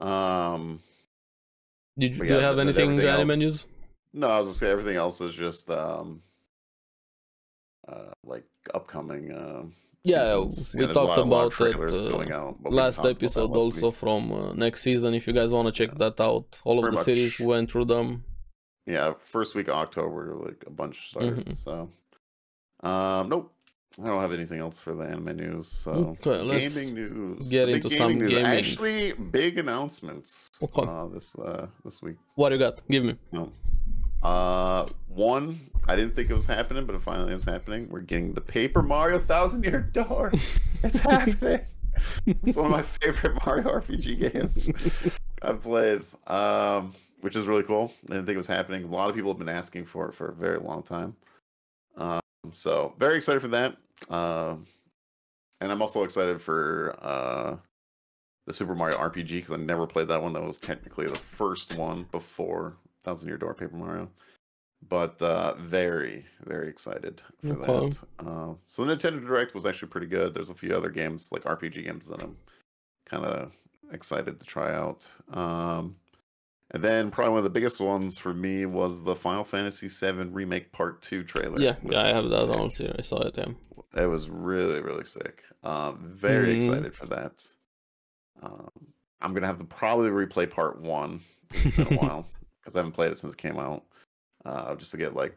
[0.01, 0.81] Um,
[1.99, 3.67] Did you, do you have but then anything anime else- news?
[4.13, 6.23] no, I was gonna say everything else is just um,
[7.89, 8.45] uh, like
[8.75, 9.33] upcoming.
[9.33, 9.65] Uh,
[10.07, 10.75] Yeah, seasons.
[10.75, 13.87] we a talked about it, trailers uh, going out, but we can Last episode also
[13.89, 13.97] week.
[13.97, 15.15] from uh, next season.
[15.15, 16.11] If you guys want to check Yeah.
[16.11, 18.25] that out, all of Pretty the series went through them.
[18.87, 21.47] Yeah, first week of October, like a bunch started.
[21.47, 21.57] Mhm.
[21.57, 21.91] So,
[22.89, 23.53] um, nope,
[24.03, 25.67] I don't have anything else for the anime news.
[25.67, 25.91] So,
[26.25, 27.51] Okay, let's gaming news.
[27.51, 28.29] get into some news.
[28.31, 28.45] gaming.
[28.45, 30.83] Actually, big announcements Okay.
[30.87, 32.17] uh, this uh, this week.
[32.37, 32.81] What do you got?
[32.89, 33.17] Give me.
[33.33, 33.51] No.
[34.23, 37.89] Uh, one, I didn't think it was happening, but it finally is happening.
[37.91, 40.33] We're getting the Paper Mario Thousand Year Door.
[40.83, 41.61] It's happening.
[42.27, 44.71] it's one of my favorite Mario RPG games
[45.43, 47.93] I've played, um, which is really cool.
[48.11, 48.85] I didn't think it was happening.
[48.85, 51.17] A lot of people have been asking for it for a very long time.
[51.97, 52.21] Um,
[52.53, 53.77] so very excited for that.
[54.11, 54.67] Um,
[55.61, 57.57] and I'm also excited for uh,
[58.47, 60.33] the Super Mario RPG because I never played that one.
[60.35, 62.77] That was technically the first one before
[63.07, 64.11] Thousand Year Door Paper Mario.
[64.89, 67.89] But uh, very, very excited for Okay.
[67.89, 68.05] that.
[68.19, 70.35] Uh, so the Nintendo Direct was actually pretty good.
[70.35, 72.37] There's a few other games, like RPG games, that I'm
[73.07, 73.53] kind of
[73.93, 75.07] excited to try out.
[75.33, 75.97] Um,
[76.73, 80.25] and then probably one of the biggest ones for me was the Final Fantasy VII
[80.31, 81.59] Remake Part Two trailer.
[81.61, 82.51] Yeah, yeah, I have that sick.
[82.51, 82.95] also.
[82.99, 83.35] I saw it.
[83.39, 84.03] Yeah.
[84.03, 85.43] It was really, really sick.
[85.63, 86.55] Um, very Mhm.
[86.57, 87.43] excited for that.
[88.43, 88.69] Um,
[89.23, 91.23] I'm gonna have to probably replay part one.
[91.51, 92.27] It's been a while
[92.67, 93.85] because I haven't played it since it came out,
[94.45, 95.37] uh, just to get like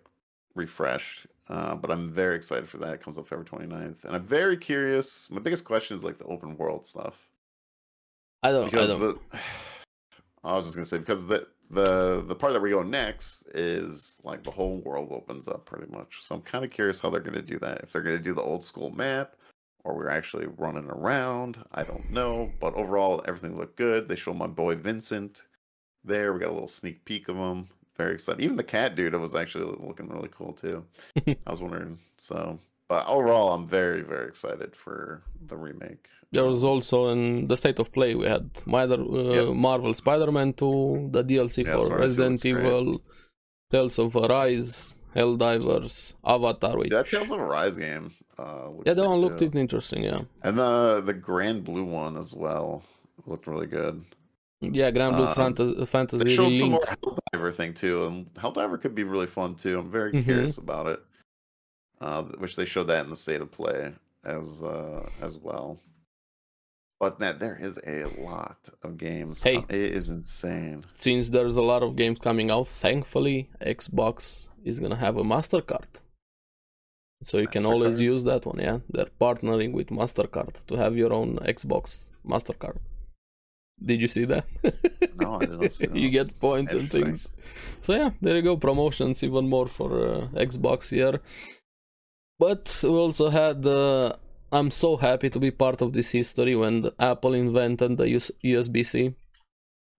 [0.56, 1.28] refreshed.
[1.48, 2.96] Uh, but I'm very excited for that.
[2.96, 5.30] It comes up February 29th, and I'm very curious.
[5.30, 7.30] My biggest question is like the open world stuff
[8.42, 8.64] I don't.
[8.64, 9.32] I because don't.
[9.32, 9.40] the
[10.44, 14.20] I was just gonna say because the the the part that we go next is
[14.24, 16.18] like the whole world opens up pretty much.
[16.22, 17.82] So I'm kind of curious how they're gonna do that.
[17.84, 19.36] If they're gonna do the old school map,
[19.84, 21.58] or we're actually running around.
[21.74, 24.08] I don't know, but overall everything looked good.
[24.08, 25.46] They show my boy Vincent
[26.04, 26.34] there.
[26.34, 27.68] We got a little sneak peek of him.
[27.98, 28.42] Very excited.
[28.42, 30.86] Even the cat dude, it was actually looking really cool too.
[31.28, 32.00] I was wondering.
[32.18, 32.58] So,
[32.88, 36.08] but overall, I'm very very excited for the remake.
[36.32, 39.56] There was also in the state of play we had Marvel, uh, Yep.
[39.56, 42.46] Marvel Spider-Man 2, the DLC Yeah, for Spider-Man 2 Resident.
[42.46, 43.02] Evil,
[43.72, 46.78] Tales of Arise, Helldivers, Avatar.
[46.78, 48.14] Which, That Tales of Arise game.
[48.38, 49.46] Uh, yeah, that one looked too.
[49.46, 50.04] it interesting.
[50.04, 52.84] Yeah, And the the Granblue one as well
[53.26, 54.06] looked really good.
[54.62, 58.94] Yeah, Granblue Um, Fantasy, Fantasy They showed some more Helldiver thing too, and Helldiver could
[58.94, 59.80] be really fun too.
[59.80, 60.24] I'm very Mhm.
[60.26, 61.00] curious about it.
[62.02, 65.80] Uh, which they showed that in the state of play as uh as well.
[67.00, 69.42] But man, there is a lot of games.
[69.44, 69.58] Hey.
[69.58, 70.84] Um, it is insane.
[70.96, 76.02] Since there's a lot of games coming out, thankfully Xbox is gonna have a Mastercard.
[77.24, 78.80] So you can always use that one, yeah.
[78.90, 82.78] They're partnering with Mastercard to have your own Xbox Mastercard.
[83.84, 84.46] Did you see that?
[85.16, 85.98] No, I didn't see that.
[85.98, 87.32] you get points and things.
[87.82, 88.58] So yeah, there you go.
[88.58, 91.22] Promotions even more for uh, Xbox here.
[92.40, 93.66] But we also had.
[93.66, 94.14] Uh,
[94.52, 99.14] I'm so happy to be part of this history when Apple invented the US- USB-C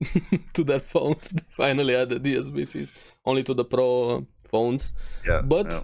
[0.54, 1.30] to their phones.
[1.34, 2.92] They finally added the USB-Cs
[3.24, 4.92] only to the Pro phones.
[5.26, 5.82] Yeah, But yeah.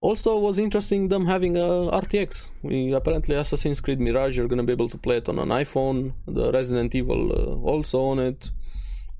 [0.00, 1.60] Also was interesting them having a
[2.02, 2.48] RTX.
[2.62, 6.12] We apparently Assassin's Creed Mirage you're gonna be able to play it on an iPhone.
[6.26, 8.50] The Resident Evil uh, also on it.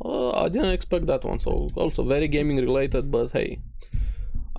[0.05, 1.41] Uh, I didn't expect that one.
[1.41, 3.61] So also very gaming related, but hey,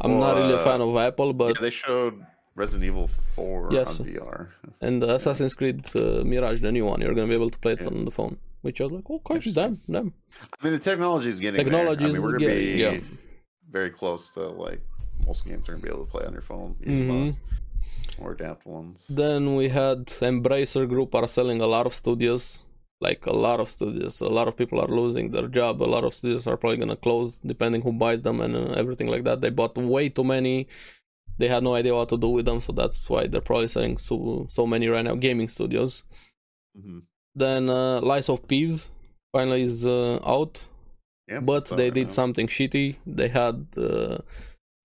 [0.02, 2.26] I'm not Well, really a uh, fan of Apple, but yeah, they showed
[2.56, 4.00] Resident Evil 4 Yes.
[4.02, 4.50] on VR.
[4.82, 7.74] and the Assassin's Creed uh, Mirage, the new one, you're gonna be able to play
[7.74, 7.88] it Yeah.
[7.88, 8.38] on the phone.
[8.62, 10.14] Which I was like, oh, gosh, damn, damn.
[10.42, 12.04] I mean, the technology is getting Technology.
[12.04, 12.98] I is mean, we're gonna getting- be yeah.
[13.72, 14.82] very close to like
[15.30, 17.26] most games are gonna be able to play on your phone, even Mhm.
[18.16, 19.00] the more adapted ones.
[19.22, 20.00] Then we had
[20.32, 22.44] Embracer Group are selling a lot of studios,
[23.08, 24.16] like a lot of studios.
[24.22, 25.74] A lot of people are losing their job.
[25.90, 29.10] A lot of studios are probably gonna close, depending who buys them and uh, everything
[29.14, 29.38] like that.
[29.42, 30.56] They bought way too many.
[31.40, 33.98] They had no idea what to do with them, so that's why they're probably selling
[34.08, 34.16] so
[34.58, 35.16] so many right now.
[35.28, 35.94] Gaming studios.
[36.76, 37.00] hmm
[37.44, 38.82] Then uh, Lies of Peeves
[39.36, 40.54] finally is uh, out,
[41.32, 42.88] Yeah, but they did something shitty.
[43.20, 44.18] They had uh,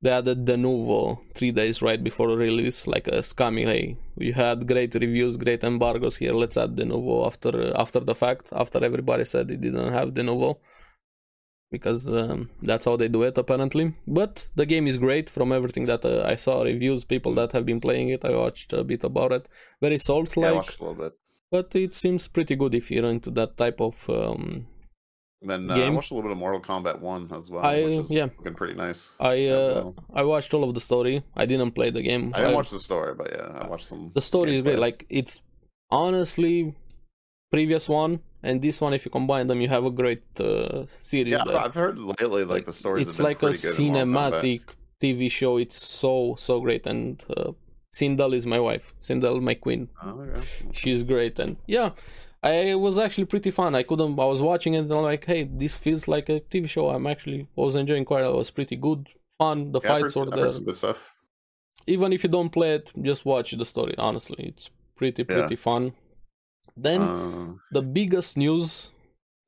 [0.05, 1.01] they added Denuvo
[1.39, 3.65] three days right before the release, like a scammy.
[3.73, 3.85] Hey,
[4.21, 6.35] we had great reviews, great embargoes here.
[6.43, 7.53] Let's add Denuvo after
[7.85, 10.51] after the fact, after everybody said it didn't have Denuvo,
[11.77, 12.41] because um,
[12.71, 13.87] that's how they do it apparently.
[14.07, 17.65] But the game is great from everything that uh, I saw reviews, people that have
[17.71, 18.25] been playing it.
[18.25, 19.49] I watched a bit about it.
[19.81, 21.13] Very Yeah, I Souls-like, watched a little bit.
[21.51, 24.67] but it seems pretty good if you're into that type of um,
[25.45, 27.97] Then uh, I watched a little bit of Mortal Kombat 1 as well, I- which
[27.97, 28.29] is yeah.
[28.39, 29.15] looking pretty nice.
[29.21, 29.95] I uh, well.
[30.15, 31.23] I watched all of the story.
[31.37, 32.33] I didn't play the game.
[32.35, 34.11] I didn't I- watch the story, but yeah, I watched some.
[34.15, 34.79] the story is great.
[34.79, 35.41] Like it's
[35.91, 36.75] honestly
[37.51, 38.93] previous one and this one.
[38.95, 41.31] If you combine them, you have a great uh, series.
[41.31, 41.57] Yeah, there.
[41.57, 43.07] I've heard lately like the stories.
[43.07, 44.43] It's like a good in Mortal Kombat.
[44.43, 44.61] cinematic
[45.03, 45.57] TV show.
[45.59, 46.87] It's so so great.
[46.87, 47.53] And uh,
[47.95, 48.95] Sindel is my wife.
[49.01, 49.89] Sindel, my queen.
[50.03, 50.27] Oh.
[50.73, 51.39] She's great.
[51.39, 51.91] And yeah,
[52.53, 53.75] I was actually pretty fun.
[53.75, 54.19] I couldn't.
[54.21, 56.91] I was watching it and I'm like, hey, this feels like a TV show.
[56.91, 58.25] I'm actually I was enjoying quite.
[58.25, 59.09] It was pretty good,
[59.39, 59.73] fun.
[59.73, 61.01] The Yeah, fights were heard some good stuff.
[61.87, 63.95] even if you don't play it, just watch the story.
[63.99, 65.35] Honestly, it's pretty Yeah.
[65.37, 65.93] pretty fun.
[66.77, 67.47] Then Uh,
[67.77, 68.91] the biggest news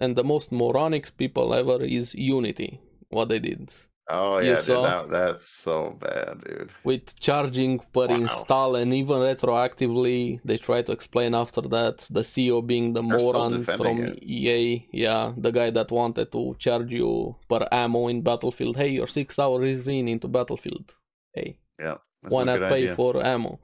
[0.01, 2.81] and the most moronic people ever is Unity.
[3.11, 3.73] What they did
[4.09, 6.71] oh yeah, dude, that, that's so bad, dude.
[6.85, 8.15] with charging per Wow.
[8.15, 11.99] install and even retroactively, they try to explain after that.
[12.11, 14.23] The CEO being the They're moron from it.
[14.23, 18.77] EA, yeah, the guy that wanted to charge you per ammo in Battlefield.
[18.77, 20.95] Hey, you're six hours in into Battlefield.
[21.35, 22.95] Hey, Yeah, why not pay idea.
[22.97, 23.59] for ammo?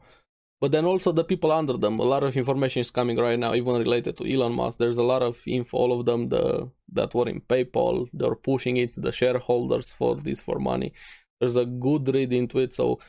[0.63, 3.53] But then also the people under them, a lot of information is coming right now,
[3.53, 4.79] even related to Elon Musk.
[4.79, 8.77] There's a lot of info, all of them the that were in PayPal, they're pushing
[8.77, 10.93] it, the shareholders for this for money.
[11.41, 13.01] There's a good read into it, so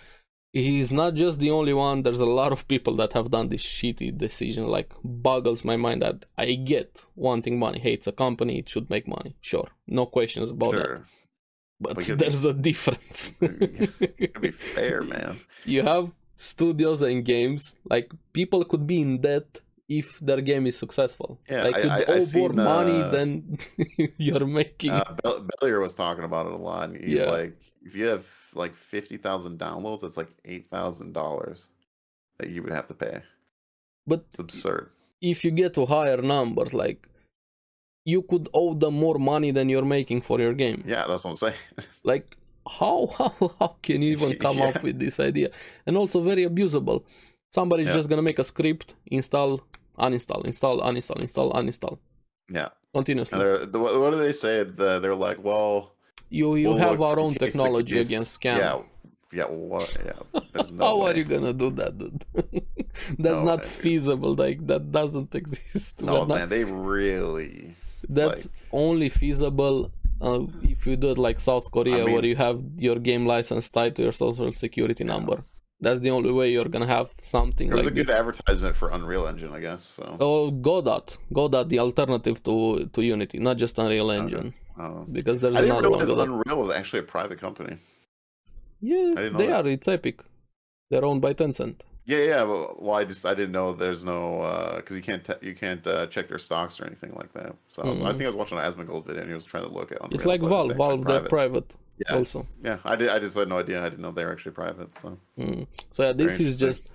[0.51, 2.01] he's not just the only one.
[2.01, 6.01] There's a lot of people that have done this shitty decision, like boggles my mind
[6.01, 7.77] that I get wanting money.
[7.77, 9.35] Hey, it's a company, it should make money.
[9.41, 10.85] Sure, no questions about that.
[10.85, 11.05] Sure,
[11.80, 13.34] But We could- there's a difference.
[13.39, 15.39] to be fair, man.
[15.65, 20.77] you have studios and games like people could be in debt if their game is
[20.77, 23.57] successful Yeah, like I- could I- I owe more money uh, than
[24.18, 26.95] you're making Uh, Bell- Bellier was talking about it a lot.
[26.95, 27.30] He's Yeah.
[27.30, 27.53] like,
[27.84, 31.69] if you have like fifty thousand downloads, that's like eight thousand dollars
[32.39, 33.22] that you would have to pay.
[34.07, 34.89] but It's absurd.
[35.22, 37.07] if you get to higher numbers like
[38.05, 41.31] you could owe them more money than you're making for your game Yeah, that's what
[41.31, 41.61] I'm saying.
[42.03, 42.26] like
[42.68, 44.69] how how how can you even come Yeah.
[44.69, 45.49] up with this idea
[45.85, 47.03] and also very abusable
[47.49, 47.94] somebody's Yeah.
[47.94, 49.61] just gonna make a script install
[49.99, 51.98] uninstall install uninstall install uninstall
[52.49, 52.69] yeah.
[52.94, 54.64] continuously what do they say?
[54.64, 55.94] The, they're like, well,
[56.30, 58.07] you you we'll have our own technology case.
[58.10, 58.81] against scam Yeah,
[59.31, 59.45] yeah.
[59.45, 59.98] Well, what?
[60.06, 60.41] Yeah.
[60.53, 61.11] There's no How way.
[61.11, 62.26] are you gonna do that, dude?
[63.18, 64.34] That's No not feasible.
[64.35, 66.02] Like that doesn't exist.
[66.02, 67.76] No, We're not- man, they really.
[68.10, 69.91] that's only feasible
[70.27, 70.41] uh,
[70.73, 73.93] if you do it like South Korea, mean- where you have your game license tied
[73.97, 75.37] to your social security number.
[75.85, 78.15] That's the only way you're gonna have something It was like a good this.
[78.21, 79.81] advertisement for Unreal Engine, I guess.
[79.97, 80.05] So.
[80.27, 81.07] Oh, Godot,
[81.39, 82.55] Godot, the alternative to
[82.95, 84.47] to Unity, not just Unreal Engine,
[84.81, 85.99] uh, because there's I didn't another one.
[86.05, 86.27] realize.
[86.29, 87.73] Unreal was actually a private company.
[88.91, 89.65] Yeah, they that.
[89.65, 89.67] are.
[89.75, 90.17] It's Epic.
[90.89, 91.77] They're owned by Tencent.
[92.05, 92.43] Yeah, yeah.
[92.43, 95.85] Well, well, I just I didn't know there's no because you can't te- you can't
[95.88, 97.55] uh, check their stocks or anything like that.
[97.69, 99.63] So I, was, I think I was watching an Asmongold video and he was trying
[99.63, 99.99] to look at.
[100.11, 100.71] It's like Valve.
[100.71, 102.45] actually Valve, they're private Yeah, also.
[102.63, 102.77] yeah.
[102.84, 103.07] I did.
[103.09, 103.80] I just had no idea.
[103.81, 104.97] I didn't know they were actually private.
[104.99, 105.65] So Mm.
[105.91, 106.89] So yeah, this is just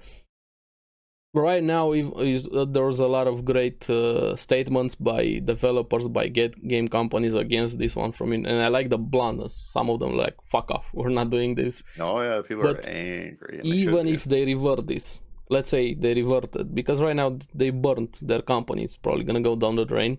[1.34, 1.92] right now.
[1.92, 7.34] Is, uh, there's a lot of great uh, statements by developers, by get, game companies
[7.34, 9.54] against this one from it, and I like the bluntness.
[9.70, 11.82] Some of them like fuck off, we're not doing this.
[12.00, 13.58] oh yeah, people But are angry.
[13.60, 17.38] and they should Even if they revert this, let's say they reverted, because right now
[17.54, 18.84] they burnt their company.
[18.84, 20.18] It's probably gonna go down the drain.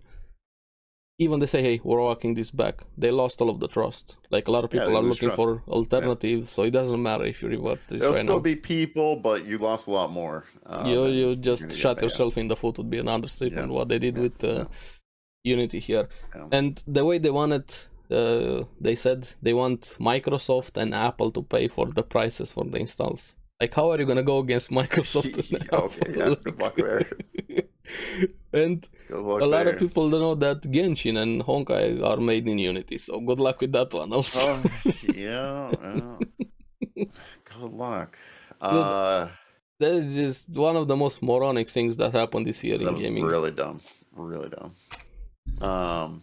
[1.22, 2.76] Even they say, hey, we're walking this back.
[2.98, 4.16] They lost all of the trust.
[4.32, 5.36] Like a lot of people they are looking trust.
[5.42, 8.00] for alternatives, so it doesn't matter if you revert this right now.
[8.00, 8.40] there'll right still now.
[8.52, 10.46] be people, but you lost a lot more.
[10.66, 13.76] Uh, you you just shot yourself in the foot would be an understatement Yeah.
[13.78, 14.64] what they did Yeah, with uh, yeah.
[15.56, 16.48] unity here Yeah.
[16.58, 17.70] and the way they want it
[18.20, 19.82] uh, they said they want
[20.14, 23.24] microsoft and apple to pay for the prices for the installs
[23.62, 25.36] like how are you gonna go against microsoft
[25.74, 27.06] okay, yeah, good luck there.
[28.54, 29.74] and luck a lot there.
[29.74, 33.60] of people don't know that genshin and honkai are made in unity so good luck
[33.62, 34.64] with that one also Oh,
[35.14, 35.72] yeah.
[35.84, 36.18] yeah.
[36.96, 38.18] Good luck.
[38.62, 39.30] Uh,
[39.80, 42.94] that is just one of the most moronic things that happened this year that in
[42.94, 43.82] was gaming really dumb.
[44.14, 44.76] Really dumb.
[45.62, 46.22] Um,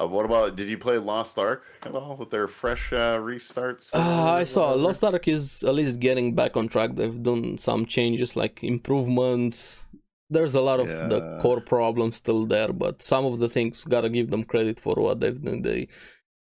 [0.00, 0.56] uh, what about?
[0.56, 3.94] Did you play Lost Ark at all with their fresh uh, restarts?
[3.94, 4.72] Uh, I saw?
[4.72, 6.94] Lost Ark is at least getting back on track.
[6.94, 9.86] They've done some changes, like improvements.
[10.30, 14.10] There's a lot of the core problems still there, but some of the things gotta
[14.10, 15.62] give them credit for what they've done.
[15.62, 15.88] They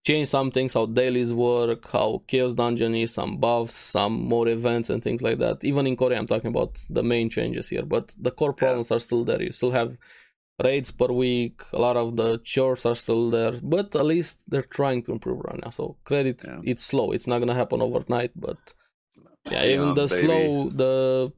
[0.05, 4.89] changed some things, how dailies work, how Chaos Dungeon is, some buffs, some more events
[4.89, 5.63] and things like that.
[5.63, 8.99] Even in Korea, I'm talking about the main changes here, but the core problems are
[8.99, 9.41] still there.
[9.41, 9.97] You still have
[10.63, 11.61] raids per week.
[11.73, 15.39] A lot of the chores are still there, but at least they're trying to improve
[15.45, 15.69] right now.
[15.71, 16.41] So credit.
[16.45, 16.59] Yeah.
[16.63, 17.11] It's slow.
[17.11, 18.57] It's not gonna happen overnight, but
[19.51, 20.25] yeah, even Eons, the baby.
[20.27, 21.33] slow the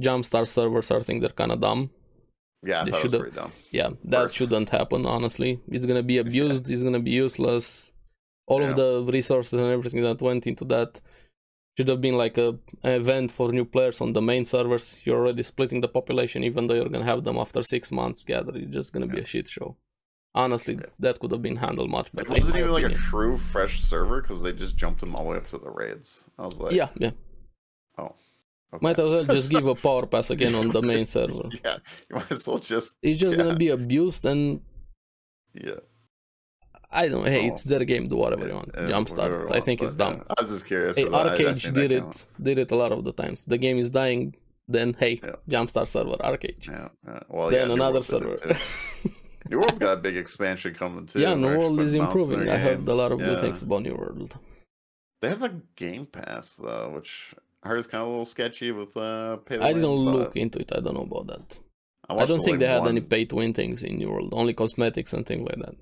[0.00, 1.90] Jumpstart servers, I think they're kind of dumb.
[2.62, 3.52] Yeah, I they thought it was should've- pretty dumb.
[3.70, 4.36] Yeah, that First.
[4.36, 5.06] shouldn't happen.
[5.06, 6.68] Honestly, it's gonna be abused.
[6.70, 7.90] It's gonna be useless.
[8.48, 8.70] All Yeah.
[8.70, 11.00] of the resources and everything that went into that
[11.76, 12.48] should have been like a
[12.82, 15.00] an event for new players on the main servers.
[15.04, 18.56] You're already splitting the population, even though you're gonna have them after six months gathered.
[18.56, 19.76] It's just gonna be a shit show.
[20.34, 20.86] Honestly, Yeah.
[21.00, 22.28] that could have been handled much better.
[22.28, 25.30] in wasn't even like a true fresh server because they just jumped them all the
[25.30, 26.24] way up to the raids.
[26.38, 27.12] I was like, yeah, yeah.
[27.98, 28.12] oh,
[28.74, 28.82] okay.
[28.82, 31.48] Might as well just give a power pass again on the main server.
[31.64, 31.78] yeah,
[32.08, 33.44] you might as well just It's just Yeah.
[33.44, 34.60] gonna be abused, and
[35.54, 35.80] yeah.
[36.90, 37.26] I don't.
[37.26, 37.52] Hey, Oh.
[37.52, 38.08] it's their game.
[38.08, 38.70] Do whatever you want.
[38.74, 39.48] yeah, Jump starts.
[39.48, 40.16] you I think it's dumb.
[40.16, 40.96] yeah, I was just curious.
[40.96, 42.26] Hey, I- I ArcheAge did it.
[42.42, 43.44] Did it a lot of the times.
[43.44, 44.34] The game is dying.
[44.68, 45.36] Then hey, Yeah.
[45.48, 46.66] jumpstart server ArcheAge.
[46.68, 47.20] Yeah, yeah.
[47.28, 48.34] Well, then another server.
[49.50, 51.20] New World's got a big expansion coming too.
[51.20, 52.50] yeah, New World is putting mounts in improving.
[52.50, 54.36] I heard a lot of good things about New World.
[55.22, 57.32] They have a Game Pass though, which
[57.62, 59.36] I heard is kind of a little sketchy with uh.
[59.36, 60.72] Pay I didn't look into it.
[60.74, 61.60] I don't know about that.
[62.08, 64.30] I watched don't think they had one- any pay to win things in New World.
[64.32, 65.76] Only cosmetics and things like that.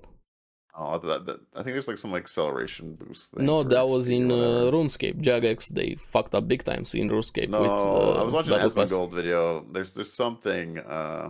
[0.77, 3.31] Oh, that, that, I think there's like some like acceleration boost.
[3.31, 4.69] Thing No, that XP was in uh.
[4.73, 5.21] RuneScape.
[5.21, 8.71] Jagex they fucked up big times in RuneScape No, with uh, I was watching Battle
[8.71, 8.91] Pass.
[8.91, 9.65] Gold video.
[9.71, 11.29] There's there's something, uh,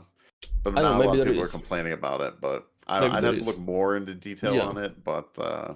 [0.63, 2.41] but I not know, a lot of people are complaining about it.
[2.41, 4.63] But I, I'd have to look more into detail Yeah.
[4.63, 5.03] on it.
[5.03, 5.75] But uh,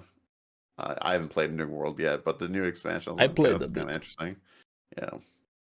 [0.78, 2.24] I, I haven't played New World yet.
[2.24, 4.36] But the new expansion, I played a that's kind of interesting.
[4.98, 5.10] Yeah,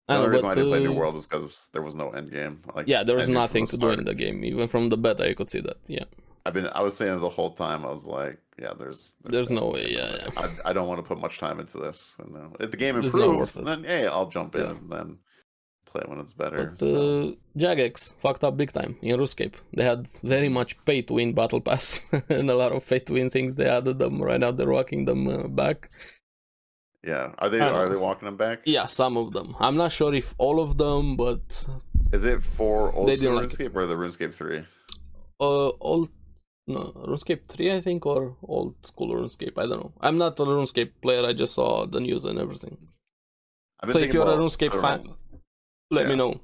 [0.08, 2.12] the only reason why I didn't play New uh, World is because there was no
[2.12, 2.62] end game.
[2.74, 4.46] Like Yeah, there was nothing the to do in the game.
[4.46, 5.78] Even from the beta, you could see that.
[5.88, 6.06] Yeah,
[6.46, 7.86] I've been I was saying it the whole time.
[7.86, 10.50] I was like, yeah, there's There's no definitely way, yeah, no way.
[10.66, 12.16] I, I don't want to put much time into this.
[12.20, 14.72] And, uh, if the game It's improves, then hey, I'll jump in Yeah.
[14.72, 15.18] and then
[15.86, 16.68] play when it's better.
[16.78, 16.96] but so.
[16.96, 19.54] uh, Jagex fucked up big time in RuneScape.
[19.74, 23.14] They had very much pay to win battle pass and a lot of pay to
[23.14, 23.56] win things.
[23.56, 24.52] They added them right now.
[24.52, 25.90] They're walking them uh, back.
[27.04, 28.60] Yeah, are they are they walking them back?
[28.66, 29.56] Yeah, some of them.
[29.60, 31.68] I'm not sure if all of them, but
[32.14, 34.64] Is it for old school like RuneScape or the RuneScape three?
[35.40, 36.08] uh, all
[36.74, 39.58] no RuneScape three, I think, or old school RuneScape.
[39.58, 39.92] I don't know.
[40.02, 41.26] I'm not a RuneScape player.
[41.26, 42.78] I just saw the news and everything.
[43.92, 45.12] So if you're a RuneScape I don't know.
[45.12, 45.16] fan,
[45.90, 46.40] let me know.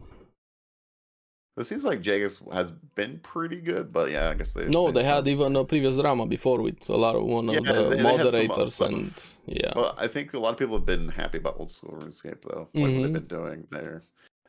[1.58, 4.68] It seems like Jagex has been pretty good, but yeah, I guess they.
[4.68, 7.62] No, they had even a previous drama before with a lot of one of the
[7.62, 8.90] they- they some moderators stuff.
[8.90, 9.12] and
[9.48, 9.74] yeah.
[9.76, 12.68] Well, I think a lot of people have been happy about old school RuneScape though.
[12.74, 13.04] Like what Mhm.
[13.04, 14.04] they've been doing there.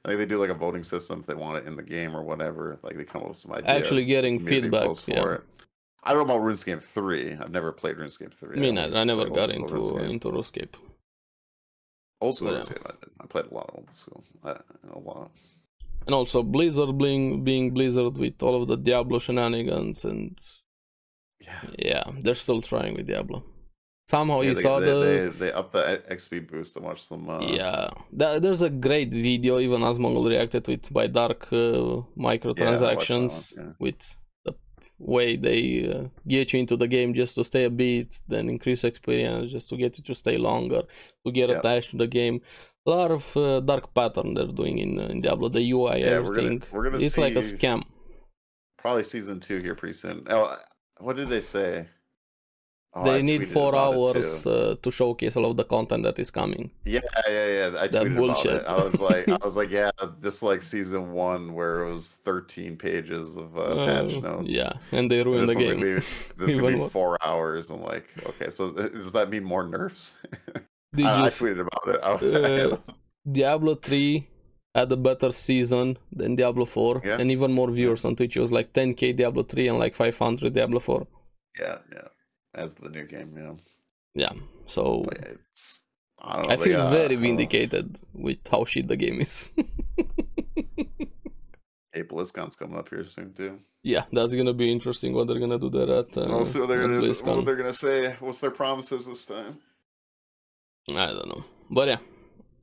[0.04, 2.14] I think they do like a voting system if they want it in the game
[2.14, 2.78] or whatever.
[2.82, 3.68] Like they come up with some ideas.
[3.82, 5.22] Actually getting feedback, yeah.
[5.22, 5.44] for it.
[6.08, 7.34] I don't know about RuneScape three.
[7.34, 8.56] I've never played RuneScape three.
[8.56, 10.08] I mean, I I, always I never got into RuneScape.
[10.08, 10.74] into RuneScape.
[12.22, 12.86] Old school but, uh, RuneScape.
[12.86, 13.10] I, did.
[13.20, 14.24] I played a lot of old school.
[14.42, 14.52] I,
[14.90, 15.30] a lot.
[16.06, 20.38] And also Blizzard being being Blizzard with all of the Diablo shenanigans and
[21.46, 21.60] Yeah.
[21.78, 23.44] yeah, they're still trying with Diablo.
[24.08, 27.02] somehow Yeah, you they, saw they, the they they up the XP boost and watch
[27.02, 27.28] some.
[27.28, 27.90] Uh, yeah.
[28.18, 33.72] Th- there's a great video even Asmongold reacted with by Dark uh, microtransactions yeah.
[33.78, 34.27] with the
[34.98, 38.84] way they uh, get you into the game just to stay a bit, then increase
[38.84, 40.82] experience just to get you to stay longer,
[41.24, 41.58] to get Yeah.
[41.58, 42.40] attached to the game.
[42.86, 45.48] A lot of uh, dark pattern they're doing in, uh, in Diablo.
[45.50, 46.62] The UI, Yeah, we're gonna- everything.
[46.72, 47.82] we're gonna it's like a scam.
[48.78, 50.24] Probably season two here pretty soon.
[50.30, 50.56] Oh,
[51.00, 51.86] what did they say?
[52.94, 56.30] Oh, they I need four hours uh, to showcase all of the content that is
[56.30, 56.70] coming.
[56.86, 57.78] Yeah, yeah, yeah.
[57.78, 58.62] I That tweeted bullshit.
[58.62, 58.80] about it.
[58.80, 59.90] I was like, I was like, yeah,
[60.20, 64.48] this like season one where it was 13 pages of uh, patch Uh, notes.
[64.48, 65.80] yeah, and they And ruined this the game.
[65.80, 65.94] gonna be
[66.38, 67.68] this is be four hours.
[67.70, 70.16] I'm like, okay, so does that mean more nerfs?
[70.96, 72.00] I, I tweeted about it.
[72.02, 72.76] I- Uh,
[73.30, 74.26] Diablo 3
[74.74, 77.18] had a better season than Diablo 4 Yeah.
[77.20, 78.36] and even more viewers on Twitch.
[78.36, 81.06] It was like 10k Diablo 3 and like 500 Diablo 4.
[81.60, 82.08] yeah, yeah.
[82.54, 83.52] As the new game, yeah.
[84.14, 84.32] Yeah,
[84.66, 85.80] so it's,
[86.18, 86.52] I don't know.
[86.54, 89.52] I feel got- very I vindicated with how shit the game is.
[91.92, 93.58] Hey, BlizzCon's coming up here soon too.
[93.82, 96.68] yeah, that's gonna be interesting what they're gonna do there at, uh, I'll see what
[96.68, 98.14] they're gonna what they're gonna say.
[98.20, 99.58] What's their promises this time?
[100.92, 101.44] I don't know.
[101.70, 101.96] But yeah,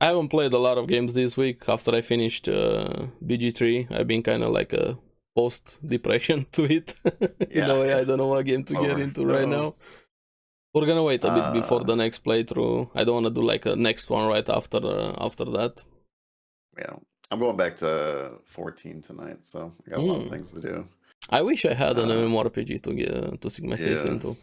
[0.00, 3.90] I haven't played a lot of games this week after I finished uh, BG3.
[3.90, 4.96] I've been kind of like a
[5.40, 5.64] post
[5.94, 6.88] depression to it.
[7.58, 9.02] In a way, I don't know what game to get over.
[9.06, 9.68] into right now.
[10.74, 12.90] We're gonna wait a bit before Uh, the next playthrough.
[12.98, 15.74] I don't want to do like a next one right after uh, after that.
[16.82, 16.96] Yeah,
[17.30, 20.30] I'm going back to 14 tonight, so I got a lot of Mm.
[20.30, 20.74] things to do.
[21.38, 24.06] I wish I had an Uh, MMORPG to get to sink my yeah.
[24.12, 24.36] into.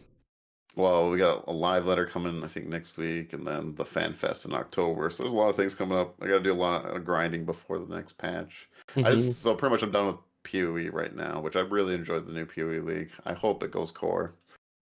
[0.76, 4.12] Well, we got a live letter coming, I think, next week, and then the fan
[4.12, 5.08] fest in October.
[5.10, 6.08] So there's a lot of things coming up.
[6.20, 8.68] I got to do a lot of grinding before the next patch.
[8.96, 9.06] I Mhm.
[9.14, 12.32] just so pretty much I'm done with PoE right now, which I really enjoyed the
[12.32, 13.10] new PoE league.
[13.24, 14.34] I hope it goes core.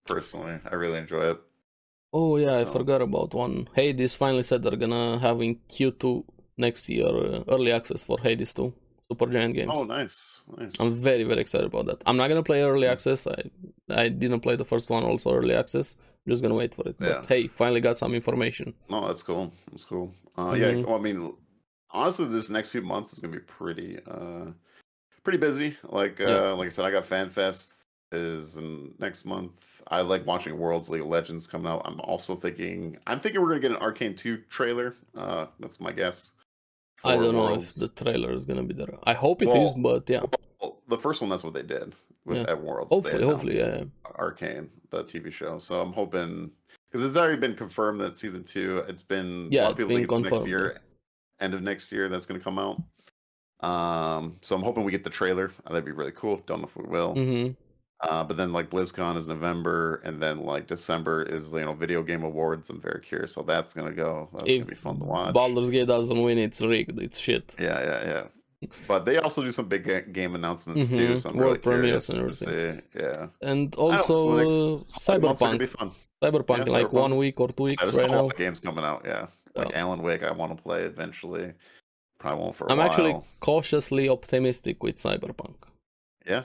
[0.07, 1.39] Personally, I really enjoy it.
[2.13, 3.69] Oh yeah, I forgot about one.
[3.75, 6.25] Hades finally said they're gonna have in Q2
[6.59, 8.73] next year uh, early access for Hades 2
[9.11, 9.73] Super Giant Games.
[9.75, 10.79] Oh, nice, nice.
[10.81, 12.03] I'm very very excited about that.
[12.05, 12.93] I'm not gonna play early Mm.
[12.93, 13.27] access.
[13.27, 13.43] I
[13.89, 15.97] I didn't play the first one also early access.
[16.27, 16.97] I'm just gonna wait for it.
[17.01, 17.09] Yeah.
[17.21, 18.75] But hey, finally got some information.
[18.91, 19.53] No, that's cool.
[19.71, 20.13] That's cool.
[20.37, 20.73] Uh, yeah.
[20.73, 20.87] Mhm.
[20.87, 21.35] Well, I mean,
[21.91, 24.47] honestly, this next few months is gonna be pretty, uh,
[25.23, 25.77] pretty busy.
[25.85, 26.51] Like, uh, Yeah.
[26.53, 27.75] like I said, I got FanFest
[28.13, 29.83] is in next month.
[29.89, 31.83] I like watching Worlds League of Legends coming out.
[31.85, 34.95] I'm also thinking, I'm thinking we're gonna get an Arcane Two trailer.
[35.17, 36.33] Uh, that's my guess.
[37.05, 38.97] I don't know if the trailer is gonna be there.
[39.05, 40.23] I hope it is, Well, but yeah,
[40.61, 41.95] Well, the first one, that's what they did
[42.25, 42.51] with Yeah.
[42.51, 42.91] at Worlds.
[42.91, 43.85] They hopefully, hopefully, yeah.
[44.17, 45.59] Arcane, the TV show.
[45.59, 46.53] So I'm hoping
[46.89, 48.85] because it's already been confirmed that season two.
[48.89, 50.79] It's been Yeah, it's of people been think it's next year,
[51.41, 52.09] end of next year.
[52.09, 52.81] That's going to come out.
[53.63, 55.53] Um, so I'm hoping we get the trailer.
[55.67, 56.43] That'd be really cool.
[56.47, 57.15] Don't know if we will.
[57.15, 57.49] hmm
[58.03, 62.03] Uh, but then like BlizzCon is November, and then like December is you know Video
[62.03, 62.69] Game Awards.
[62.71, 63.33] I'm very curious.
[63.33, 64.29] So that's gonna go.
[64.33, 65.35] That's If gonna be fun to watch.
[65.35, 67.01] Baldur's Gate doesn't win, it's rigged.
[67.01, 67.55] It's shit.
[67.61, 68.69] Yeah, yeah, yeah.
[68.89, 71.81] But they also do some big ga- game announcements too, Mhm, so I'm world really
[71.83, 72.81] curious and to see.
[72.99, 73.27] Yeah.
[73.43, 75.79] And don't know, also so uh, couple months are gonna be Cyberpunk.
[75.79, 75.91] fun.
[76.23, 76.93] Cyberpunk, Yeah, like Cyberpunk.
[77.07, 78.31] one week or two weeks There's right a lot now.
[78.31, 79.03] of games coming out.
[79.05, 79.27] Yeah,
[79.57, 79.81] like Yeah.
[79.81, 80.23] Alan Wake.
[80.25, 81.53] I want to play eventually.
[82.23, 82.89] Probably won't for a I'm while.
[82.89, 85.57] actually cautiously optimistic with Cyberpunk.
[86.33, 86.45] Yeah.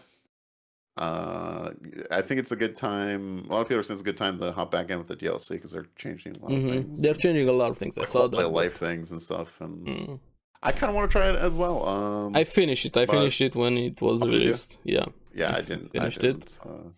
[0.98, 1.72] Uh,
[2.10, 3.45] I think it's a good time.
[3.48, 5.08] A lot of people are saying it's a good time to hop back in with
[5.08, 7.02] the DLC because they're changing a lot of hmm things.
[7.04, 7.95] They're changing a lot of things.
[7.98, 8.48] I like saw quality that.
[8.48, 10.20] of life things and stuff, and Mm.
[10.64, 11.78] I kind of want to try it as well.
[11.88, 12.98] Um, I finished it.
[12.98, 14.80] I finished it when it was Oh, released.
[14.84, 15.06] Yeah,
[15.36, 15.91] yeah, I I didn't.
[15.91, 16.34] finished I it.
[16.34, 16.90] didn't, Uh,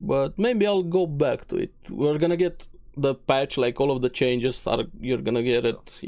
[0.00, 1.74] but maybe I'll go back to it.
[1.90, 2.66] We're gonna get
[2.96, 4.84] the patch, like all of the changes are.
[4.98, 6.00] You're gonna get it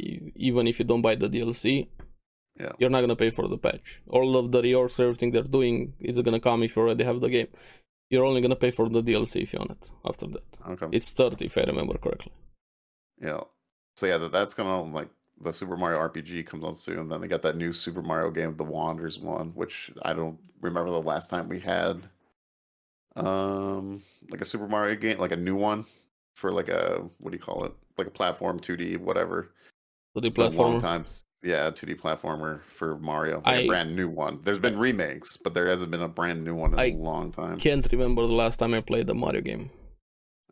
[0.48, 1.88] even if you don't buy the DLC.
[2.58, 2.72] Yeah.
[2.78, 4.00] You're not gonna pay for the patch.
[4.08, 7.28] All of the reorgs, everything they're doing, is gonna come if you already have the
[7.28, 7.48] game.
[8.10, 9.90] You're only gonna pay for the DLC if you want it.
[10.04, 10.88] After that, okay.
[10.92, 12.32] it's thirty if I remember correctly.
[13.20, 13.42] Yeah.
[13.96, 15.08] So yeah, that, that's gonna like
[15.40, 17.08] the Super Mario RPG comes out soon.
[17.08, 20.90] Then they got that new Super Mario game, the Wanderers one, which I don't remember
[20.90, 22.02] the last time we had.
[23.14, 25.84] Um, like a Super Mario game, like a new one
[26.34, 27.72] for like a what do you call it?
[27.96, 29.52] Like a platform, two D, whatever.
[30.14, 31.06] So the It's been a long platform.
[31.42, 34.40] Yeah, two D platformer for Mario, like I- a brand new one.
[34.42, 37.30] There's been remakes, but there hasn't been a brand new one in I a long
[37.32, 37.58] time.
[37.58, 39.70] Can't remember the last time I played a Mario game.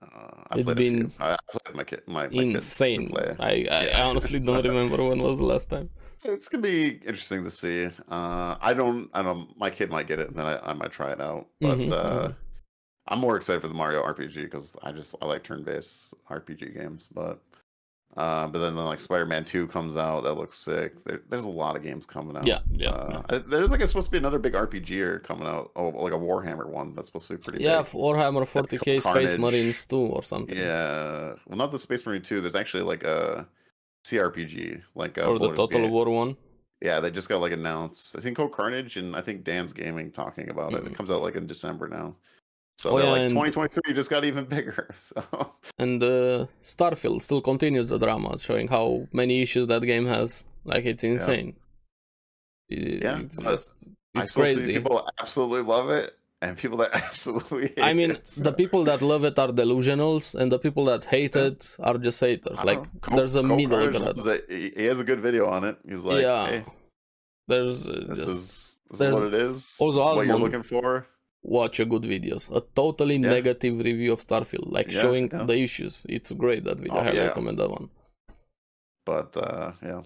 [0.03, 1.11] Uh, I It's played been a few.
[1.19, 3.09] I I played my kid, my, my kids Insane.
[3.09, 3.37] play.
[3.39, 4.03] I, I Yeah.
[4.05, 5.91] honestly don't remember when was the last time.
[6.19, 7.87] So it's gonna be interesting to see.
[8.09, 9.57] Uh, I don't, I don't.
[9.59, 11.47] My kid might get it, and then I, I might try it out.
[11.61, 12.35] But Mhm, uh, mhm.
[13.09, 17.09] I'm more excited for the Mario RPG because I just I like turn-based RPG games.
[17.09, 17.41] But
[18.17, 21.05] Uh, but then like Spider-Man Two comes out, that looks sick.
[21.05, 22.47] There, there's a lot of games coming out.
[22.47, 22.89] Yeah, yeah.
[23.29, 25.71] Uh, there's like it's supposed to be another big RPG coming out.
[25.77, 27.91] Oh, like a Warhammer one that's supposed to be pretty Yeah, big.
[27.93, 30.57] Warhammer 40k Space Marines 2 or something.
[30.57, 32.41] Yeah, well, not the Space Marine Two.
[32.41, 33.47] There's actually like a
[34.07, 35.91] CRPG, like a Or the Total Gate.
[35.91, 36.37] War one.
[36.81, 38.17] Yeah, they just got like announced.
[38.17, 40.85] I think called Carnage, and I think Dan's Gaming talking about it.
[40.85, 40.95] It Mhm.
[40.95, 42.17] comes out like in December now.
[42.79, 44.89] So Oh, yeah, like and- 2023 just got even bigger.
[44.95, 45.23] So
[45.79, 50.45] And uh, Starfield still continues the drama, showing how many issues that game has.
[50.65, 51.55] Like, it's insane.
[52.69, 53.71] It- Yeah, it's, just,
[54.15, 54.73] I it's see crazy.
[54.75, 57.83] people absolutely love it and people that absolutely hate it.
[57.83, 58.25] I mean, it.
[58.49, 61.45] the people that love it are delusionals, and the people that hate Yeah.
[61.47, 62.63] it are just haters.
[62.63, 63.01] Like, don't know.
[63.01, 64.21] Co- there's a Co- middle ground.
[64.51, 65.77] He has a good video on it.
[65.89, 66.65] He's like, yeah, hey,
[67.49, 69.77] there's uh, this just is this is what it is.
[69.81, 71.07] also what you're looking for.
[71.43, 72.55] Watch a good videos.
[72.55, 73.29] A totally Yeah.
[73.31, 75.45] negative review of Starfield, like Yeah, showing yeah.
[75.45, 76.03] the issues.
[76.09, 76.95] It's great that video.
[76.97, 77.89] Oh, I highly recommend that one.
[79.05, 80.03] But uh, yeah,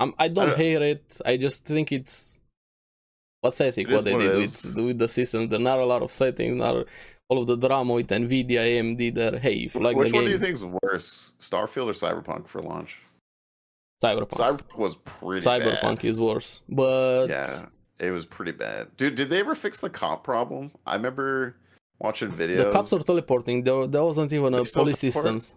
[0.00, 1.20] I'm, I don't don't- hate it.
[1.24, 2.40] I just think it's
[3.42, 5.48] pathetic It is what they what did with with the system.
[5.48, 6.86] There are not a lot of settings, not
[7.28, 9.14] all of the drama with Nvidia, AMD.
[9.14, 12.48] There, hey, if like which the one game, do you think's worse, Starfield or Cyberpunk
[12.48, 13.00] for launch?
[14.02, 14.30] Cyberpunk.
[14.30, 17.28] Cyberpunk was pretty Cyberpunk is worse, but.
[17.28, 17.66] Yeah,
[18.00, 19.14] it was pretty bad, dude.
[19.16, 20.70] Did they ever fix the cop problem?
[20.86, 21.56] I remember
[21.98, 22.64] watching videos.
[22.64, 23.64] the cops are teleporting.
[23.64, 25.24] There, there wasn't even a They still police teleport?
[25.24, 25.54] systems.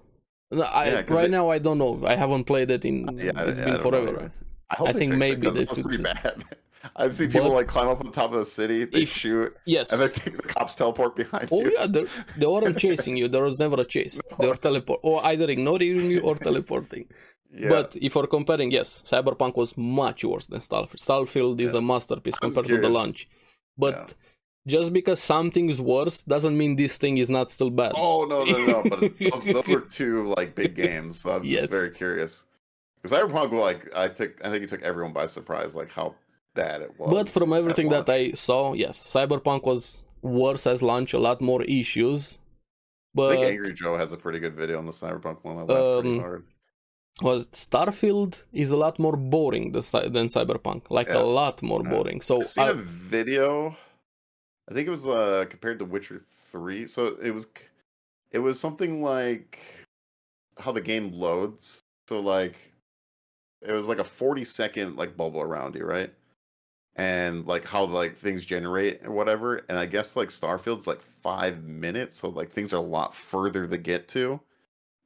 [0.51, 2.03] No, I, Yeah, right it- now I don't know.
[2.05, 2.95] I haven't played it in.
[3.17, 4.09] Yeah, it's yeah, been forever.
[4.09, 4.31] either.
[4.71, 6.23] I, hope I think it, maybe 'cause they it was pretty it.
[6.23, 6.43] bad.
[6.95, 9.55] I've seen people But- like climb up on top of the city, they If- shoot,
[9.65, 9.91] Yes.
[9.93, 11.71] and then the cops teleport behind Oh you.
[11.77, 12.05] yeah, they,
[12.37, 13.27] they weren't chasing you.
[13.27, 14.19] There was never a chase.
[14.39, 17.05] They were teleport, or either ignoring you or teleporting.
[17.53, 17.69] Yeah.
[17.69, 20.99] But if you're comparing, yes, Cyberpunk was much worse than Starfield.
[21.07, 21.79] Starfield is Yeah.
[21.79, 23.27] a masterpiece compared to the launch.
[23.77, 24.07] But Yeah.
[24.75, 27.91] just because something is worse doesn't mean this thing is not still bad.
[27.95, 28.83] Oh no no no!
[28.89, 28.99] But
[29.31, 31.61] those, those were two like big games, so I'm Yes.
[31.61, 32.45] just very curious.
[33.01, 36.15] Because Cyberpunk, like I took, I think it took everyone by surprise, like how
[36.53, 37.09] bad it was.
[37.11, 38.07] but from everything that.
[38.09, 42.37] I saw, yes, Cyberpunk was worse as launch, a lot more issues.
[43.17, 45.57] I think Angry Joe has a pretty good video on the Cyberpunk one.
[45.57, 46.43] I laughed pretty Um, hard.
[47.21, 49.83] Was Starfield is a lot more boring than,
[50.13, 51.21] than Cyberpunk, like Yeah.
[51.21, 51.89] a lot more Yeah.
[51.89, 52.21] boring.
[52.21, 53.75] So I seen I- a video.
[54.69, 56.21] I think it was uh compared to Witcher
[56.51, 56.87] Three.
[56.87, 57.47] So it was,
[58.31, 59.59] it was something like
[60.57, 61.79] how the game loads.
[62.07, 62.55] So like,
[63.61, 66.13] it was like a forty second like bubble around you, right?
[66.95, 69.61] And like how like things generate or whatever.
[69.69, 73.67] And I guess like Starfield's like five minutes, so like things are a lot further
[73.67, 74.39] to get to.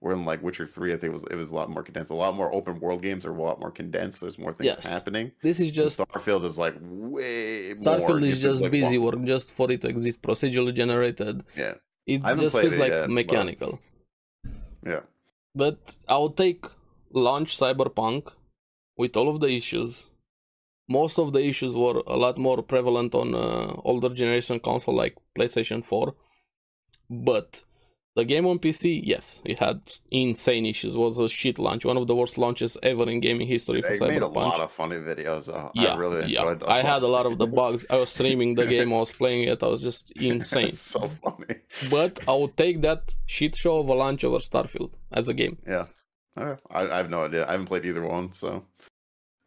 [0.06, 2.11] Where in like Witcher Three, I think it was it was a lot more condensed.
[2.11, 4.22] A lot more open world games are a lot more condensed.
[4.22, 4.86] There's more things Yes.
[4.95, 5.32] happening.
[5.41, 6.76] this is And just Starfield is like
[7.15, 7.73] way.
[7.73, 11.36] Starfield is just like, busy work just for it to exist, procedurally generated.
[11.57, 11.73] Yeah,
[12.06, 13.72] It just feels it like yet, but- mechanical.
[14.91, 15.03] yeah,
[15.64, 16.61] But I'll take
[17.27, 18.23] launch Cyberpunk
[19.02, 19.91] with all of the issues.
[20.88, 25.15] Most of the issues were a lot more prevalent on uh, older generation console like
[25.36, 26.14] PlayStation 4.
[27.10, 27.64] But
[28.15, 30.95] the game on PC, yes, it had insane issues.
[30.95, 33.95] It was a shit launch, one of the worst launches ever in gaming history for
[33.97, 34.35] they made a Cyberpunk.
[34.35, 35.53] lot of funny videos.
[35.53, 36.55] Uh, yeah, I really yeah.
[36.67, 37.85] I had a lot of the bugs.
[37.89, 39.61] I was streaming the game, I was playing it.
[39.61, 40.73] I was just insane.
[40.73, 41.55] so funny.
[41.89, 45.57] But I would take that shit show of a launch over Starfield as a game.
[45.67, 45.85] Yeah,
[46.37, 46.61] Okay.
[46.71, 47.45] I, I have no idea.
[47.47, 48.63] I haven't played either one, so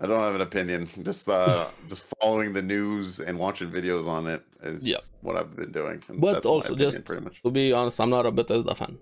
[0.00, 0.88] I don't have an opinion.
[1.02, 4.98] Just uh, just following the news and watching videos on it is Yeah.
[5.22, 6.02] what I've been doing.
[6.08, 7.42] and But also opinion, just pretty much.
[7.42, 8.98] To be honest, I'm not a Bethesda fan.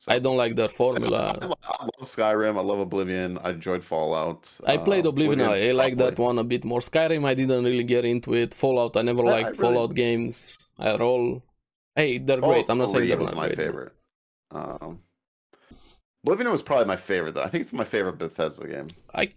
[0.00, 1.36] So- I don't like their formula.
[1.40, 1.58] I love
[2.02, 2.56] Skyrim.
[2.58, 3.38] I love Oblivion.
[3.42, 4.42] I enjoyed Fallout.
[4.66, 5.40] I played Uh, Oblivion.
[5.40, 6.80] I, I like that one a bit more.
[6.80, 8.54] Skyrim, I didn't really get into it.
[8.54, 11.42] Fallout, I never I- I liked really- Fallout games at all.
[11.96, 12.70] Hey, they're Fallout great.
[12.70, 13.56] I'm not saying 3 they're was my great.
[13.56, 13.92] favorite.
[14.52, 15.00] Um,
[16.24, 17.42] Oblivion was probably my favorite though.
[17.42, 18.88] I think it's my favorite Bethesda game.
[19.14, 19.28] I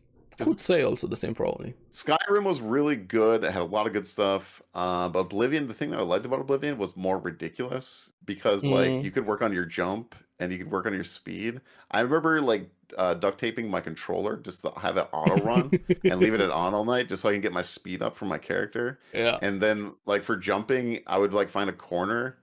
[0.45, 1.73] could say also the same probably.
[1.91, 3.43] Skyrim was really good.
[3.43, 4.61] It had a lot of good stuff.
[4.73, 8.89] Uh, but Oblivion, the thing that I liked about Oblivion was more ridiculous because like
[8.89, 9.03] Mm.
[9.03, 11.61] you could work on your jump and you could work on your speed.
[11.89, 15.71] I remember like uh, duct taping my controller just to have it auto run
[16.05, 18.25] and leaving it on all night just so I can get my speed up for
[18.25, 18.99] my character.
[19.13, 19.37] yeah.
[19.41, 22.37] And then like for jumping, I would like find a corner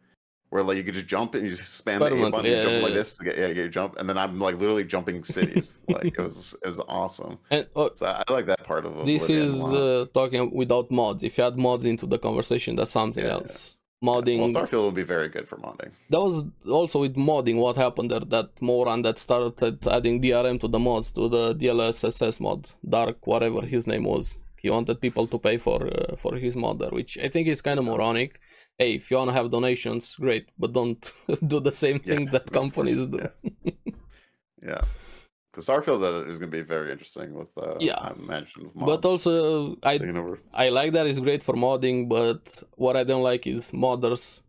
[0.54, 2.62] where like you could just jump and you just spam the A button and yeah,
[2.62, 2.98] jump yeah, like yeah.
[2.98, 5.78] this to get yeah, get your jump, and then I'm like literally jumping cities.
[5.88, 7.40] like it was it was awesome.
[7.50, 11.24] And uh, So I, like that part of this is uh, talking without mods.
[11.24, 13.76] If you add mods into the conversation, that's something else.
[14.00, 14.38] Modding.
[14.38, 15.90] Well, Starfield would be very good for modding.
[16.10, 20.68] that was also with modding what happened there that moran that started adding drm to
[20.68, 22.60] the mods to the dlss mod
[22.96, 26.78] dark whatever his name was he wanted people to pay for uh, for his mod
[26.80, 28.32] there which i think is kind of moronic
[28.78, 31.12] hey if you want to have donations great but don't
[31.46, 33.72] do the same thing Yeah, that of course, companies do yeah.
[34.62, 34.80] Yeah.
[35.52, 37.94] The Starfield uh, is going to be very interesting with, uh, Yeah.
[37.98, 38.70] I imagine.
[38.74, 40.40] But also I over.
[40.52, 44.42] I like that it's great for modding, but what I don't like is modders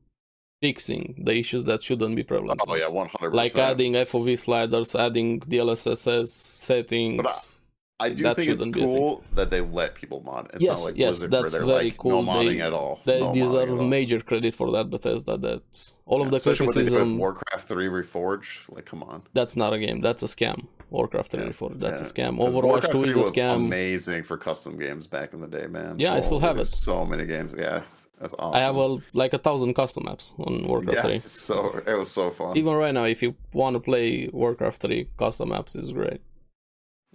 [0.61, 2.59] fixing the issues that shouldn't be prevalent.
[2.67, 7.51] Oh yeah, one hundred like adding FOV sliders, adding DLSS settings.
[7.97, 8.97] I do that think it's shouldn't be a thing.
[8.97, 10.49] cool that they let people mod.
[10.53, 12.21] It's Yes, not like yes, Blizzard that's very like cool.
[12.23, 12.99] no modding They- at all.
[13.05, 13.87] They no deserve at all.
[13.87, 15.37] major credit for that, Bethesda.
[15.37, 15.61] That
[16.05, 17.11] all of the especially what they did with.
[17.13, 18.69] Warcraft Three Reforged.
[18.75, 19.23] Like, come on.
[19.33, 20.01] That's not a game.
[20.01, 20.65] That's a scam.
[20.91, 21.71] Warcraft 3 Yeah, 4.
[21.75, 22.37] That's a scam.
[22.37, 23.55] Overwatch Warcraft 2 is 3 a was scam.
[23.55, 25.97] Amazing for custom games back in the day, man.
[25.97, 26.67] Yeah, I still have it.
[26.67, 27.55] So many games.
[27.57, 28.55] Yes, that's awesome.
[28.55, 31.15] I have a, uh, like a thousand custom maps on Warcraft yeah, 3.
[31.15, 32.55] it's so it was so fun.
[32.55, 36.21] Even right now, if you want to play Warcraft 3, custom maps is great.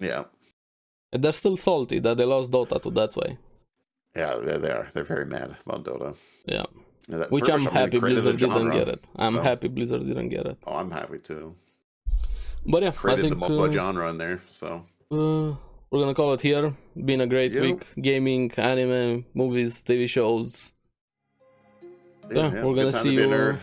[0.01, 0.25] yeah,
[1.13, 3.37] they're still salty that they lost Dota 2, that's why.
[4.17, 4.87] yeah, they, they are.
[4.95, 6.17] They're very mad about Dota.
[6.47, 6.65] Yeah.
[7.09, 9.09] Yeah, Which I'm I happy Blizzard didn't get it.
[9.17, 10.59] I'm so- happy Blizzard didn't get it.
[10.67, 11.55] Oh, I'm happy too.
[12.67, 15.57] But yeah, I Created think the MOBA uh, genre in there, so uh,
[15.91, 16.73] we're gonna call it here.
[16.95, 17.63] Been a great Yep.
[17.63, 17.87] week.
[18.01, 20.73] Gaming, anime, movies, TV shows.
[22.31, 23.59] Yeah, a we're gonna see to you-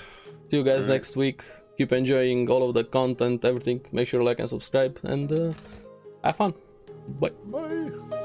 [0.49, 0.89] See you guys Alright.
[0.95, 1.43] next week.
[1.77, 3.81] Keep enjoying all of the content, everything.
[3.91, 5.53] Make sure to like and subscribe, and uh,
[6.23, 6.53] have fun.
[7.07, 7.31] Bye.
[7.45, 8.16] Bye.